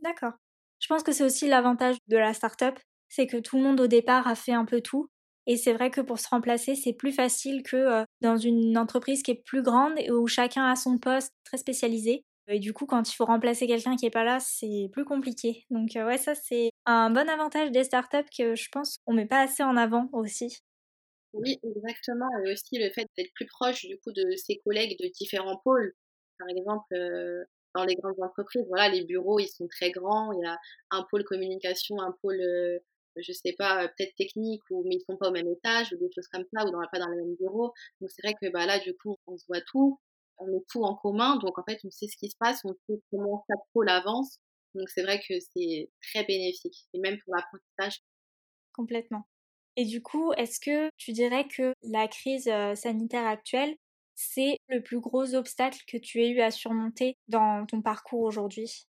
D'accord. 0.00 0.32
Je 0.80 0.86
pense 0.88 1.02
que 1.02 1.12
c'est 1.12 1.24
aussi 1.24 1.48
l'avantage 1.48 1.96
de 2.08 2.16
la 2.16 2.34
start-up, 2.34 2.78
c'est 3.08 3.26
que 3.26 3.38
tout 3.38 3.56
le 3.56 3.62
monde 3.62 3.80
au 3.80 3.86
départ 3.86 4.26
a 4.26 4.34
fait 4.34 4.52
un 4.52 4.64
peu 4.64 4.80
tout. 4.80 5.08
Et 5.46 5.56
c'est 5.56 5.72
vrai 5.74 5.90
que 5.90 6.00
pour 6.00 6.18
se 6.18 6.28
remplacer, 6.28 6.74
c'est 6.74 6.92
plus 6.92 7.12
facile 7.12 7.62
que 7.62 7.76
euh, 7.76 8.04
dans 8.20 8.36
une 8.36 8.78
entreprise 8.78 9.22
qui 9.22 9.32
est 9.32 9.42
plus 9.44 9.62
grande 9.62 9.92
et 9.98 10.10
où 10.10 10.26
chacun 10.26 10.64
a 10.66 10.76
son 10.76 10.98
poste 10.98 11.32
très 11.44 11.58
spécialisé. 11.58 12.24
Et 12.48 12.58
du 12.58 12.72
coup, 12.72 12.86
quand 12.86 13.10
il 13.10 13.14
faut 13.14 13.24
remplacer 13.24 13.66
quelqu'un 13.66 13.96
qui 13.96 14.06
est 14.06 14.10
pas 14.10 14.24
là, 14.24 14.38
c'est 14.40 14.88
plus 14.92 15.04
compliqué. 15.04 15.64
Donc 15.70 15.96
euh, 15.96 16.06
ouais, 16.06 16.18
ça 16.18 16.34
c'est 16.34 16.70
un 16.86 17.10
bon 17.10 17.28
avantage 17.28 17.70
des 17.70 17.84
startups 17.84 18.28
que 18.36 18.54
je 18.54 18.68
pense 18.70 18.98
qu'on 19.04 19.14
met 19.14 19.26
pas 19.26 19.40
assez 19.40 19.62
en 19.62 19.76
avant 19.76 20.08
aussi. 20.12 20.58
Oui, 21.32 21.58
exactement. 21.62 22.28
Et 22.44 22.52
aussi 22.52 22.78
le 22.78 22.90
fait 22.90 23.06
d'être 23.16 23.32
plus 23.34 23.46
proche 23.46 23.84
du 23.86 23.98
coup 23.98 24.12
de 24.12 24.36
ses 24.36 24.60
collègues 24.64 24.98
de 25.00 25.08
différents 25.08 25.58
pôles. 25.64 25.94
Par 26.38 26.48
exemple, 26.48 26.94
euh, 26.94 27.44
dans 27.74 27.84
les 27.84 27.96
grandes 27.96 28.20
entreprises, 28.22 28.64
voilà, 28.68 28.88
les 28.88 29.04
bureaux, 29.04 29.38
ils 29.40 29.48
sont 29.48 29.66
très 29.68 29.90
grands. 29.90 30.32
Il 30.32 30.40
y 30.44 30.46
a 30.46 30.58
un 30.90 31.04
pôle 31.10 31.24
communication, 31.24 32.00
un 32.00 32.14
pôle, 32.22 32.40
je 33.16 33.32
sais 33.32 33.54
pas, 33.58 33.88
peut-être 33.88 34.14
technique, 34.16 34.62
ou, 34.70 34.84
mais 34.86 34.96
ils 34.96 35.04
sont 35.08 35.16
pas 35.16 35.28
au 35.28 35.32
même 35.32 35.48
étage, 35.48 35.92
ou 35.92 35.96
des 35.96 36.10
choses 36.14 36.28
comme 36.28 36.44
ça, 36.52 36.64
ou 36.66 36.70
dans, 36.70 36.80
pas 36.92 36.98
dans 36.98 37.08
le 37.08 37.16
même 37.16 37.34
bureau. 37.36 37.72
Donc 38.00 38.10
c'est 38.10 38.22
vrai 38.22 38.34
que 38.40 38.50
bah, 38.50 38.66
là, 38.66 38.78
du 38.78 38.94
coup, 38.96 39.16
on 39.26 39.36
se 39.36 39.44
voit 39.46 39.60
tout, 39.70 40.00
on 40.38 40.46
met 40.46 40.62
tout 40.68 40.82
en 40.82 40.94
commun. 40.96 41.36
Donc 41.38 41.58
en 41.58 41.64
fait, 41.64 41.78
on 41.84 41.90
sait 41.90 42.06
ce 42.08 42.16
qui 42.16 42.30
se 42.30 42.36
passe, 42.38 42.60
on 42.64 42.74
sait 42.88 43.00
comment 43.10 43.44
chaque 43.48 43.64
pôle 43.72 43.88
avance. 43.88 44.38
Donc 44.74 44.88
c'est 44.88 45.02
vrai 45.02 45.20
que 45.20 45.34
c'est 45.54 45.90
très 46.02 46.24
bénéfique, 46.24 46.76
et 46.92 46.98
même 46.98 47.18
pour 47.24 47.34
l'apprentissage. 47.34 48.00
Complètement. 48.72 49.28
Et 49.76 49.84
du 49.84 50.02
coup, 50.02 50.32
est-ce 50.34 50.60
que 50.60 50.88
tu 50.96 51.12
dirais 51.12 51.46
que 51.48 51.74
la 51.82 52.06
crise 52.08 52.48
euh, 52.48 52.74
sanitaire 52.74 53.26
actuelle 53.26 53.74
c'est 54.14 54.58
le 54.68 54.82
plus 54.82 55.00
gros 55.00 55.34
obstacle 55.34 55.80
que 55.86 55.96
tu 55.96 56.22
aies 56.22 56.30
eu 56.30 56.40
à 56.40 56.50
surmonter 56.50 57.16
dans 57.28 57.66
ton 57.66 57.82
parcours 57.82 58.22
aujourd'hui? 58.22 58.86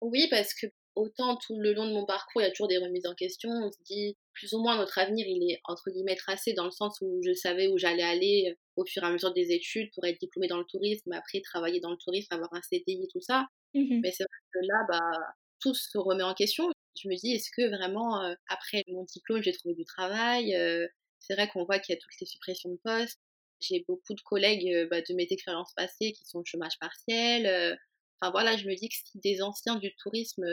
Oui, 0.00 0.26
parce 0.30 0.52
que 0.54 0.66
autant 0.96 1.36
tout 1.36 1.58
le 1.58 1.72
long 1.72 1.86
de 1.86 1.92
mon 1.92 2.04
parcours, 2.04 2.40
il 2.40 2.44
y 2.44 2.48
a 2.48 2.50
toujours 2.50 2.68
des 2.68 2.78
remises 2.78 3.06
en 3.06 3.14
question. 3.14 3.50
On 3.50 3.70
se 3.70 3.82
dit 3.84 4.16
plus 4.32 4.52
ou 4.52 4.60
moins 4.60 4.76
notre 4.76 4.98
avenir, 4.98 5.26
il 5.26 5.50
est 5.50 5.60
entre 5.64 5.90
guillemets 5.90 6.16
tracé 6.16 6.52
dans 6.52 6.64
le 6.64 6.70
sens 6.70 6.98
où 7.00 7.20
je 7.24 7.32
savais 7.32 7.68
où 7.68 7.78
j'allais 7.78 8.02
aller 8.02 8.50
euh, 8.50 8.54
au 8.76 8.84
fur 8.84 9.02
et 9.02 9.06
à 9.06 9.10
mesure 9.10 9.32
des 9.32 9.52
études 9.52 9.90
pour 9.92 10.04
être 10.04 10.18
diplômée 10.18 10.48
dans 10.48 10.58
le 10.58 10.64
tourisme, 10.64 11.12
après 11.12 11.40
travailler 11.40 11.80
dans 11.80 11.90
le 11.90 11.96
tourisme, 11.96 12.32
avoir 12.34 12.52
un 12.54 12.62
CDI, 12.62 13.08
tout 13.12 13.20
ça. 13.20 13.46
Mmh 13.74 14.00
Mais 14.02 14.12
c'est 14.12 14.24
vrai 14.24 14.38
que 14.52 14.66
là, 14.66 14.86
bah, 14.88 15.18
tout 15.60 15.74
se 15.74 15.98
remet 15.98 16.22
en 16.22 16.34
question. 16.34 16.68
Je 17.00 17.08
me 17.08 17.16
dis, 17.16 17.32
est-ce 17.32 17.50
que 17.50 17.68
vraiment, 17.68 18.22
euh, 18.22 18.34
après 18.48 18.84
mon 18.88 19.04
diplôme, 19.04 19.42
j'ai 19.42 19.52
trouvé 19.52 19.74
du 19.74 19.84
travail 19.84 20.54
euh, 20.54 20.86
C'est 21.18 21.34
vrai 21.34 21.48
qu'on 21.48 21.64
voit 21.64 21.78
qu'il 21.78 21.94
y 21.94 21.98
a 21.98 22.00
toutes 22.00 22.12
ces 22.16 22.26
suppressions 22.26 22.70
de 22.70 22.78
postes. 22.84 23.20
J'ai 23.60 23.84
beaucoup 23.88 24.14
de 24.14 24.20
collègues 24.20 24.88
bah, 24.90 25.00
de 25.00 25.14
mes 25.14 25.26
expériences 25.30 25.72
passées 25.74 26.12
qui 26.12 26.24
sont 26.24 26.40
au 26.40 26.44
chômage 26.44 26.78
partiel. 26.78 27.78
Enfin 28.24 28.30
voilà, 28.30 28.56
je 28.56 28.66
me 28.66 28.74
dis 28.74 28.88
que 28.88 28.94
si 28.94 29.18
des 29.18 29.42
anciens 29.42 29.76
du 29.76 29.94
tourisme 29.96 30.46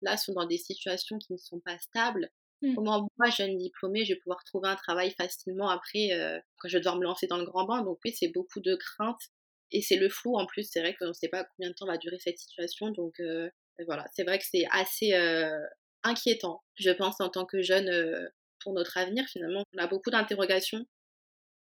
là 0.00 0.16
sont 0.16 0.32
dans 0.32 0.46
des 0.46 0.56
situations 0.56 1.18
qui 1.18 1.34
ne 1.34 1.36
sont 1.36 1.60
pas 1.60 1.78
stables, 1.78 2.30
mmh. 2.62 2.74
comment 2.74 3.06
moi, 3.18 3.28
jeune 3.28 3.58
diplômée, 3.58 4.06
je 4.06 4.14
vais 4.14 4.20
pouvoir 4.20 4.42
trouver 4.44 4.68
un 4.70 4.76
travail 4.76 5.12
facilement 5.18 5.68
après 5.68 6.08
quand 6.56 6.68
je 6.68 6.78
vais 6.78 6.80
devoir 6.80 6.96
me 6.96 7.04
lancer 7.04 7.26
dans 7.26 7.36
le 7.36 7.44
grand 7.44 7.66
bain. 7.66 7.82
Donc 7.82 7.98
oui, 8.04 8.14
c'est 8.18 8.28
beaucoup 8.28 8.60
de 8.60 8.74
craintes 8.76 9.20
et 9.72 9.82
c'est 9.82 9.96
le 9.96 10.08
flou 10.08 10.38
en 10.38 10.46
plus. 10.46 10.66
C'est 10.70 10.80
vrai 10.80 10.94
qu'on 10.94 11.08
ne 11.08 11.12
sait 11.12 11.28
pas 11.28 11.44
combien 11.44 11.68
de 11.68 11.74
temps 11.74 11.86
va 11.86 11.98
durer 11.98 12.18
cette 12.18 12.38
situation. 12.38 12.90
Donc 12.90 13.20
voilà, 13.86 14.06
c'est 14.14 14.24
vrai 14.24 14.38
que 14.38 14.44
c'est 14.50 14.64
assez 14.70 15.12
inquiétant, 16.04 16.62
je 16.76 16.90
pense, 16.92 17.20
en 17.20 17.28
tant 17.28 17.44
que 17.44 17.60
jeune 17.60 18.30
pour 18.60 18.72
notre 18.72 18.96
avenir. 18.96 19.26
Finalement, 19.26 19.64
on 19.74 19.78
a 19.78 19.86
beaucoup 19.86 20.10
d'interrogations 20.10 20.86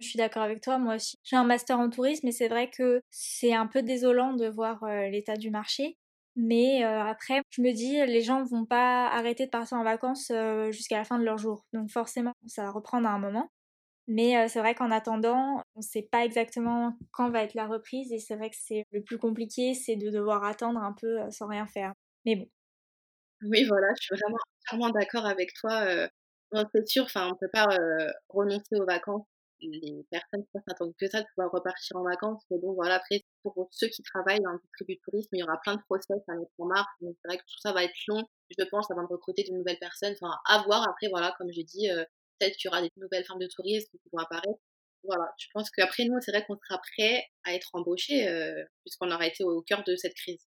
Je 0.00 0.08
suis 0.08 0.18
d'accord 0.18 0.42
avec 0.42 0.60
toi, 0.60 0.78
moi 0.78 0.96
aussi. 0.96 1.16
J'ai 1.24 1.36
un 1.36 1.44
master 1.44 1.78
en 1.78 1.88
tourisme 1.88 2.26
et 2.28 2.32
c'est 2.32 2.48
vrai 2.48 2.70
que 2.70 3.00
c'est 3.10 3.54
un 3.54 3.66
peu 3.66 3.82
désolant 3.82 4.34
de 4.34 4.46
voir 4.46 4.84
l'état 5.10 5.36
du 5.36 5.50
marché. 5.50 5.96
Mais 6.36 6.82
après, 6.82 7.40
je 7.50 7.62
me 7.62 7.72
dis, 7.72 7.94
les 8.04 8.20
gens 8.20 8.44
vont 8.44 8.66
pas 8.66 9.06
arrêter 9.08 9.46
de 9.46 9.50
partir 9.50 9.78
en 9.78 9.84
vacances 9.84 10.30
jusqu'à 10.70 10.98
la 10.98 11.04
fin 11.04 11.18
de 11.18 11.24
leur 11.24 11.38
jour. 11.38 11.64
Donc 11.72 11.90
forcément, 11.90 12.32
ça 12.46 12.64
va 12.64 12.70
reprendre 12.70 13.08
à 13.08 13.12
un 13.12 13.18
moment. 13.18 13.48
Mais 14.06 14.48
c'est 14.48 14.60
vrai 14.60 14.74
qu'en 14.74 14.90
attendant, 14.90 15.62
on 15.74 15.80
ne 15.80 15.82
sait 15.82 16.06
pas 16.12 16.24
exactement 16.24 16.92
quand 17.10 17.30
va 17.30 17.42
être 17.42 17.54
la 17.54 17.66
reprise 17.66 18.12
et 18.12 18.18
c'est 18.18 18.36
vrai 18.36 18.50
que 18.50 18.56
c'est 18.58 18.84
le 18.92 19.02
plus 19.02 19.18
compliqué, 19.18 19.74
c'est 19.74 19.96
de 19.96 20.10
devoir 20.10 20.44
attendre 20.44 20.80
un 20.80 20.92
peu 20.92 21.18
sans 21.30 21.48
rien 21.48 21.66
faire. 21.66 21.92
Mais 22.24 22.36
bon. 22.36 22.46
Oui, 23.42 23.64
voilà, 23.64 23.88
je 23.98 24.04
suis 24.04 24.16
vraiment 24.16 24.36
entièrement 24.60 24.90
d'accord 24.90 25.26
avec 25.26 25.52
toi. 25.54 25.86
c'est 26.72 26.86
sûr, 26.86 27.04
enfin, 27.04 27.30
on 27.32 27.36
peut 27.36 27.50
pas 27.52 27.66
renoncer 28.28 28.76
aux 28.78 28.86
vacances 28.86 29.24
les 29.60 30.06
personnes 30.10 30.44
qui 30.44 30.58
s'attendent 30.66 30.94
que 30.98 31.08
ça 31.08 31.22
de 31.22 31.26
pouvoir 31.34 31.50
repartir 31.52 31.96
en 31.96 32.02
vacances. 32.02 32.42
Mais 32.50 32.58
bon, 32.58 32.74
voilà, 32.74 32.96
après, 32.96 33.22
pour 33.42 33.68
ceux 33.70 33.88
qui 33.88 34.02
travaillent 34.02 34.40
dans 34.40 34.50
l'industrie 34.50 34.84
du 34.86 34.98
tourisme, 35.00 35.28
il 35.32 35.40
y 35.40 35.42
aura 35.42 35.58
plein 35.62 35.76
de 35.76 35.82
process 35.88 36.22
à 36.28 36.34
mettre 36.34 36.52
en 36.58 36.66
marche. 36.66 36.92
Donc, 37.00 37.16
c'est 37.22 37.28
vrai 37.28 37.38
que 37.38 37.42
tout 37.42 37.58
ça 37.62 37.72
va 37.72 37.84
être 37.84 37.94
long, 38.08 38.22
je 38.56 38.64
pense, 38.64 38.90
avant 38.90 39.02
de 39.02 39.08
recruter 39.08 39.44
de 39.44 39.54
nouvelles 39.54 39.78
personnes. 39.78 40.14
Enfin, 40.20 40.34
à 40.46 40.62
voir. 40.64 40.88
Après, 40.88 41.08
voilà, 41.08 41.34
comme 41.38 41.50
j'ai 41.50 41.64
dit, 41.64 41.90
euh, 41.90 42.04
peut-être 42.38 42.56
qu'il 42.56 42.68
y 42.68 42.72
aura 42.72 42.82
des 42.82 42.90
nouvelles 42.96 43.24
formes 43.24 43.40
de 43.40 43.48
tourisme 43.48 43.90
qui 43.90 44.08
vont 44.12 44.18
apparaître. 44.18 44.60
Voilà, 45.04 45.32
je 45.38 45.46
pense 45.52 45.70
qu'après, 45.70 46.04
nous, 46.04 46.20
c'est 46.20 46.32
vrai 46.32 46.44
qu'on 46.46 46.56
sera 46.56 46.80
prêt 46.94 47.24
à 47.44 47.54
être 47.54 47.70
embauché 47.74 48.28
euh, 48.28 48.64
puisqu'on 48.84 49.10
aura 49.10 49.26
été 49.26 49.44
au 49.44 49.62
cœur 49.62 49.84
de 49.84 49.94
cette 49.94 50.14
crise. 50.14 50.44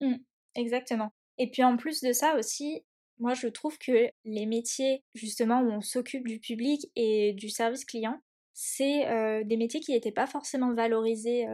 Mmh, 0.00 0.16
exactement. 0.54 1.12
Et 1.38 1.50
puis, 1.50 1.62
en 1.62 1.76
plus 1.76 2.00
de 2.00 2.12
ça 2.12 2.36
aussi, 2.36 2.84
moi, 3.18 3.34
je 3.34 3.46
trouve 3.46 3.78
que 3.78 4.08
les 4.24 4.46
métiers, 4.46 5.04
justement, 5.14 5.60
où 5.60 5.70
on 5.70 5.80
s'occupe 5.80 6.26
du 6.26 6.40
public 6.40 6.86
et 6.96 7.32
du 7.34 7.48
service 7.48 7.84
client, 7.84 8.20
c'est 8.54 9.44
des 9.44 9.56
métiers 9.56 9.80
qui 9.80 9.92
n'étaient 9.92 10.12
pas 10.12 10.26
forcément 10.26 10.74
valorisés 10.74 11.46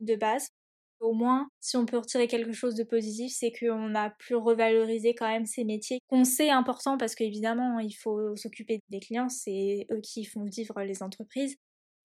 de 0.00 0.14
base. 0.16 0.48
Au 1.00 1.12
moins, 1.12 1.48
si 1.60 1.76
on 1.76 1.84
peut 1.86 1.98
retirer 1.98 2.28
quelque 2.28 2.52
chose 2.52 2.74
de 2.76 2.84
positif, 2.84 3.32
c'est 3.36 3.52
qu'on 3.52 3.94
a 3.94 4.10
pu 4.10 4.34
revaloriser 4.36 5.14
quand 5.14 5.26
même 5.28 5.44
ces 5.44 5.64
métiers 5.64 5.98
qu'on 6.08 6.24
sait 6.24 6.50
importants 6.50 6.96
parce 6.96 7.14
qu'évidemment, 7.14 7.78
il 7.80 7.92
faut 7.92 8.36
s'occuper 8.36 8.80
des 8.88 9.00
clients, 9.00 9.28
c'est 9.28 9.86
eux 9.90 10.00
qui 10.02 10.24
font 10.24 10.44
vivre 10.44 10.80
les 10.82 11.02
entreprises. 11.02 11.56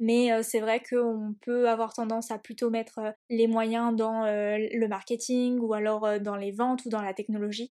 Mais 0.01 0.43
c'est 0.43 0.59
vrai 0.61 0.81
qu'on 0.81 1.35
peut 1.41 1.69
avoir 1.69 1.93
tendance 1.93 2.31
à 2.31 2.39
plutôt 2.39 2.69
mettre 2.69 2.99
les 3.29 3.47
moyens 3.47 3.95
dans 3.95 4.23
le 4.25 4.87
marketing 4.87 5.59
ou 5.59 5.73
alors 5.73 6.19
dans 6.19 6.35
les 6.35 6.51
ventes 6.51 6.85
ou 6.85 6.89
dans 6.89 7.01
la 7.01 7.13
technologie 7.13 7.71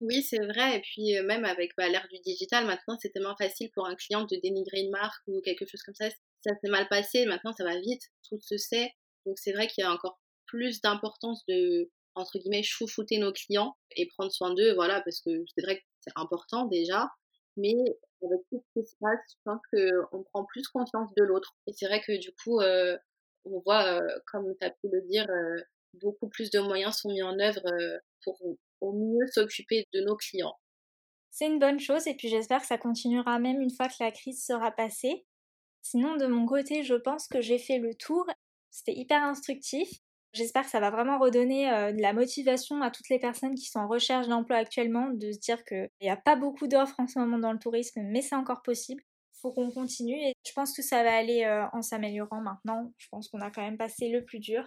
oui, 0.00 0.22
c'est 0.22 0.44
vrai. 0.44 0.76
Et 0.76 0.80
puis, 0.80 1.14
même 1.22 1.44
avec 1.44 1.72
bah, 1.76 1.88
l'ère 1.88 2.06
du 2.10 2.18
digital, 2.20 2.66
maintenant, 2.66 2.96
c'est 3.00 3.10
tellement 3.10 3.36
facile 3.36 3.70
pour 3.74 3.86
un 3.86 3.94
client 3.94 4.24
de 4.24 4.36
dénigrer 4.42 4.80
une 4.80 4.90
marque 4.90 5.22
ou 5.26 5.40
quelque 5.40 5.66
chose 5.66 5.82
comme 5.82 5.94
ça. 5.94 6.08
Ça 6.42 6.50
s'est 6.60 6.70
mal 6.70 6.86
passé, 6.88 7.24
maintenant, 7.26 7.52
ça 7.52 7.64
va 7.64 7.78
vite, 7.80 8.02
tout 8.28 8.38
se 8.40 8.56
sait. 8.56 8.92
Donc, 9.26 9.38
c'est 9.38 9.52
vrai 9.52 9.66
qu'il 9.66 9.82
y 9.82 9.86
a 9.86 9.92
encore 9.92 10.20
plus 10.46 10.80
d'importance 10.80 11.44
de, 11.46 11.90
entre 12.14 12.38
guillemets, 12.38 12.62
chouchouter 12.62 13.18
nos 13.18 13.32
clients 13.32 13.76
et 13.96 14.06
prendre 14.08 14.30
soin 14.30 14.52
d'eux, 14.54 14.74
voilà, 14.74 15.00
parce 15.02 15.20
que 15.20 15.30
c'est 15.56 15.64
vrai 15.64 15.78
que 15.78 15.84
c'est 16.00 16.12
important 16.16 16.66
déjà. 16.66 17.08
Mais 17.56 17.74
avec 18.22 18.40
tout 18.50 18.62
ce 18.62 18.80
qui 18.80 18.86
se 18.86 18.96
passe, 19.00 19.20
je 19.28 19.36
pense 19.44 19.60
qu'on 19.72 20.22
prend 20.24 20.44
plus 20.44 20.66
conscience 20.68 21.08
de 21.16 21.24
l'autre. 21.24 21.56
Et 21.66 21.72
c'est 21.72 21.86
vrai 21.86 22.00
que 22.00 22.18
du 22.18 22.30
coup, 22.42 22.60
on 23.44 23.60
voit, 23.60 24.00
comme 24.26 24.54
tu 24.60 24.66
as 24.66 24.70
pu 24.70 24.88
le 24.92 25.02
dire, 25.08 25.26
beaucoup 25.94 26.28
plus 26.28 26.50
de 26.50 26.58
moyens 26.58 26.96
sont 26.96 27.10
mis 27.10 27.22
en 27.22 27.38
œuvre 27.38 27.62
pour 28.24 28.38
mieux 28.92 29.26
s'occuper 29.32 29.86
de 29.92 30.00
nos 30.00 30.16
clients. 30.16 30.54
C'est 31.30 31.46
une 31.46 31.58
bonne 31.58 31.80
chose 31.80 32.06
et 32.06 32.14
puis 32.14 32.28
j'espère 32.28 32.60
que 32.60 32.66
ça 32.66 32.78
continuera 32.78 33.40
même 33.40 33.60
une 33.60 33.74
fois 33.74 33.88
que 33.88 33.96
la 33.98 34.12
crise 34.12 34.44
sera 34.44 34.70
passée. 34.70 35.24
Sinon, 35.82 36.16
de 36.16 36.26
mon 36.26 36.46
côté, 36.46 36.84
je 36.84 36.94
pense 36.94 37.26
que 37.26 37.40
j'ai 37.40 37.58
fait 37.58 37.78
le 37.78 37.94
tour. 37.94 38.24
C'était 38.70 38.94
hyper 38.94 39.22
instructif. 39.22 39.88
J'espère 40.32 40.64
que 40.64 40.70
ça 40.70 40.80
va 40.80 40.90
vraiment 40.90 41.18
redonner 41.18 41.70
euh, 41.70 41.92
de 41.92 42.00
la 42.00 42.12
motivation 42.12 42.82
à 42.82 42.90
toutes 42.90 43.08
les 43.08 43.18
personnes 43.18 43.54
qui 43.54 43.66
sont 43.66 43.80
en 43.80 43.88
recherche 43.88 44.28
d'emploi 44.28 44.56
actuellement, 44.56 45.10
de 45.10 45.32
se 45.32 45.38
dire 45.38 45.64
qu'il 45.64 45.88
n'y 46.00 46.08
a 46.08 46.16
pas 46.16 46.36
beaucoup 46.36 46.66
d'offres 46.66 46.98
en 46.98 47.06
ce 47.06 47.18
moment 47.18 47.38
dans 47.38 47.52
le 47.52 47.58
tourisme, 47.58 48.00
mais 48.02 48.22
c'est 48.22 48.34
encore 48.34 48.62
possible. 48.62 49.02
Il 49.36 49.40
faut 49.40 49.52
qu'on 49.52 49.70
continue 49.70 50.16
et 50.16 50.32
je 50.46 50.52
pense 50.52 50.74
que 50.74 50.82
ça 50.82 51.02
va 51.04 51.16
aller 51.16 51.44
euh, 51.44 51.66
en 51.72 51.82
s'améliorant 51.82 52.40
maintenant. 52.40 52.92
Je 52.98 53.08
pense 53.10 53.28
qu'on 53.28 53.40
a 53.40 53.50
quand 53.50 53.62
même 53.62 53.76
passé 53.76 54.08
le 54.08 54.24
plus 54.24 54.40
dur 54.40 54.64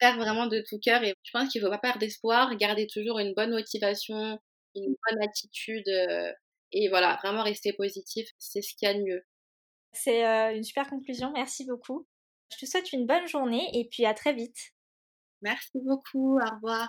faire 0.00 0.16
vraiment 0.16 0.46
de 0.46 0.62
tout 0.68 0.78
cœur 0.78 1.02
et 1.02 1.14
je 1.22 1.30
pense 1.32 1.48
qu'il 1.48 1.60
ne 1.60 1.66
faut 1.66 1.72
pas 1.72 1.78
perdre 1.78 1.98
d'espoir, 1.98 2.54
garder 2.56 2.86
toujours 2.86 3.18
une 3.18 3.34
bonne 3.34 3.50
motivation, 3.50 4.38
une 4.74 4.94
bonne 5.08 5.22
attitude 5.22 5.88
euh, 5.88 6.32
et 6.72 6.88
voilà, 6.88 7.18
vraiment 7.22 7.42
rester 7.42 7.72
positif, 7.72 8.28
c'est 8.38 8.62
ce 8.62 8.74
qu'il 8.74 8.88
y 8.88 8.90
a 8.90 8.94
de 8.94 9.02
mieux. 9.02 9.22
C'est 9.92 10.26
euh, 10.26 10.54
une 10.54 10.64
super 10.64 10.88
conclusion, 10.88 11.32
merci 11.32 11.64
beaucoup. 11.64 12.06
Je 12.52 12.58
te 12.58 12.70
souhaite 12.70 12.92
une 12.92 13.06
bonne 13.06 13.26
journée 13.26 13.68
et 13.74 13.88
puis 13.90 14.04
à 14.04 14.14
très 14.14 14.32
vite. 14.32 14.58
Merci 15.42 15.80
beaucoup, 15.84 16.38
au 16.38 16.54
revoir. 16.54 16.88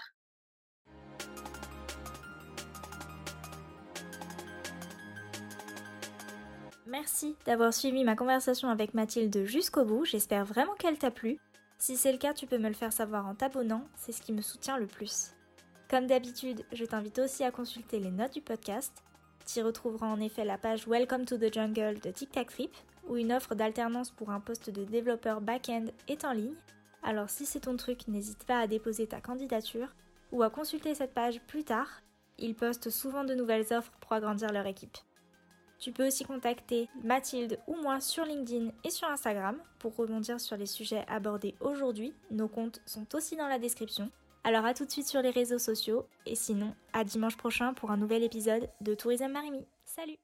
Merci 6.87 7.35
d'avoir 7.45 7.71
suivi 7.71 8.03
ma 8.03 8.15
conversation 8.15 8.67
avec 8.69 8.95
Mathilde 8.95 9.45
jusqu'au 9.45 9.85
bout, 9.85 10.05
j'espère 10.05 10.43
vraiment 10.43 10.73
qu'elle 10.73 10.97
t'a 10.97 11.11
plu. 11.11 11.39
Si 11.81 11.95
c'est 11.95 12.11
le 12.11 12.17
cas, 12.17 12.33
tu 12.33 12.45
peux 12.45 12.57
me 12.57 12.67
le 12.67 12.73
faire 12.73 12.91
savoir 12.91 13.25
en 13.25 13.35
t'abonnant, 13.35 13.85
c'est 13.95 14.11
ce 14.11 14.21
qui 14.21 14.33
me 14.33 14.41
soutient 14.41 14.77
le 14.77 14.85
plus. 14.85 15.31
Comme 15.89 16.07
d'habitude, 16.07 16.65
je 16.73 16.83
t'invite 16.83 17.19
aussi 17.19 17.45
à 17.45 17.51
consulter 17.51 17.99
les 17.99 18.11
notes 18.11 18.33
du 18.33 18.41
podcast. 18.41 19.01
Tu 19.47 19.61
retrouveras 19.61 20.07
en 20.07 20.19
effet 20.19 20.43
la 20.43 20.57
page 20.57 20.87
Welcome 20.87 21.23
to 21.23 21.37
the 21.37 21.53
Jungle 21.53 22.01
de 22.01 22.11
Tic 22.11 22.33
Tac 22.33 22.51
Flip, 22.51 22.75
où 23.07 23.15
une 23.15 23.31
offre 23.31 23.55
d'alternance 23.55 24.11
pour 24.11 24.29
un 24.29 24.41
poste 24.41 24.69
de 24.69 24.83
développeur 24.83 25.39
back-end 25.39 25.85
est 26.09 26.25
en 26.25 26.33
ligne. 26.33 26.57
Alors 27.01 27.29
si 27.29 27.45
c'est 27.45 27.61
ton 27.61 27.77
truc, 27.77 28.09
n'hésite 28.09 28.43
pas 28.43 28.59
à 28.59 28.67
déposer 28.67 29.07
ta 29.07 29.21
candidature 29.21 29.95
ou 30.33 30.43
à 30.43 30.49
consulter 30.49 30.93
cette 30.95 31.13
page 31.13 31.39
plus 31.47 31.63
tard. 31.63 32.01
Ils 32.37 32.55
postent 32.55 32.89
souvent 32.89 33.23
de 33.23 33.35
nouvelles 33.35 33.71
offres 33.71 33.93
pour 34.01 34.11
agrandir 34.11 34.51
leur 34.51 34.65
équipe. 34.65 34.97
Tu 35.79 35.91
peux 35.91 36.07
aussi 36.07 36.25
contacter 36.25 36.89
Mathilde 37.03 37.59
ou 37.67 37.75
moi 37.75 38.01
sur 38.01 38.25
LinkedIn 38.25 38.71
et 38.83 38.89
sur 38.89 39.07
Instagram 39.07 39.57
pour 39.79 39.95
rebondir 39.95 40.39
sur 40.39 40.57
les 40.57 40.65
sujets 40.65 41.05
abordés 41.07 41.55
aujourd'hui. 41.61 42.13
Nos 42.31 42.47
comptes 42.47 42.81
sont 42.85 43.15
aussi 43.15 43.37
dans 43.37 43.47
la 43.47 43.59
description. 43.59 44.11
Alors 44.43 44.65
à 44.65 44.73
tout 44.73 44.85
de 44.85 44.91
suite 44.91 45.07
sur 45.07 45.21
les 45.21 45.31
réseaux 45.31 45.59
sociaux 45.59 46.05
et 46.25 46.35
sinon 46.35 46.73
à 46.93 47.03
dimanche 47.03 47.37
prochain 47.37 47.73
pour 47.73 47.91
un 47.91 47.97
nouvel 47.97 48.23
épisode 48.23 48.69
de 48.81 48.93
Tourisme 48.93 49.27
Marimi. 49.27 49.65
Salut 49.85 50.17